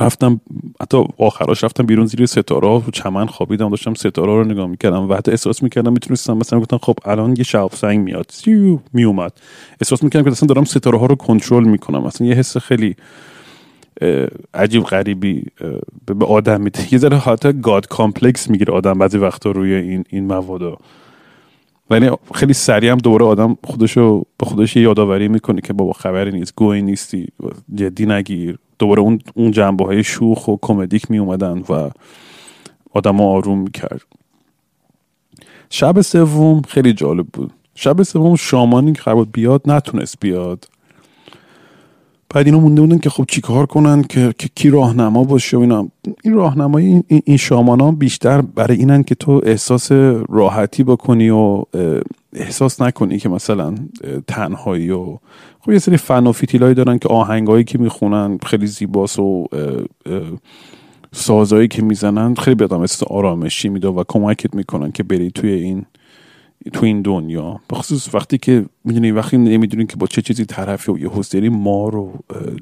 رفتم 0.00 0.40
حتی 0.80 1.04
آخراش 1.18 1.64
رفتم 1.64 1.86
بیرون 1.86 2.06
زیر 2.06 2.26
ستاره 2.26 2.68
ها 2.68 2.82
چمن 2.92 3.26
خوابیدم 3.26 3.70
داشتم 3.70 3.94
ستاره 3.94 4.32
رو 4.32 4.44
نگاه 4.44 4.66
می‌کردم. 4.66 5.10
و 5.10 5.14
حتی 5.14 5.30
احساس 5.30 5.62
می‌کردم 5.62 5.92
می‌تونستم 5.92 6.36
مثلا 6.36 6.60
گفتم 6.60 6.78
خب 6.78 6.98
الان 7.04 7.34
یه 7.36 7.42
شهاب 7.44 7.70
سنگ 7.72 8.00
میاد. 8.00 8.32
میومد. 8.92 9.32
احساس 9.80 10.02
می‌کردم 10.02 10.24
که 10.24 10.30
اصلا 10.30 10.46
دارم 10.46 10.64
ستاره 10.64 10.98
ها 10.98 11.06
رو 11.06 11.14
کنترل 11.14 11.64
می‌کنم. 11.64 12.04
اصلا 12.04 12.26
یه 12.26 12.34
حس 12.34 12.56
خیلی 12.56 12.96
عجیب 14.54 14.82
غریبی 14.82 15.44
به 16.06 16.26
آدم 16.26 16.60
میده. 16.60 16.94
یه 16.94 16.98
ذره 16.98 17.18
حتی 17.18 17.52
god 17.52 17.88
complex 17.88 18.50
می‌گیره 18.50 18.74
آدم 18.74 18.98
بعضی 18.98 19.18
وقتا 19.18 19.50
روی 19.50 19.74
این 19.74 20.04
این 20.08 20.26
مواد 20.26 20.78
ولی 21.90 22.10
خیلی 22.34 22.52
سریع 22.52 22.90
هم 22.90 22.98
دوباره 22.98 23.24
آدم 23.24 23.56
خودشو 23.64 24.24
به 24.38 24.46
خودش 24.46 24.76
یادآوری 24.76 25.28
می‌کنه 25.28 25.60
که 25.60 25.72
بابا 25.72 25.92
خبری 25.92 26.32
نیست 26.32 26.54
گهی 26.56 26.82
نیستی 26.82 27.28
جدی 27.74 28.06
نگیر. 28.06 28.58
دوباره 28.78 29.00
اون 29.00 29.18
اون 29.34 29.50
جنبه 29.50 29.84
های 29.84 30.04
شوخ 30.04 30.48
و 30.48 30.56
comedic 30.62 31.10
می 31.10 31.18
اومدن 31.18 31.58
و 31.68 31.90
آدم 32.92 33.20
آروم 33.20 33.58
می‌کرد. 33.58 34.02
شب 35.70 36.00
سوم 36.00 36.62
خیلی 36.62 36.92
جالب 36.92 37.26
بود. 37.26 37.52
شب 37.74 38.02
سوم 38.02 38.36
شامانی 38.36 38.92
که 38.92 39.02
قرار 39.02 39.24
بیاد 39.24 39.62
نتونست 39.64 40.20
بیاد. 40.20 40.68
بعد 42.34 42.46
اینا 42.46 42.60
مونده 42.60 42.80
بودن 42.80 42.98
که 42.98 43.10
خب 43.10 43.24
چیکار 43.28 43.66
کنن 43.66 44.02
که, 44.02 44.34
کی 44.54 44.70
راهنما 44.70 45.24
باشه 45.24 45.56
و 45.56 45.60
اینا. 45.60 45.88
این 46.24 46.34
راهنمایی 46.34 47.02
این, 47.08 47.22
این 47.24 47.36
شامان 47.36 47.80
ها 47.80 47.90
بیشتر 47.90 48.40
برای 48.40 48.76
اینن 48.76 49.02
که 49.02 49.14
تو 49.14 49.40
احساس 49.44 49.92
راحتی 50.28 50.84
بکنی 50.84 51.30
و 51.30 51.62
احساس 52.32 52.82
نکنی 52.82 53.18
که 53.18 53.28
مثلا 53.28 53.74
تنهایی 54.26 54.90
و 54.90 55.18
خب 55.60 55.72
یه 55.72 55.78
سری 55.78 55.96
فن 55.96 56.26
و 56.26 56.32
فیتیلایی 56.32 56.74
دارن 56.74 56.98
که 56.98 57.08
آهنگایی 57.08 57.64
که 57.64 57.78
می‌خونن 57.78 58.38
خیلی 58.46 58.66
زیباست 58.66 59.18
و 59.18 59.46
سازایی 61.12 61.68
که 61.68 61.82
می‌زنن 61.82 62.34
خیلی 62.34 62.54
به 62.54 62.64
آدم 62.64 62.84
آرامشی 63.10 63.68
میده 63.68 63.88
و 63.88 64.04
کمکت 64.08 64.54
می‌کنن 64.54 64.92
که 64.92 65.02
بری 65.02 65.30
توی 65.30 65.50
این 65.50 65.86
تو 66.72 66.86
این 66.86 67.02
دنیا 67.02 67.60
بخصوص 67.70 68.14
وقتی 68.14 68.38
که 68.38 68.64
می‌دونی 68.84 69.10
وقتی 69.10 69.38
نمی‌دونی 69.38 69.86
که 69.86 69.96
با 69.96 70.06
چه 70.06 70.22
چیزی 70.22 70.44
طرفی 70.44 70.92
و 70.92 70.98
یه 70.98 71.10
حسدری 71.10 71.48
ما 71.48 71.88
رو 71.88 72.12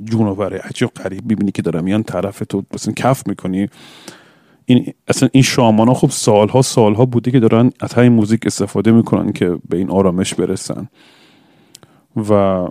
جونوره 0.04 0.58
عجیب 0.58 0.88
قریب 0.88 1.26
می‌بینی 1.26 1.52
که 1.52 1.62
دارم 1.62 1.84
میان 1.84 2.02
طرف 2.02 2.42
تو 2.48 2.64
مثلا 2.74 2.94
کف 2.94 3.26
می‌کنی. 3.26 3.68
این 4.66 4.92
اصلا 5.08 5.28
این 5.32 5.42
شامان 5.42 5.88
ها 5.88 5.94
خب 5.94 6.10
سالها 6.10 6.62
سالها 6.62 7.06
بوده 7.06 7.30
که 7.30 7.40
دارن 7.40 7.70
از 7.80 7.98
این 7.98 8.12
موزیک 8.12 8.46
استفاده 8.46 8.92
می‌کنن 8.92 9.32
که 9.32 9.58
به 9.68 9.76
این 9.76 9.90
آرامش 9.90 10.34
برسن. 10.34 10.88
و 12.28 12.66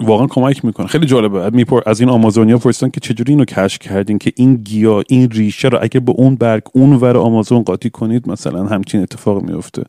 واقعا 0.00 0.26
کمک 0.26 0.64
می‌کنه. 0.64 0.86
خیلی 0.86 1.06
جالبه. 1.06 1.50
میپر 1.50 1.80
از 1.86 2.00
این 2.00 2.08
آمازونیا 2.08 2.58
پرسیدن 2.58 2.90
که 2.90 3.00
چجوری 3.00 3.32
اینو 3.32 3.44
کشف 3.44 3.78
کردین 3.78 4.18
که 4.18 4.32
این 4.36 4.54
گیا 4.54 5.02
این 5.08 5.30
ریشه 5.30 5.68
رو 5.68 5.78
اگه 5.82 6.00
به 6.00 6.12
اون 6.12 6.34
برگ 6.34 6.62
اون 6.72 6.92
ور 6.92 7.16
آمازون 7.16 7.62
قاطی 7.62 7.90
کنید 7.90 8.30
مثلا 8.30 8.64
همچین 8.64 9.02
اتفاق 9.02 9.42
میفته 9.42 9.84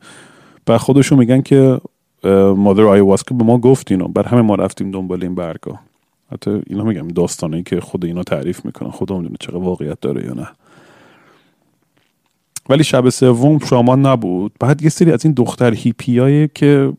و 0.67 0.77
خودشون 0.77 1.19
میگن 1.19 1.41
که 1.41 1.79
مادر 2.57 2.83
آیواسکا 2.83 3.35
به 3.35 3.43
ما 3.43 3.57
گفت 3.57 3.91
اینو. 3.91 4.07
بر 4.07 4.23
همه 4.23 4.41
ما 4.41 4.55
رفتیم 4.55 4.91
دنبال 4.91 5.23
این 5.23 5.35
برگا. 5.35 5.79
حتی 6.31 6.61
اینا 6.67 6.83
میگم 6.83 7.07
داستانی 7.07 7.63
که 7.63 7.79
خود 7.79 8.05
اینا 8.05 8.23
تعریف 8.23 8.65
می‌کنن. 8.65 8.91
خدا 8.91 9.17
می‌دونه 9.17 9.37
چقدر 9.39 9.57
واقعیت 9.57 10.01
داره 10.01 10.25
یا 10.25 10.33
نه. 10.33 10.47
ولی 12.69 12.83
شب 12.83 13.09
سوم 13.09 13.59
شامان 13.59 14.05
نبود. 14.05 14.51
بعد 14.59 14.81
یه 14.81 14.89
سری 14.89 15.11
از 15.11 15.25
این 15.25 15.33
دختر 15.33 15.73
هیپیایی 15.73 16.49
که 16.53 16.93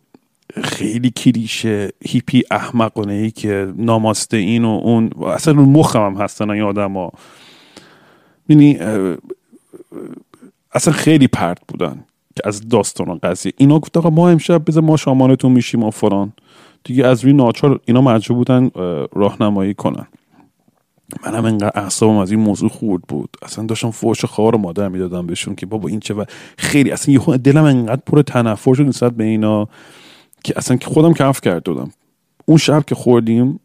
خیلی 0.63 1.11
کلیشه 1.11 1.93
هیپی 2.05 2.43
احمقانه 2.51 3.13
ای 3.13 3.31
که 3.31 3.73
ناماسته 3.77 4.37
این 4.37 4.65
و 4.65 4.69
اون. 4.69 5.11
اصلا 5.27 5.55
رو 5.55 5.67
مخم 5.67 6.07
هم 6.07 6.15
هستن 6.15 6.51
این 6.51 6.63
آدم 6.63 6.93
ها 6.93 7.13
اصلا 10.73 10.95
خیلی 10.95 11.29
پرت 11.29 11.59
بودن 11.69 12.05
که 12.37 12.43
از 12.45 12.69
داستان 12.69 13.19
قضیه. 13.19 13.53
اینا 13.57 13.79
گفت 13.79 13.97
آقا 13.97 14.11
ما 14.11 14.29
امشب 14.29 14.63
بذار 14.67 14.83
ما 14.83 14.97
شامانتون 14.97 15.53
میشیم 15.53 15.83
و 15.83 15.91
فران 15.91 16.33
دیگه 16.85 17.07
از 17.07 17.25
روی 17.25 17.33
ناچار 17.33 17.81
اینا 17.85 18.01
مجبور 18.01 18.37
بودن 18.37 18.71
راهنمایی 19.15 19.75
کنن. 19.75 20.07
منم 21.27 21.45
انقدر 21.45 21.81
اعصابم 21.81 22.17
از 22.17 22.31
این 22.31 22.41
موضوع 22.41 22.69
خورد 22.69 23.03
بود. 23.03 23.37
اصلا 23.43 23.67
داشتم 23.67 23.91
فوش 23.91 24.25
خوار 24.25 24.55
و 24.55 24.59
مادر 24.59 24.89
می‌دادم 24.89 25.27
بهشون 25.27 25.55
که 25.55 25.67
بابا 25.67 25.89
این 25.89 26.01
چه 26.01 26.15
و 26.15 26.25
خیلی 26.59 26.91
اصلا 26.91 27.15
یه 27.15 27.37
دلم 27.37 27.65
انقدر 27.65 28.03
پر 28.07 28.23
تنفر 28.23 28.75
شد 28.75 28.83
نسبت 28.83 29.13
به 29.13 29.25
اینا. 29.25 29.69
که 30.47 30.55
اصلا 30.57 30.79
خودم 30.83 31.13
کف 31.13 31.41
کرد 31.41 31.63
دادم 31.63 31.91
اون 32.45 32.59
شب 32.59 32.85
که 32.85 32.95
خوردیم 32.95 33.61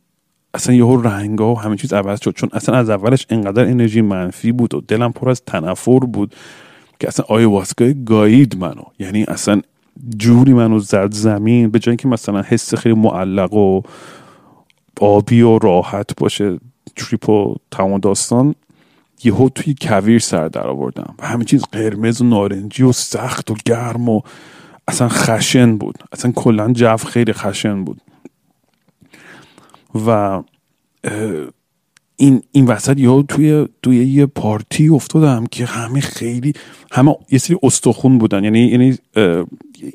اصلا 0.53 0.75
یهو 0.75 1.01
رنگا 1.01 1.53
و 1.53 1.59
همه 1.59 1.77
چیز 1.77 1.93
عوض 1.93 2.19
شد. 2.21 2.33
چون 2.33 2.49
اصلا 2.53 2.75
از 2.75 2.89
اولش 2.89 3.25
انقدر 3.29 3.65
انرژی 3.65 4.01
منفی 4.01 4.51
بود 4.51 4.73
و 4.73 4.81
دلم 4.81 5.11
پر 5.11 5.29
از 5.29 5.41
تنفر 5.45 5.99
بود 5.99 6.35
که 6.99 7.07
اصلا 7.07 7.49
واسکای 7.49 8.03
گایید 8.03 8.57
منو. 8.57 8.83
یعنی 8.99 9.23
اصلا 9.23 9.61
جوری 10.17 10.53
منو 10.53 10.79
زد 10.79 11.13
زمین 11.13 11.69
به 11.69 11.79
جایی 11.79 11.97
که 11.97 12.07
مثلا 12.07 12.41
حس 12.41 12.75
خیلی 12.75 12.95
معلق 12.95 13.53
و 13.53 13.81
آبی 15.01 15.41
و 15.41 15.59
راحت 15.59 16.15
باشه. 16.17 16.59
تریپ 16.95 17.29
و 17.29 17.55
تمام 17.71 17.99
داستان. 17.99 18.55
یهو 19.23 19.49
توی 19.49 19.75
کویر 19.81 20.19
سر 20.19 20.47
در 20.47 20.67
آوردم 20.67 21.15
و 21.19 21.27
همه 21.27 21.45
چیز 21.45 21.63
قرمز 21.71 22.21
و 22.21 22.25
نارنجی 22.25 22.83
و 22.83 22.91
سخت 22.91 23.51
و 23.51 23.55
گرم 23.65 24.09
و 24.09 24.21
اصلا 24.87 25.09
خشن 25.09 25.77
بود. 25.77 25.97
اصلا 26.11 26.31
کلا 26.31 26.73
جو 26.73 26.97
خیلی 26.97 27.33
خشن 27.33 27.83
بود. 27.83 28.01
و 30.07 30.41
این 32.15 32.43
این 32.51 32.65
وسط 32.65 32.99
یا 32.99 33.21
توی 33.21 33.67
توی 33.83 34.05
یه 34.05 34.25
پارتی 34.25 34.89
افتادم 34.89 35.45
که 35.45 35.65
همه 35.65 35.99
خیلی 35.99 36.53
همه 36.91 37.15
یه 37.31 37.39
سری 37.39 37.57
استخون 37.63 38.17
بودن. 38.17 38.43
یعنی 38.43 38.65
یعنی 38.65 38.97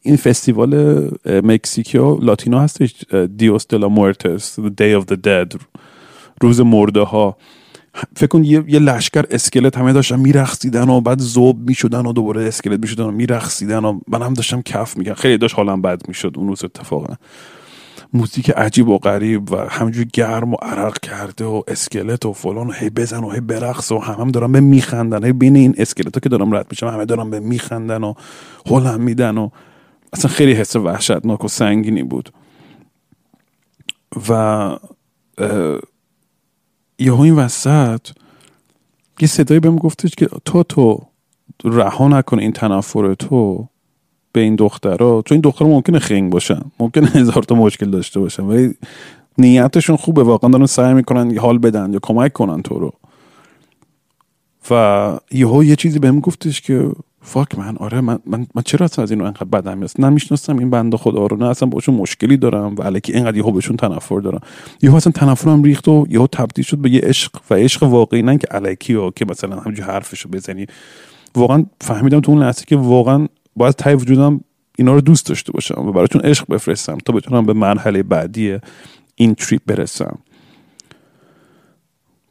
این 0.02 0.16
فستیوال 0.16 1.02
مکزیکو 1.26 2.18
لاتینو 2.18 2.58
هستش 2.58 2.94
دیوس 3.36 3.66
دلا 3.66 3.88
مورتس 3.88 4.60
Day 4.60 5.00
of 5.00 5.04
the 5.04 5.16
Dead 5.16 5.58
روز 6.40 6.60
مرده 6.60 7.00
ها. 7.00 7.36
فکر 8.16 8.26
کن 8.26 8.44
یه, 8.44 8.64
یه 8.66 8.78
لشکر 8.78 9.24
اسکلت 9.30 9.78
همه 9.78 9.92
داشتن 9.92 10.20
میرخصیدن 10.20 10.88
و 10.88 11.00
بعد 11.00 11.20
زوب 11.20 11.68
می‌شدن 11.68 12.06
و 12.06 12.12
دوباره 12.12 12.48
اسکلت 12.48 12.80
می‌شدن 12.80 13.04
و 13.04 13.10
میرخصیدن 13.10 13.84
و 13.84 14.00
من 14.08 14.22
هم 14.22 14.34
داشتم 14.34 14.62
کف 14.62 14.96
میگن 14.96 15.14
خیلی 15.14 15.38
داشت 15.38 15.54
حالم 15.54 15.82
بد 15.82 16.08
می‌شد 16.08 16.32
اون 16.36 16.48
روز 16.48 16.64
اتفاقا. 16.64 17.14
موزیک 18.12 18.50
عجیب 18.50 18.88
و 18.88 18.98
غریب 18.98 19.52
و 19.52 19.56
همجور 19.56 20.04
گرم 20.12 20.54
و 20.54 20.56
عرق 20.62 20.98
کرده 20.98 21.44
و 21.44 21.62
اسکلت 21.68 22.26
و 22.26 22.32
فلان 22.32 22.66
و 22.66 22.72
هی 22.72 22.90
بزن 22.90 23.24
و 23.24 23.30
هی 23.30 23.40
برقص 23.40 23.92
و 23.92 23.98
همه 23.98 24.16
هم 24.16 24.30
دارن 24.30 24.52
به 24.52 24.60
میخندن. 24.60 25.24
هی 25.24 25.32
بین 25.32 25.56
این 25.56 25.74
اسکلت 25.78 26.14
ها 26.14 26.20
که 26.20 26.28
دارم 26.28 26.54
رد 26.54 26.66
میشم 26.70 26.86
همه 26.86 27.04
دارن 27.04 27.30
به 27.30 27.40
میخندن 27.40 28.04
و 28.04 28.14
هلم 28.66 29.00
میدن 29.00 29.38
و 29.38 29.50
اصلا 30.12 30.30
خیلی 30.30 30.52
حس 30.52 30.76
وحشتناک 30.76 31.44
و 31.44 31.48
سنگینی 31.48 32.02
بود. 32.02 32.32
و 34.28 34.76
یهو 36.98 37.20
این 37.20 37.34
وسط 37.34 38.08
یه 39.20 39.28
صدایی 39.28 39.60
بهم 39.60 39.76
گفتش 39.76 40.14
که 40.14 40.28
تو 40.44 40.62
تو 40.62 41.06
رها 41.64 42.08
نکن 42.08 42.38
این 42.38 42.52
تنفر 42.52 43.14
تو 43.14 43.68
به 44.32 44.40
این 44.40 44.56
دخترها 44.56 45.22
چون 45.26 45.34
این 45.34 45.40
دخترها 45.40 45.70
ممکنه 45.70 45.98
خنگ 45.98 46.32
باشن. 46.32 46.60
ممکنه 46.80 47.06
هزار 47.20 47.42
تا 47.42 47.54
مشکل 47.54 47.90
داشته 47.90 48.20
باشن. 48.20 48.42
ولی 48.42 48.74
نیتشون 49.38 49.96
خوبه. 49.96 50.22
واقعا 50.22 50.50
دارن 50.50 50.66
سعی 50.66 50.94
می‌کنن 50.94 51.38
حال 51.38 51.58
بدن 51.58 51.92
یا 51.92 51.98
کمک 52.02 52.32
کنن 52.32 52.62
تو 52.62 52.78
رو. 52.78 52.92
و 54.70 55.18
یهو 55.30 55.64
یه 55.64 55.76
چیزی 55.76 55.98
بهم 55.98 56.20
گفتش 56.20 56.60
که 56.60 56.90
فاک 57.26 57.58
من 57.58 57.76
آره 57.76 58.00
من, 58.00 58.18
من, 58.26 58.46
من 58.54 58.62
چرا 58.62 58.88
از 58.98 59.10
اینو 59.10 59.24
انقدر 59.24 59.44
بدم 59.44 59.78
میاد 59.78 59.90
نمی‌شناسم 59.98 60.58
این 60.58 60.70
بنده 60.70 60.96
خدا 60.96 61.26
رو 61.26 61.36
نه 61.36 61.46
اصلا 61.46 61.68
باشون 61.68 61.94
مشکلی 61.94 62.36
دارم 62.36 62.74
و 62.74 62.82
الکی 62.82 63.12
اینقدر 63.12 63.36
یهو 63.36 63.50
بهشون 63.50 63.76
تنفر 63.76 64.20
دارم. 64.20 64.40
یهو 64.82 64.94
اصلا 64.94 65.12
تنفرم 65.12 65.62
ریخت 65.62 65.88
و 65.88 66.06
یهو 66.10 66.26
تبدیل 66.26 66.64
شد 66.64 66.78
به 66.78 66.90
یه 66.90 67.00
عشق 67.00 67.32
و 67.50 67.54
عشق 67.54 67.82
واقعی 67.82 68.22
نه 68.22 68.38
که 68.38 68.46
الکی 68.50 68.94
و 68.94 69.10
که 69.10 69.24
مثلا 69.24 69.56
همینجور 69.56 69.86
حرفشو 69.86 70.28
بزنی. 70.28 70.66
واقعا 71.34 71.66
فهمیدم 71.80 72.20
تو 72.20 72.32
اون 72.32 72.42
لحظه 72.42 72.64
که 72.64 72.76
واقعا 72.76 73.26
باید 73.56 73.74
تای 73.74 73.94
وجودم 73.94 74.40
اینا 74.78 74.94
رو 74.94 75.00
دوست 75.00 75.26
داشته 75.26 75.52
باشم 75.52 75.86
و 75.86 75.92
براتون 75.92 76.20
عشق 76.20 76.46
بفرستم 76.52 76.98
تا 77.04 77.12
بتونم 77.12 77.46
به 77.46 77.52
مرحله 77.52 78.02
بعدی 78.02 78.58
این 79.14 79.34
تریپ 79.34 79.62
برسم. 79.66 80.18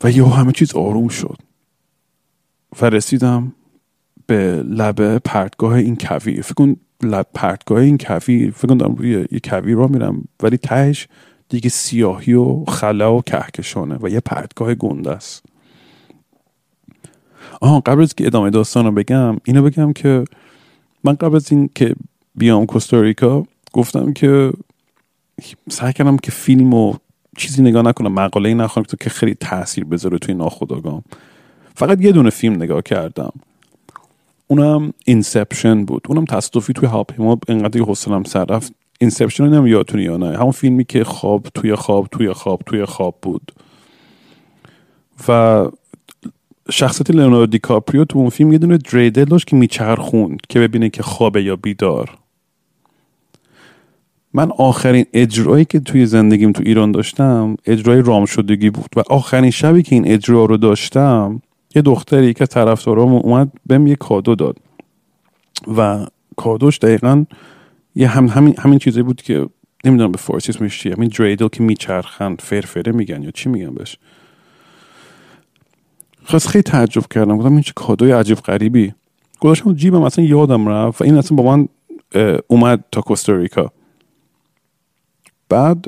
و 0.03 0.11
یهو 0.11 0.29
همه 0.29 0.51
چیز 0.51 0.75
آروم 0.75 1.07
شد 1.07 1.37
و 2.81 2.85
رسیدم 2.85 3.53
به 4.27 4.63
لبه 4.69 5.19
پرتگاه 5.19 5.73
این 5.73 5.95
کویر 5.95 6.41
فکر 6.41 6.53
کن 6.53 6.75
لب 7.03 7.27
پرتگاه 7.33 7.81
این 7.81 7.97
کویر 7.97 8.51
فکر 8.51 8.67
کن 8.67 8.77
دارم 8.77 8.95
روی 8.95 9.25
یه 9.31 9.39
کویر 9.43 9.75
را 9.75 9.87
میرم 9.87 10.23
ولی 10.43 10.57
تهش 10.57 11.07
دیگه 11.49 11.69
سیاهی 11.69 12.33
و 12.33 12.65
خلا 12.65 13.15
و 13.15 13.21
کهکشانه 13.21 13.97
و 14.01 14.09
یه 14.09 14.19
پرتگاه 14.19 14.75
گنده 14.75 15.11
است. 15.11 15.45
آها 17.61 17.79
قبل 17.79 18.01
از 18.01 18.15
که 18.15 18.25
ادامه 18.25 18.49
داستان 18.49 18.85
رو 18.85 18.91
بگم 18.91 19.37
اینو 19.43 19.63
بگم 19.63 19.93
که 19.93 20.23
من 21.03 21.13
قبل 21.13 21.35
از 21.35 21.51
این 21.51 21.69
که 21.75 21.95
بیام 22.35 22.65
کوستاریکا 22.65 23.43
گفتم 23.73 24.13
که 24.13 24.53
سعی 25.69 25.93
کردم 25.93 26.17
که 26.17 26.31
فیلم 26.31 26.73
و 26.73 26.93
چیزی 27.37 27.61
نگاه 27.61 27.83
نکنم 27.83 28.13
مقاله 28.13 28.53
نخونم 28.53 28.85
که 28.99 29.09
خیلی 29.09 29.35
تاثیر 29.35 29.83
بذاره 29.83 30.17
توی 30.17 30.33
ناخودآگاهم. 30.33 31.03
فقط 31.75 32.01
یه 32.01 32.11
دونه 32.11 32.29
فیلم 32.29 32.55
نگاه 32.55 32.81
کردم. 32.81 33.31
اونم 34.47 34.93
Inception 35.05 35.85
بود. 35.85 36.05
اونم 36.09 36.25
تصادفی 36.25 36.73
توی 36.73 36.87
هواپیما 36.87 37.39
انقدر 37.47 37.81
حوصلم 37.81 38.23
سر 38.23 38.45
رفت. 38.45 38.73
Inception 38.99 39.43
نمی‌دونم 39.43 39.67
یادتونی 39.67 40.03
یا 40.03 40.17
نه. 40.17 40.37
همون 40.37 40.51
فیلمی 40.51 40.85
که 40.85 41.03
خواب 41.03 41.47
توی 41.53 41.75
خواب 41.75 42.07
توی 42.11 42.33
خواب 42.33 42.61
توی 42.65 42.85
خواب 42.85 43.15
بود. 43.21 43.51
و 45.27 45.65
شخصیت 46.71 47.11
لئوناردو 47.11 47.45
دیکاپریو 47.45 48.05
تو 48.05 48.19
اون 48.19 48.29
فیلم 48.29 48.51
یه 48.51 48.57
دونه 48.57 48.77
دریدل 48.77 49.25
داشت 49.25 49.47
که 49.47 49.55
میچرخوند 49.55 50.39
که 50.49 50.59
ببینه 50.59 50.89
که 50.89 51.03
خوابه 51.03 51.43
یا 51.43 51.55
بیدار. 51.55 52.17
من 54.33 54.51
آخرین 54.57 55.05
اجرایی 55.13 55.65
که 55.65 55.79
توی 55.79 56.05
زندگیم 56.05 56.51
تو 56.51 56.63
ایران 56.65 56.91
داشتم 56.91 57.57
اجرای 57.65 58.01
رام 58.01 58.25
شدگی 58.25 58.69
بود. 58.69 58.89
و 58.95 59.03
آخرین 59.09 59.51
شبی 59.51 59.83
که 59.83 59.95
این 59.95 60.07
اجرا 60.07 60.45
رو 60.45 60.57
داشتم 60.57 61.41
یه 61.75 61.81
دختری 61.81 62.33
که 62.33 62.45
طرفدارام 62.45 63.13
اومد 63.13 63.51
بهم 63.65 63.87
یه 63.87 63.95
کادو 63.95 64.35
داد. 64.35 64.57
و 65.77 66.05
کادوش 66.35 66.79
دقیقا 66.79 67.25
یه 67.95 68.07
هم 68.07 68.27
همین 68.27 68.55
همین 68.57 68.79
چیزی 68.79 69.01
بود 69.01 69.21
که 69.21 69.47
نمی‌دونم 69.85 70.11
به 70.11 70.17
فارسی 70.17 70.51
اسمش 70.51 70.79
چیه. 70.79 70.93
همین 70.95 71.09
دریدل 71.19 71.47
که 71.47 71.63
میچرخن 71.63 72.35
فرفره 72.35 72.91
میگن 72.91 73.23
یا 73.23 73.31
چی 73.31 73.49
میگن 73.49 73.73
بهش. 73.73 73.97
خواست 76.23 76.47
خیلی 76.47 76.63
تعجب 76.63 77.03
کردم. 77.09 77.37
گفتم 77.37 77.51
این 77.51 77.61
چه 77.61 77.73
کادوی 77.75 78.11
عجیب 78.11 78.37
غریبی. 78.37 78.93
گذاشتم 79.39 79.73
جیبم 79.73 80.01
اصلا 80.01 80.25
یادم 80.25 80.67
رفت. 80.67 81.01
و 81.01 81.03
این 81.03 81.17
اصلا 81.17 81.35
با 81.35 81.43
من 81.55 81.67
اومد 82.47 82.83
تا 82.91 83.01
کوستاریکا. 83.01 83.71
بعد 85.49 85.85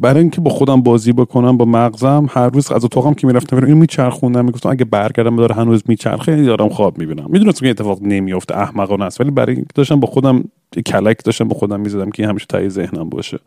برای 0.00 0.20
اینکه 0.20 0.40
با 0.40 0.50
خودم 0.50 0.82
بازی 0.82 1.12
بکنم 1.12 1.56
با 1.56 1.64
مغزم 1.64 2.26
هر 2.30 2.48
روز 2.48 2.72
از 2.72 2.84
اتاقم 2.84 3.14
که 3.14 3.26
می‌رفتم 3.26 3.56
اینو 3.56 3.76
میچرخوندم 3.76 4.44
می‌گفتم 4.44 4.68
اگه 4.68 4.84
برگردم 4.84 5.36
داره 5.36 5.54
هنوز 5.54 5.82
میچرخه 5.86 6.44
دارم 6.44 6.68
خواب 6.68 6.98
می‌بینم. 6.98 7.26
می‌دونستم 7.28 7.60
که 7.60 7.70
اتفاق 7.70 8.02
نمیافته 8.02 8.58
احمقانه 8.58 9.04
است 9.04 9.20
ولی 9.20 9.30
برای 9.30 9.54
اینکه 9.54 9.70
داشتم 9.74 10.00
با 10.00 10.06
خودم 10.06 10.44
کلک 10.86 11.24
داشتم 11.24 11.48
با 11.48 11.54
خودم 11.54 11.80
می‌زدم 11.80 12.10
که 12.10 12.26
همیشه 12.26 12.46
تای 12.48 12.68
ذهنم 12.68 13.08
باشه. 13.08 13.38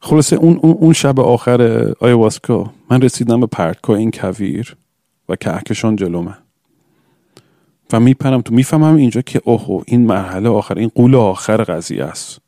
خلاصه 0.00 0.36
اون, 0.36 0.56
اون, 0.62 0.92
شب 0.92 1.20
آخر 1.20 1.92
آیواسکا 2.00 2.72
من 2.90 3.02
رسیدم 3.02 3.40
به 3.40 3.46
پرتگاه 3.46 3.94
این 3.94 4.10
کویر 4.10 4.76
و 5.28 5.36
کهکشان 5.36 5.96
جلومه 5.96 6.34
و 7.92 8.00
میپرم 8.00 8.40
تو 8.40 8.54
می‌فهمم 8.54 8.96
اینجا 8.96 9.20
که 9.20 9.40
اوهو 9.44 9.82
این 9.86 10.06
مرحله 10.06 10.48
آخر 10.48 10.78
این 10.78 10.90
غول 10.94 11.14
آخر 11.14 11.56
قضیه 11.56 12.04
است. 12.04 12.47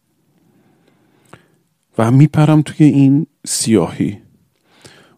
و 1.98 2.10
میپرم 2.10 2.62
توی 2.62 2.86
این 2.86 3.26
سیاهی. 3.46 4.18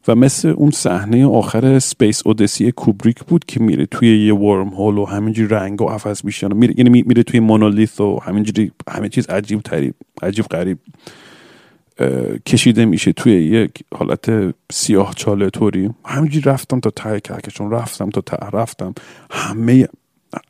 و 0.08 0.14
مثل 0.14 0.48
اون 0.48 0.70
صحنه 0.70 1.26
آخر 1.26 1.78
Space 1.78 2.26
Odyssey 2.26 2.72
کوبریک 2.72 3.24
بود 3.24 3.44
که 3.44 3.60
میره 3.60 3.86
توی 3.86 4.26
یه 4.26 4.34
wormhole 4.34 4.98
و 4.98 5.04
همینجوری 5.04 5.48
رنگ 5.48 5.82
و 5.82 5.84
عوض 5.84 6.24
میشن 6.24 6.52
میره 6.52 6.74
یعنی 6.76 7.02
میره 7.06 7.22
توی 7.22 7.40
monolith 7.40 8.00
و 8.00 8.20
همینجوری 8.22 8.72
همه 8.90 9.08
چیز 9.08 9.26
عجیب 9.26 9.60
غریب 9.60 9.94
عجیب 10.22 10.44
غریب 10.44 10.78
کشیده 12.46 12.84
میشه 12.84 13.12
توی 13.12 13.32
یک 13.32 13.84
حالت 13.94 14.54
سیاه 14.72 15.14
چاله 15.14 15.50
طوری. 15.50 15.90
همینجوری 16.04 16.50
رفتم 16.50 16.80
تا 16.80 16.90
ته 16.90 17.20
کهکشان 17.20 17.70
رفتم 17.70 18.10
تا 18.10 18.20
ته 18.20 18.46
رفتم. 18.52 18.94
همه 19.30 19.88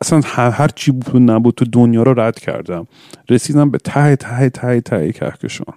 اصلا 0.01 0.21
هر 0.25 0.69
چی 0.69 0.91
بود 0.91 1.31
نبود 1.31 1.55
تو 1.55 1.65
دنیا 1.65 2.03
رو 2.03 2.21
رد 2.21 2.39
کردم. 2.39 2.87
رسیدم 3.29 3.71
به 3.71 3.79
ته 3.79 4.17
ته 4.17 4.51
ته 4.51 4.81
ته 4.81 5.13
کهکشان. 5.13 5.75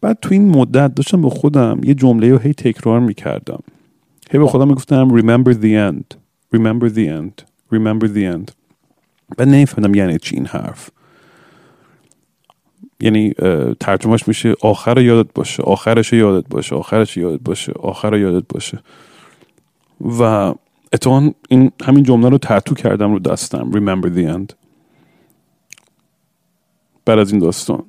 بعد 0.00 0.18
تو 0.22 0.28
این 0.32 0.50
مدت 0.50 0.94
داشتم 0.94 1.22
به 1.22 1.30
خودم 1.30 1.80
یه 1.84 1.94
جمله 1.94 2.30
رو 2.30 2.38
هی 2.38 2.54
تکرار 2.54 3.00
می‌کردم. 3.00 3.62
هی 4.30 4.38
به 4.38 4.46
خودم 4.46 4.68
می‌گفتم 4.68 5.20
remember 5.20 5.52
the 5.52 5.92
end. 5.92 6.16
Remember 6.54 6.88
the 6.94 7.06
end. 7.18 7.44
Remember 7.74 8.06
the 8.06 8.34
end. 8.34 8.52
بعد 9.36 9.48
نمی‌فهمم 9.48 9.94
یعنی 9.94 10.18
چی 10.18 10.36
این 10.36 10.46
حرف. 10.46 10.90
یعنی 13.00 13.32
ترجمهش 13.80 14.28
میشه 14.28 14.54
آخر 14.60 15.00
یادت 15.00 15.28
باشه 15.34 15.62
آخرش 15.62 16.12
یادت 16.12 16.48
باشه 16.48 16.74
آخرش 16.74 17.16
یادت 17.16 17.42
باشه 17.42 17.72
آخر 17.72 18.16
یادت 18.16 18.44
باشه. 18.48 18.78
و 20.00 20.54
اتفاقا 20.92 21.30
این 21.48 21.72
همین 21.84 22.04
جمله 22.04 22.28
رو 22.28 22.38
تحتو 22.38 22.74
کردم 22.74 23.12
رو 23.12 23.18
دستم. 23.18 23.70
Remember 23.72 24.06
the 24.06 24.36
end. 24.36 24.54
بعد 27.04 27.18
از 27.18 27.32
این 27.32 27.40
داستان. 27.40 27.84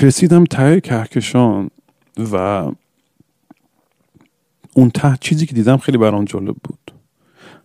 رسیدم 0.00 0.44
ته 0.44 0.80
کهکشان 0.80 1.70
و 2.32 2.36
اون 4.74 4.90
ته 4.90 5.16
چیزی 5.20 5.46
که 5.46 5.54
دیدم 5.54 5.76
خیلی 5.76 5.98
برام 5.98 6.24
جالب 6.24 6.56
بود. 6.64 6.92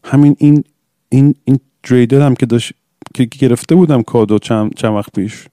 همین 0.03 0.35
این 0.39 0.63
این 1.09 1.35
این 1.43 1.59
dreidel 1.83 2.21
هم 2.21 2.35
که 2.35 2.45
داشت 2.45 2.73
که 3.13 3.25
گرفته 3.25 3.75
بودم 3.75 4.01
کادو 4.01 4.39
چند, 4.39 4.73
چند 4.73 4.93
وقت 4.93 5.11
پیش. 5.11 5.47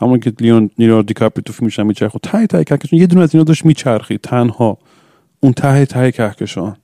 همون 0.00 0.20
که 0.20 0.32
لئوناردو 0.40 1.02
دیکاپریو 1.02 1.42
تو 1.42 1.52
فیلمش 1.52 1.78
هم 1.78 1.86
میچرخه. 1.86 2.18
ته 2.22 2.46
ته 2.46 2.64
کهکشان. 2.64 3.00
یه 3.00 3.06
دونه 3.06 3.22
از 3.22 3.34
اینا 3.34 3.44
داشت 3.44 3.64
میچرخید. 3.64 4.18
تنها. 4.18 4.78
اون 5.40 5.52
ته 5.52 5.86
ته 5.86 6.12
کهکشان. 6.12 6.76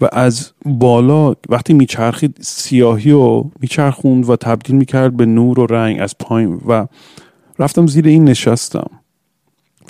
و 0.00 0.08
از 0.12 0.52
بالا 0.64 1.34
وقتی 1.48 1.72
میچرخید 1.72 2.38
سیاهی 2.40 3.10
و 3.12 3.44
میچرخوند 3.60 4.30
و 4.30 4.36
تبدیل 4.36 4.76
می‌کرد 4.76 5.16
به 5.16 5.26
نور 5.26 5.60
و 5.60 5.66
رنگ 5.66 6.00
از 6.00 6.18
پایین 6.18 6.60
و 6.66 6.86
رفتم 7.60 7.86
زیر 7.86 8.06
این 8.06 8.24
نشستم 8.24 8.90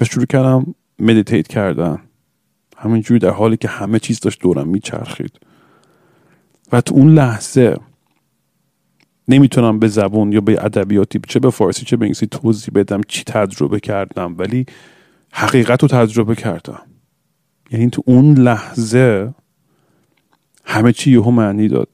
و 0.00 0.04
شروع 0.04 0.26
کردم 0.26 0.74
meditate 0.98 1.48
کردن. 1.48 1.98
همینجوری 2.76 3.20
در 3.20 3.30
حالی 3.30 3.56
که 3.56 3.68
همه 3.68 3.98
چیز 3.98 4.20
داشت 4.20 4.40
دورم 4.40 4.68
میچرخید. 4.68 5.40
و 6.72 6.80
تو 6.80 6.94
اون 6.94 7.14
لحظه 7.14 7.76
نمی‌تونم 9.28 9.78
به 9.78 9.88
زبون 9.88 10.32
یا 10.32 10.40
به 10.40 10.64
ادبیاتی 10.64 11.20
چه 11.28 11.40
به 11.40 11.50
فارسی 11.50 11.84
چه 11.84 11.96
به 11.96 12.04
انگلیسی 12.04 12.26
توضیح 12.26 12.74
بدم 12.74 13.00
چی 13.08 13.24
تجربه 13.24 13.80
کردم 13.80 14.34
ولی 14.38 14.66
حقیقت 15.32 15.82
رو 15.82 15.88
تجربه 15.88 16.34
کردم. 16.34 16.82
یعنی 17.70 17.90
تو 17.90 18.02
اون 18.06 18.34
لحظه 18.34 19.34
همه 20.64 20.92
چی 20.92 21.12
یهو 21.12 21.30
معنی 21.30 21.68
داد. 21.68 21.88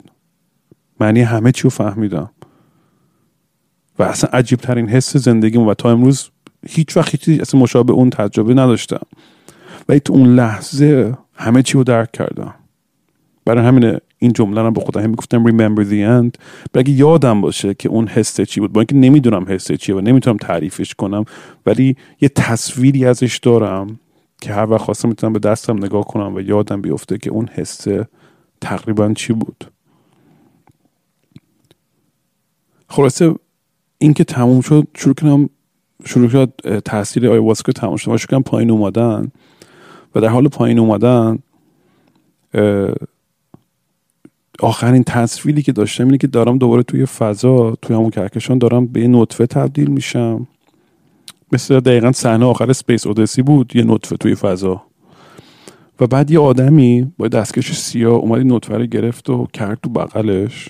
معنی 1.00 1.20
همه 1.20 1.52
چی 1.52 1.62
رو 1.62 1.70
فهمیدم. 1.70 2.30
و 3.98 4.02
اصلا 4.02 4.30
عجیب 4.32 4.58
ترین 4.58 4.88
حس 4.88 5.16
زندگیم 5.16 5.62
و 5.62 5.74
تا 5.74 5.90
امروز 5.90 6.30
هیچ 6.68 6.96
وقت 6.96 7.28
هیچ 7.28 7.40
اصلا 7.40 7.60
مشابه 7.60 7.92
اون 7.92 8.10
تجربه 8.10 8.54
نداشتم. 8.54 9.06
ولی 9.88 10.00
تو 10.00 10.12
اون 10.12 10.34
لحظه 10.34 11.14
همه 11.34 11.62
چی 11.62 11.78
رو 11.78 11.84
درک 11.84 12.12
کردم. 12.12 12.54
برای 13.44 13.66
همین 13.66 13.98
این 14.18 14.32
جمله 14.32 14.62
رو 14.62 14.70
به 14.70 14.80
خودم 14.80 15.00
هم 15.00 15.10
می‌گفتم 15.10 15.44
remember 15.44 15.88
the 15.88 16.24
end. 16.24 16.40
بگه 16.74 16.90
یادم 16.90 17.40
باشه 17.40 17.74
که 17.74 17.88
اون 17.88 18.08
حس 18.08 18.40
چی 18.40 18.60
بود. 18.60 18.72
با 18.72 18.80
اینکه 18.80 18.94
نمی‌دونم 18.94 19.44
حس 19.48 19.72
چیه 19.72 19.94
و 19.94 20.00
نمی‌تونم 20.00 20.36
تعریفش 20.36 20.94
کنم 20.94 21.24
ولی 21.66 21.96
یه 22.20 22.28
تصویری 22.28 23.06
ازش 23.06 23.38
دارم 23.38 24.00
که 24.40 24.52
هر 24.52 24.70
وقت 24.70 24.82
خواستم 24.82 25.08
می‌تونم 25.08 25.32
به 25.32 25.38
دستم 25.38 25.84
نگاه 25.84 26.04
کنم 26.04 26.34
و 26.34 26.40
یادم 26.40 26.82
بیفته 26.82 27.18
که 27.18 27.30
اون 27.30 27.48
حس 27.48 27.86
تقریبا 28.60 29.12
چی 29.12 29.32
بود. 29.32 29.64
خلاصه 32.88 33.34
این 33.98 34.14
که 34.14 34.24
تموم 34.24 34.60
شد 34.60 34.86
شروع 34.96 35.14
کنم 35.14 35.50
شروع 36.04 36.28
شد 36.28 36.52
تاثیر 36.84 37.28
آیواسکا 37.28 37.72
تموم 37.72 37.96
شد. 37.96 38.10
و 38.10 38.18
شروع 38.18 38.30
کنم 38.30 38.42
پایین 38.42 38.70
اومدن 38.70 39.30
و 40.14 40.20
در 40.20 40.28
حال 40.28 40.48
پایین 40.48 40.78
اومدن 40.78 41.38
آخرین 44.60 45.04
تصویری 45.04 45.62
که 45.62 45.72
داشتم 45.72 46.04
اینه 46.04 46.18
که 46.18 46.26
دارم 46.26 46.58
دوباره 46.58 46.82
توی 46.82 47.06
فضا 47.06 47.76
توی 47.82 47.96
همون 47.96 48.10
کهکشان 48.10 48.58
دارم 48.58 48.86
به 48.86 49.00
یه 49.00 49.08
نطفه 49.08 49.46
تبدیل 49.46 49.90
میشم. 49.90 50.46
مثل 51.52 51.80
دقیقا 51.80 52.12
صحنه 52.12 52.44
آخر 52.44 52.72
سپیس 52.72 53.06
اودسی 53.06 53.42
بود 53.42 53.76
یه 53.76 53.84
نطفه 53.84 54.16
توی 54.16 54.34
فضا. 54.34 54.82
و 56.00 56.06
بعد 56.06 56.30
یه 56.30 56.38
آدمی 56.38 57.12
با 57.18 57.28
دستکش 57.28 57.72
سیاه 57.72 58.14
اومد 58.14 58.38
این 58.38 58.52
نطفه 58.52 58.76
رو 58.76 58.86
گرفت 58.86 59.30
و 59.30 59.46
کرد 59.52 59.78
تو 59.82 59.90
بغلش. 59.90 60.68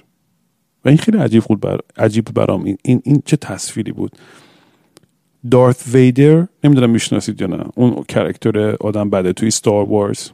و 0.87 0.89
این 0.89 0.99
خیلی 0.99 1.19
عجیب 1.19 1.45
بود 1.45 1.61
بر... 1.61 1.81
عجیب 1.97 2.25
برام. 2.25 2.65
این, 2.65 2.79
این 2.83 3.03
این 3.05 3.23
چه 3.25 3.37
تصویری 3.37 3.93
بود. 3.93 4.17
Darth 5.51 5.85
Vader 5.93 6.47
نمی‌دونم 6.65 6.91
می‌شناسید 6.91 7.41
یا 7.41 7.47
نه. 7.47 7.65
اون 7.75 8.05
character 8.09 8.59
آدم 8.81 9.11
بده 9.11 9.33
توی 9.33 9.51
Star 9.51 9.85
Wars 9.85 10.31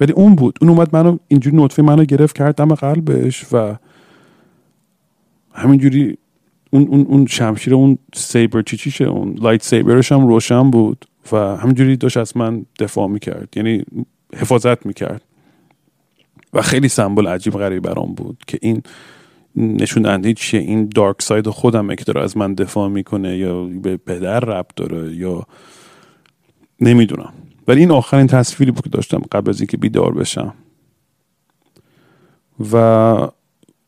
ولی 0.00 0.12
اون 0.12 0.34
بود. 0.34 0.58
اون 0.60 0.70
اومد 0.70 0.96
منو 0.96 1.18
اینجوری 1.28 1.56
نطفه 1.56 1.82
منو 1.82 2.04
گرفت 2.04 2.36
کرد 2.36 2.54
دم 2.54 2.74
قلبش 2.74 3.44
و 3.52 3.76
همینجوری 5.52 6.18
اون 6.70 6.86
اون 6.88 7.06
اون 7.06 7.26
شمشیر 7.26 7.74
اون 7.74 7.98
saber 8.14 8.62
چی 8.62 8.76
چیشه 8.76 9.04
اون 9.04 9.34
lightsaber 9.38 9.62
ش 9.62 10.12
هم 10.12 10.26
روشن 10.26 10.70
بود 10.70 11.04
و 11.32 11.36
همینجوری 11.36 11.96
داشت 11.96 12.16
از 12.16 12.36
من 12.36 12.66
دفاع 12.78 13.08
می‌کرد. 13.08 13.48
یعنی 13.56 13.84
حفاظت 14.36 14.86
می‌کرد. 14.86 15.22
و 16.52 16.62
خیلی 16.62 16.88
سمبل 16.88 17.26
عجیب 17.26 17.52
غریب 17.52 17.82
برام 17.82 18.14
بود 18.14 18.44
که 18.46 18.58
این 18.62 18.82
نشون 19.56 20.02
دهنده 20.02 20.34
چیه 20.34 20.60
این 20.60 20.88
دارک 20.94 21.22
ساید 21.22 21.48
خودمه 21.48 21.96
که 21.96 22.04
داره 22.04 22.22
از 22.22 22.36
من 22.36 22.54
دفاع 22.54 22.88
می‌کنه 22.88 23.38
یا 23.38 23.64
به 23.64 23.96
پدر 23.96 24.40
رب 24.40 24.66
داره 24.76 25.16
یا 25.16 25.46
نمی‌دونم. 26.80 27.32
ولی 27.68 27.80
این 27.80 27.90
آخرین 27.90 28.26
تصویری 28.26 28.72
بود 28.72 28.84
که 28.84 28.90
داشتم 28.90 29.22
قبل 29.32 29.50
از 29.50 29.60
اینکه 29.60 29.76
بیدار 29.76 30.14
بشم. 30.14 30.54
و 32.72 33.14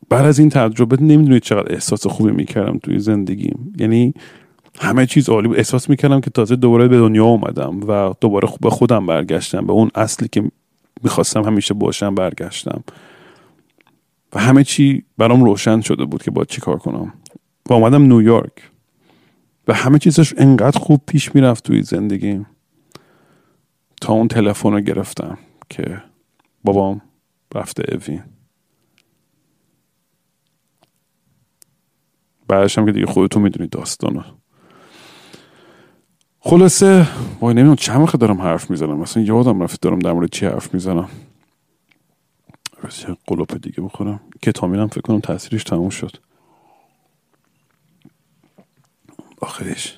بعد 0.09 0.25
از 0.25 0.39
این 0.39 0.51
تجربه 0.51 1.03
نمی‌دونید 1.03 1.43
چقدر 1.43 1.73
احساس 1.73 2.07
خوبی 2.07 2.33
می‌کردم 2.33 2.79
توی 2.79 2.99
زندگیم. 2.99 3.75
یعنی 3.79 4.15
همه 4.81 5.07
چیز 5.07 5.29
عالی 5.29 5.49
بود. 5.49 5.57
احساس 5.57 5.91
می‌کردم 5.91 6.21
که 6.21 6.31
تازه 6.31 6.57
دوباره 6.57 6.89
به 6.89 6.99
دنیا 6.99 7.25
اومدم 7.25 7.81
و 7.89 8.15
دوباره 8.21 8.49
به 8.61 8.71
خودم 8.71 9.07
برگشتم 9.07 9.67
به 9.67 9.73
اون 9.73 9.91
اصلی 9.95 10.29
که 10.29 10.51
می‌خواستم 11.03 11.43
همیشه 11.43 11.75
باشم 11.75 12.15
برگشتم. 12.15 12.85
و 14.33 14.41
همه 14.41 14.65
چی 14.65 15.05
برام 15.19 15.45
روشن 15.45 15.81
شده 15.81 16.05
بود 16.05 16.23
که 16.23 16.31
باید 16.31 16.49
چی 16.49 16.61
کار 16.61 16.79
کنم. 16.79 17.13
و 17.69 17.73
اومدم 17.73 18.03
نیویورک 18.03 18.71
و 19.69 19.75
همه 19.75 19.99
چیزش 19.99 20.35
انقدر 20.37 20.79
خوب 20.79 21.03
پیش 21.07 21.35
می‌رفت 21.35 21.65
توی 21.65 21.83
زندگیم 21.83 22.47
تا 24.01 24.13
اون 24.13 24.29
تلفن 24.29 24.73
رو 24.73 24.81
گرفتم 24.81 25.39
که 25.69 26.03
بابام 26.65 27.03
رفته 27.55 27.95
اوین 27.95 28.23
بعدش 32.49 32.79
هم 32.79 32.87
که 32.87 32.93
دیگه 32.93 33.07
خودتون 33.07 33.43
می‌دونید 33.43 33.71
داستانو. 33.71 34.23
خلاصه 36.41 37.07
وای 37.41 37.55
نمی‌دونم 37.55 37.77
چند 37.77 38.01
وقت 38.01 38.17
دارم 38.17 38.41
حرف 38.41 38.71
می‌زنم. 38.71 38.99
مثلا 38.99 39.23
یادم 39.23 39.63
رفت 39.63 39.81
دارم 39.81 39.99
در 39.99 40.13
مورد 40.13 40.31
چی 40.31 40.47
حرف 40.47 40.75
می‌زنم. 40.75 41.09
یه 43.09 43.17
قلوپ 43.27 43.57
دیگه 43.63 43.81
بخورم. 43.81 44.21
کتامین 44.43 44.87
فکر 44.87 45.01
کنم 45.01 45.21
تاثیرش 45.21 45.65
تموم 45.65 45.91
شد. 45.91 46.17
آخرش 49.41 49.97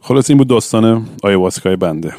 خلاص 0.00 0.30
این 0.30 0.38
بود 0.38 0.48
داستان 0.48 1.08
آیواسکای 1.22 1.76
بنده. 1.76 2.14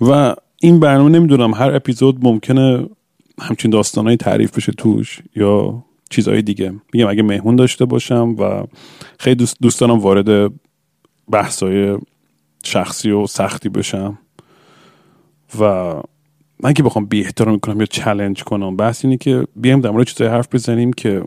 و 0.00 0.34
این 0.60 0.80
برنامه 0.80 1.10
نمی‌دونم 1.10 1.54
هر 1.54 1.74
اپیزود 1.74 2.24
ممکنه 2.24 2.86
همچین 3.40 3.70
داستانهایی 3.70 4.16
تعریف 4.16 4.56
بشه 4.56 4.72
توش 4.72 5.20
یا 5.36 5.84
چیزهای 6.10 6.42
دیگه. 6.42 6.74
میگم 6.92 7.08
اگه 7.08 7.22
مهمون 7.22 7.56
داشته 7.56 7.84
باشم 7.84 8.34
و 8.38 8.64
خیلی 9.18 9.36
دوست 9.36 9.56
دوستانم 9.62 9.98
وارد 9.98 10.52
بحثای 11.30 11.98
شخصی 12.64 13.10
و 13.10 13.26
سختی 13.26 13.68
بشم 13.68 14.18
و 15.60 15.94
من 16.62 16.72
که 16.72 16.82
بخوام 16.82 17.04
بی 17.04 17.20
احترام 17.20 17.58
کنم 17.58 17.80
یا 17.80 17.86
چلنج 17.86 18.44
کنم 18.44 18.76
بحث 18.76 19.04
اینه 19.04 19.16
که 19.16 19.46
بیایم 19.56 19.80
در 19.80 19.90
مورد 19.90 20.06
چیزای 20.06 20.28
حرف 20.28 20.54
بزنیم 20.54 20.92
که 20.92 21.24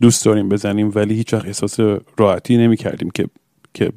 دوست 0.00 0.24
داریم 0.24 0.48
بزنیم 0.48 0.92
ولی 0.94 1.14
هیچ 1.14 1.34
وقت 1.34 1.46
احساس 1.46 1.80
راحتی 2.18 2.56
نمی 2.56 2.76
کردیم 2.76 3.10
که 3.10 3.28
که 3.74 3.92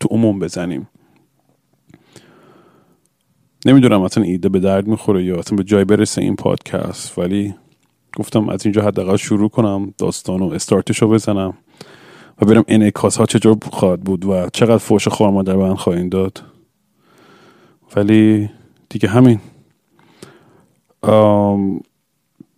تو 0.00 0.08
عموم 0.10 0.38
بزنیم. 0.38 0.88
نمی‌دونم 3.66 4.02
اصلا 4.02 4.24
ایده 4.24 4.48
به 4.48 4.60
درد 4.60 4.86
می‌خوره 4.86 5.24
یا 5.24 5.38
اصلا 5.38 5.56
به 5.56 5.64
جای 5.64 5.84
برسه 5.84 6.22
این 6.22 6.36
پادکست 6.36 7.18
ولی 7.18 7.54
گفتم 8.16 8.48
از 8.48 8.66
اینجا 8.66 8.82
حداقل 8.82 9.16
شروع 9.16 9.48
کنم 9.48 9.94
داستان 9.98 10.42
و 10.42 10.50
استارتش 10.50 11.02
رو 11.02 11.08
بزنم 11.08 11.54
و 12.42 12.46
برم 12.46 12.64
انعکاس 12.68 13.16
ها 13.16 13.26
چجور 13.26 13.58
خواهد 13.72 14.00
بود 14.00 14.24
و 14.24 14.48
چقدر 14.52 14.78
فوش 14.78 15.08
خوار 15.08 15.30
مادر 15.30 15.56
به 15.56 15.62
من 15.62 15.74
خواهیم 15.74 16.08
داد. 16.08 16.42
ولی 17.96 18.50
دیگه 18.88 19.08
همین. 19.08 19.40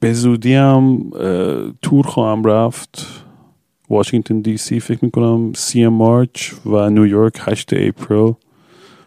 به 0.01 0.13
زودی 0.13 0.55
هم 0.55 1.11
تور 1.83 2.07
خواهم 2.07 2.45
رفت. 2.45 3.23
واشنگتن 3.91 4.41
دی 4.41 4.57
سی 4.57 4.81
فکر 4.81 4.99
می‌کنم 5.03 5.53
سی 5.53 5.87
مارچ 5.87 6.53
و 6.67 6.91
نیویورک 6.91 7.33
8 7.41 7.73
اپریل 7.73 8.33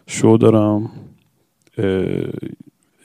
شو 0.06 0.36
دارم. 0.36 0.90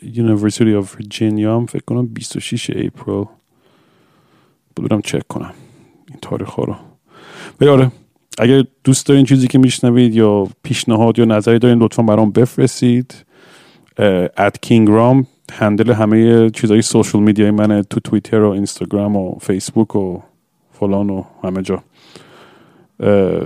University 0.01 0.75
of 0.75 0.95
Virginia 0.95 1.55
هم 1.55 1.65
فکر 1.65 1.83
کنم 1.87 2.05
26 2.05 2.69
April. 2.69 3.25
برم 4.75 5.01
چک 5.01 5.27
کنم 5.27 5.53
این 6.09 6.17
تاریخ 6.21 6.49
ها 6.49 6.63
رو. 6.63 6.75
ولی 7.61 7.69
آره 7.69 7.91
اگر 8.37 8.63
دوست 8.83 9.07
دارین 9.07 9.25
چیزی 9.25 9.47
که 9.47 9.57
میشنوید 9.59 10.15
یا 10.15 10.47
پیشنهاد 10.63 11.19
یا 11.19 11.25
نظری 11.25 11.59
دارین 11.59 11.79
لطفا 11.79 12.03
برام 12.03 12.31
بفرستید. 12.31 13.25
at 14.37 14.57
King 14.61 14.87
Raam 14.87 15.27
handle 15.51 15.91
همه 15.91 16.49
چیزهای 16.49 16.81
social 16.81 17.19
media 17.19 17.46
ی 17.46 17.51
من 17.51 17.81
تو 17.81 17.99
توییتر 17.99 18.41
و 18.41 18.49
اینستاگرام 18.49 19.15
و 19.15 19.35
فیسبوک 19.41 19.95
و 19.95 20.19
فلان 20.71 21.09
و 21.09 21.23
همه 21.43 21.61
جا. 21.61 21.83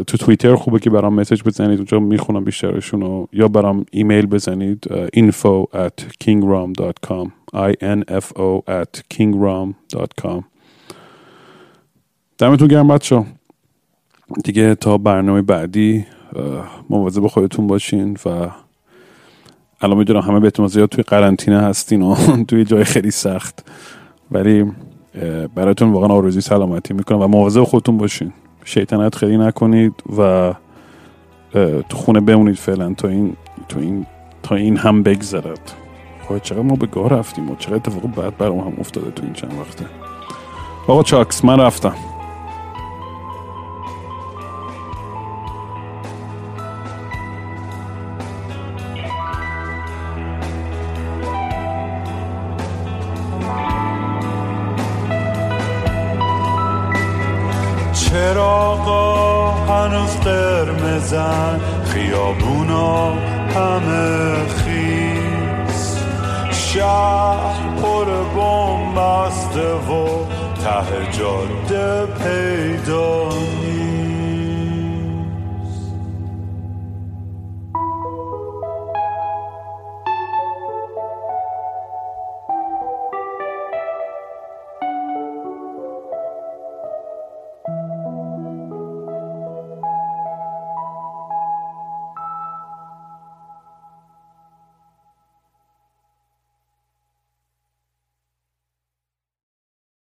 تو 0.07 0.17
توییتر 0.17 0.55
خوبه 0.55 0.79
که 0.79 0.89
برام 0.89 1.13
message 1.13 1.43
بزنید 1.43 1.77
اونجا 1.77 1.99
می‌خونم 1.99 2.43
بیشترشون 2.43 3.03
و 3.03 3.25
یا 3.33 3.47
برام 3.47 3.85
ایمیل 3.91 4.25
بزنید 4.25 4.85
info 5.15 5.65
at 5.73 6.03
kingram.com 6.23 7.29
i 7.53 7.73
n 7.81 8.03
f 8.19 8.25
o 8.35 8.61
at 8.67 9.01
kingram.com 9.13 10.43
دمتون 12.37 12.67
گرم 12.67 12.87
بچه 12.87 13.25
دیگه 14.43 14.75
تا 14.75 14.97
برنامه 14.97 15.41
بعدی 15.41 16.05
مواظب 16.89 17.27
خودتون 17.27 17.67
باشین 17.67 18.17
و 18.25 18.49
الان 19.81 19.97
می‌دونم 19.97 20.21
همه 20.21 20.39
بهتون 20.39 20.67
زیاد 20.67 20.89
توی 20.89 21.03
قرنطینه 21.03 21.61
هستین 21.61 22.01
و 22.01 22.15
توی 22.47 22.65
جای 22.65 22.83
خیلی 22.83 23.11
سخت. 23.11 23.65
ولی 24.31 24.71
براتون 25.55 25.91
واقعا 25.91 26.09
آرزوی 26.09 26.41
سلامتی 26.41 26.93
می‌کنم 26.93 27.21
و 27.21 27.27
مواظب 27.27 27.63
خودتون 27.63 27.97
باشین. 27.97 28.33
شیطنت 28.65 29.15
خیلی 29.15 29.37
نکنید 29.37 29.93
و 30.17 30.53
تو 31.89 31.97
خونه 31.97 32.19
بمونید 32.19 32.55
فعلا 32.55 32.93
تا 32.93 33.07
این 33.07 33.35
تو 33.69 33.79
این 33.79 34.05
تا 34.43 34.55
این 34.55 34.77
هم 34.77 35.03
بگذرد. 35.03 35.71
خواهد 36.27 36.41
چقدر 36.43 36.61
ما 36.61 36.75
به 36.75 36.87
گاه 36.87 37.09
رفتیم 37.09 37.51
و 37.51 37.55
چقدر 37.55 37.75
اتفاق 37.75 38.15
بعد 38.15 38.37
برام 38.37 38.59
هم 38.59 38.73
افتاده 38.79 39.11
تو 39.11 39.23
این 39.23 39.33
چند 39.33 39.53
وقته. 39.59 39.85
آقا 40.87 41.03
چاکس 41.03 41.45
من 41.45 41.59
رفتم. 41.59 41.95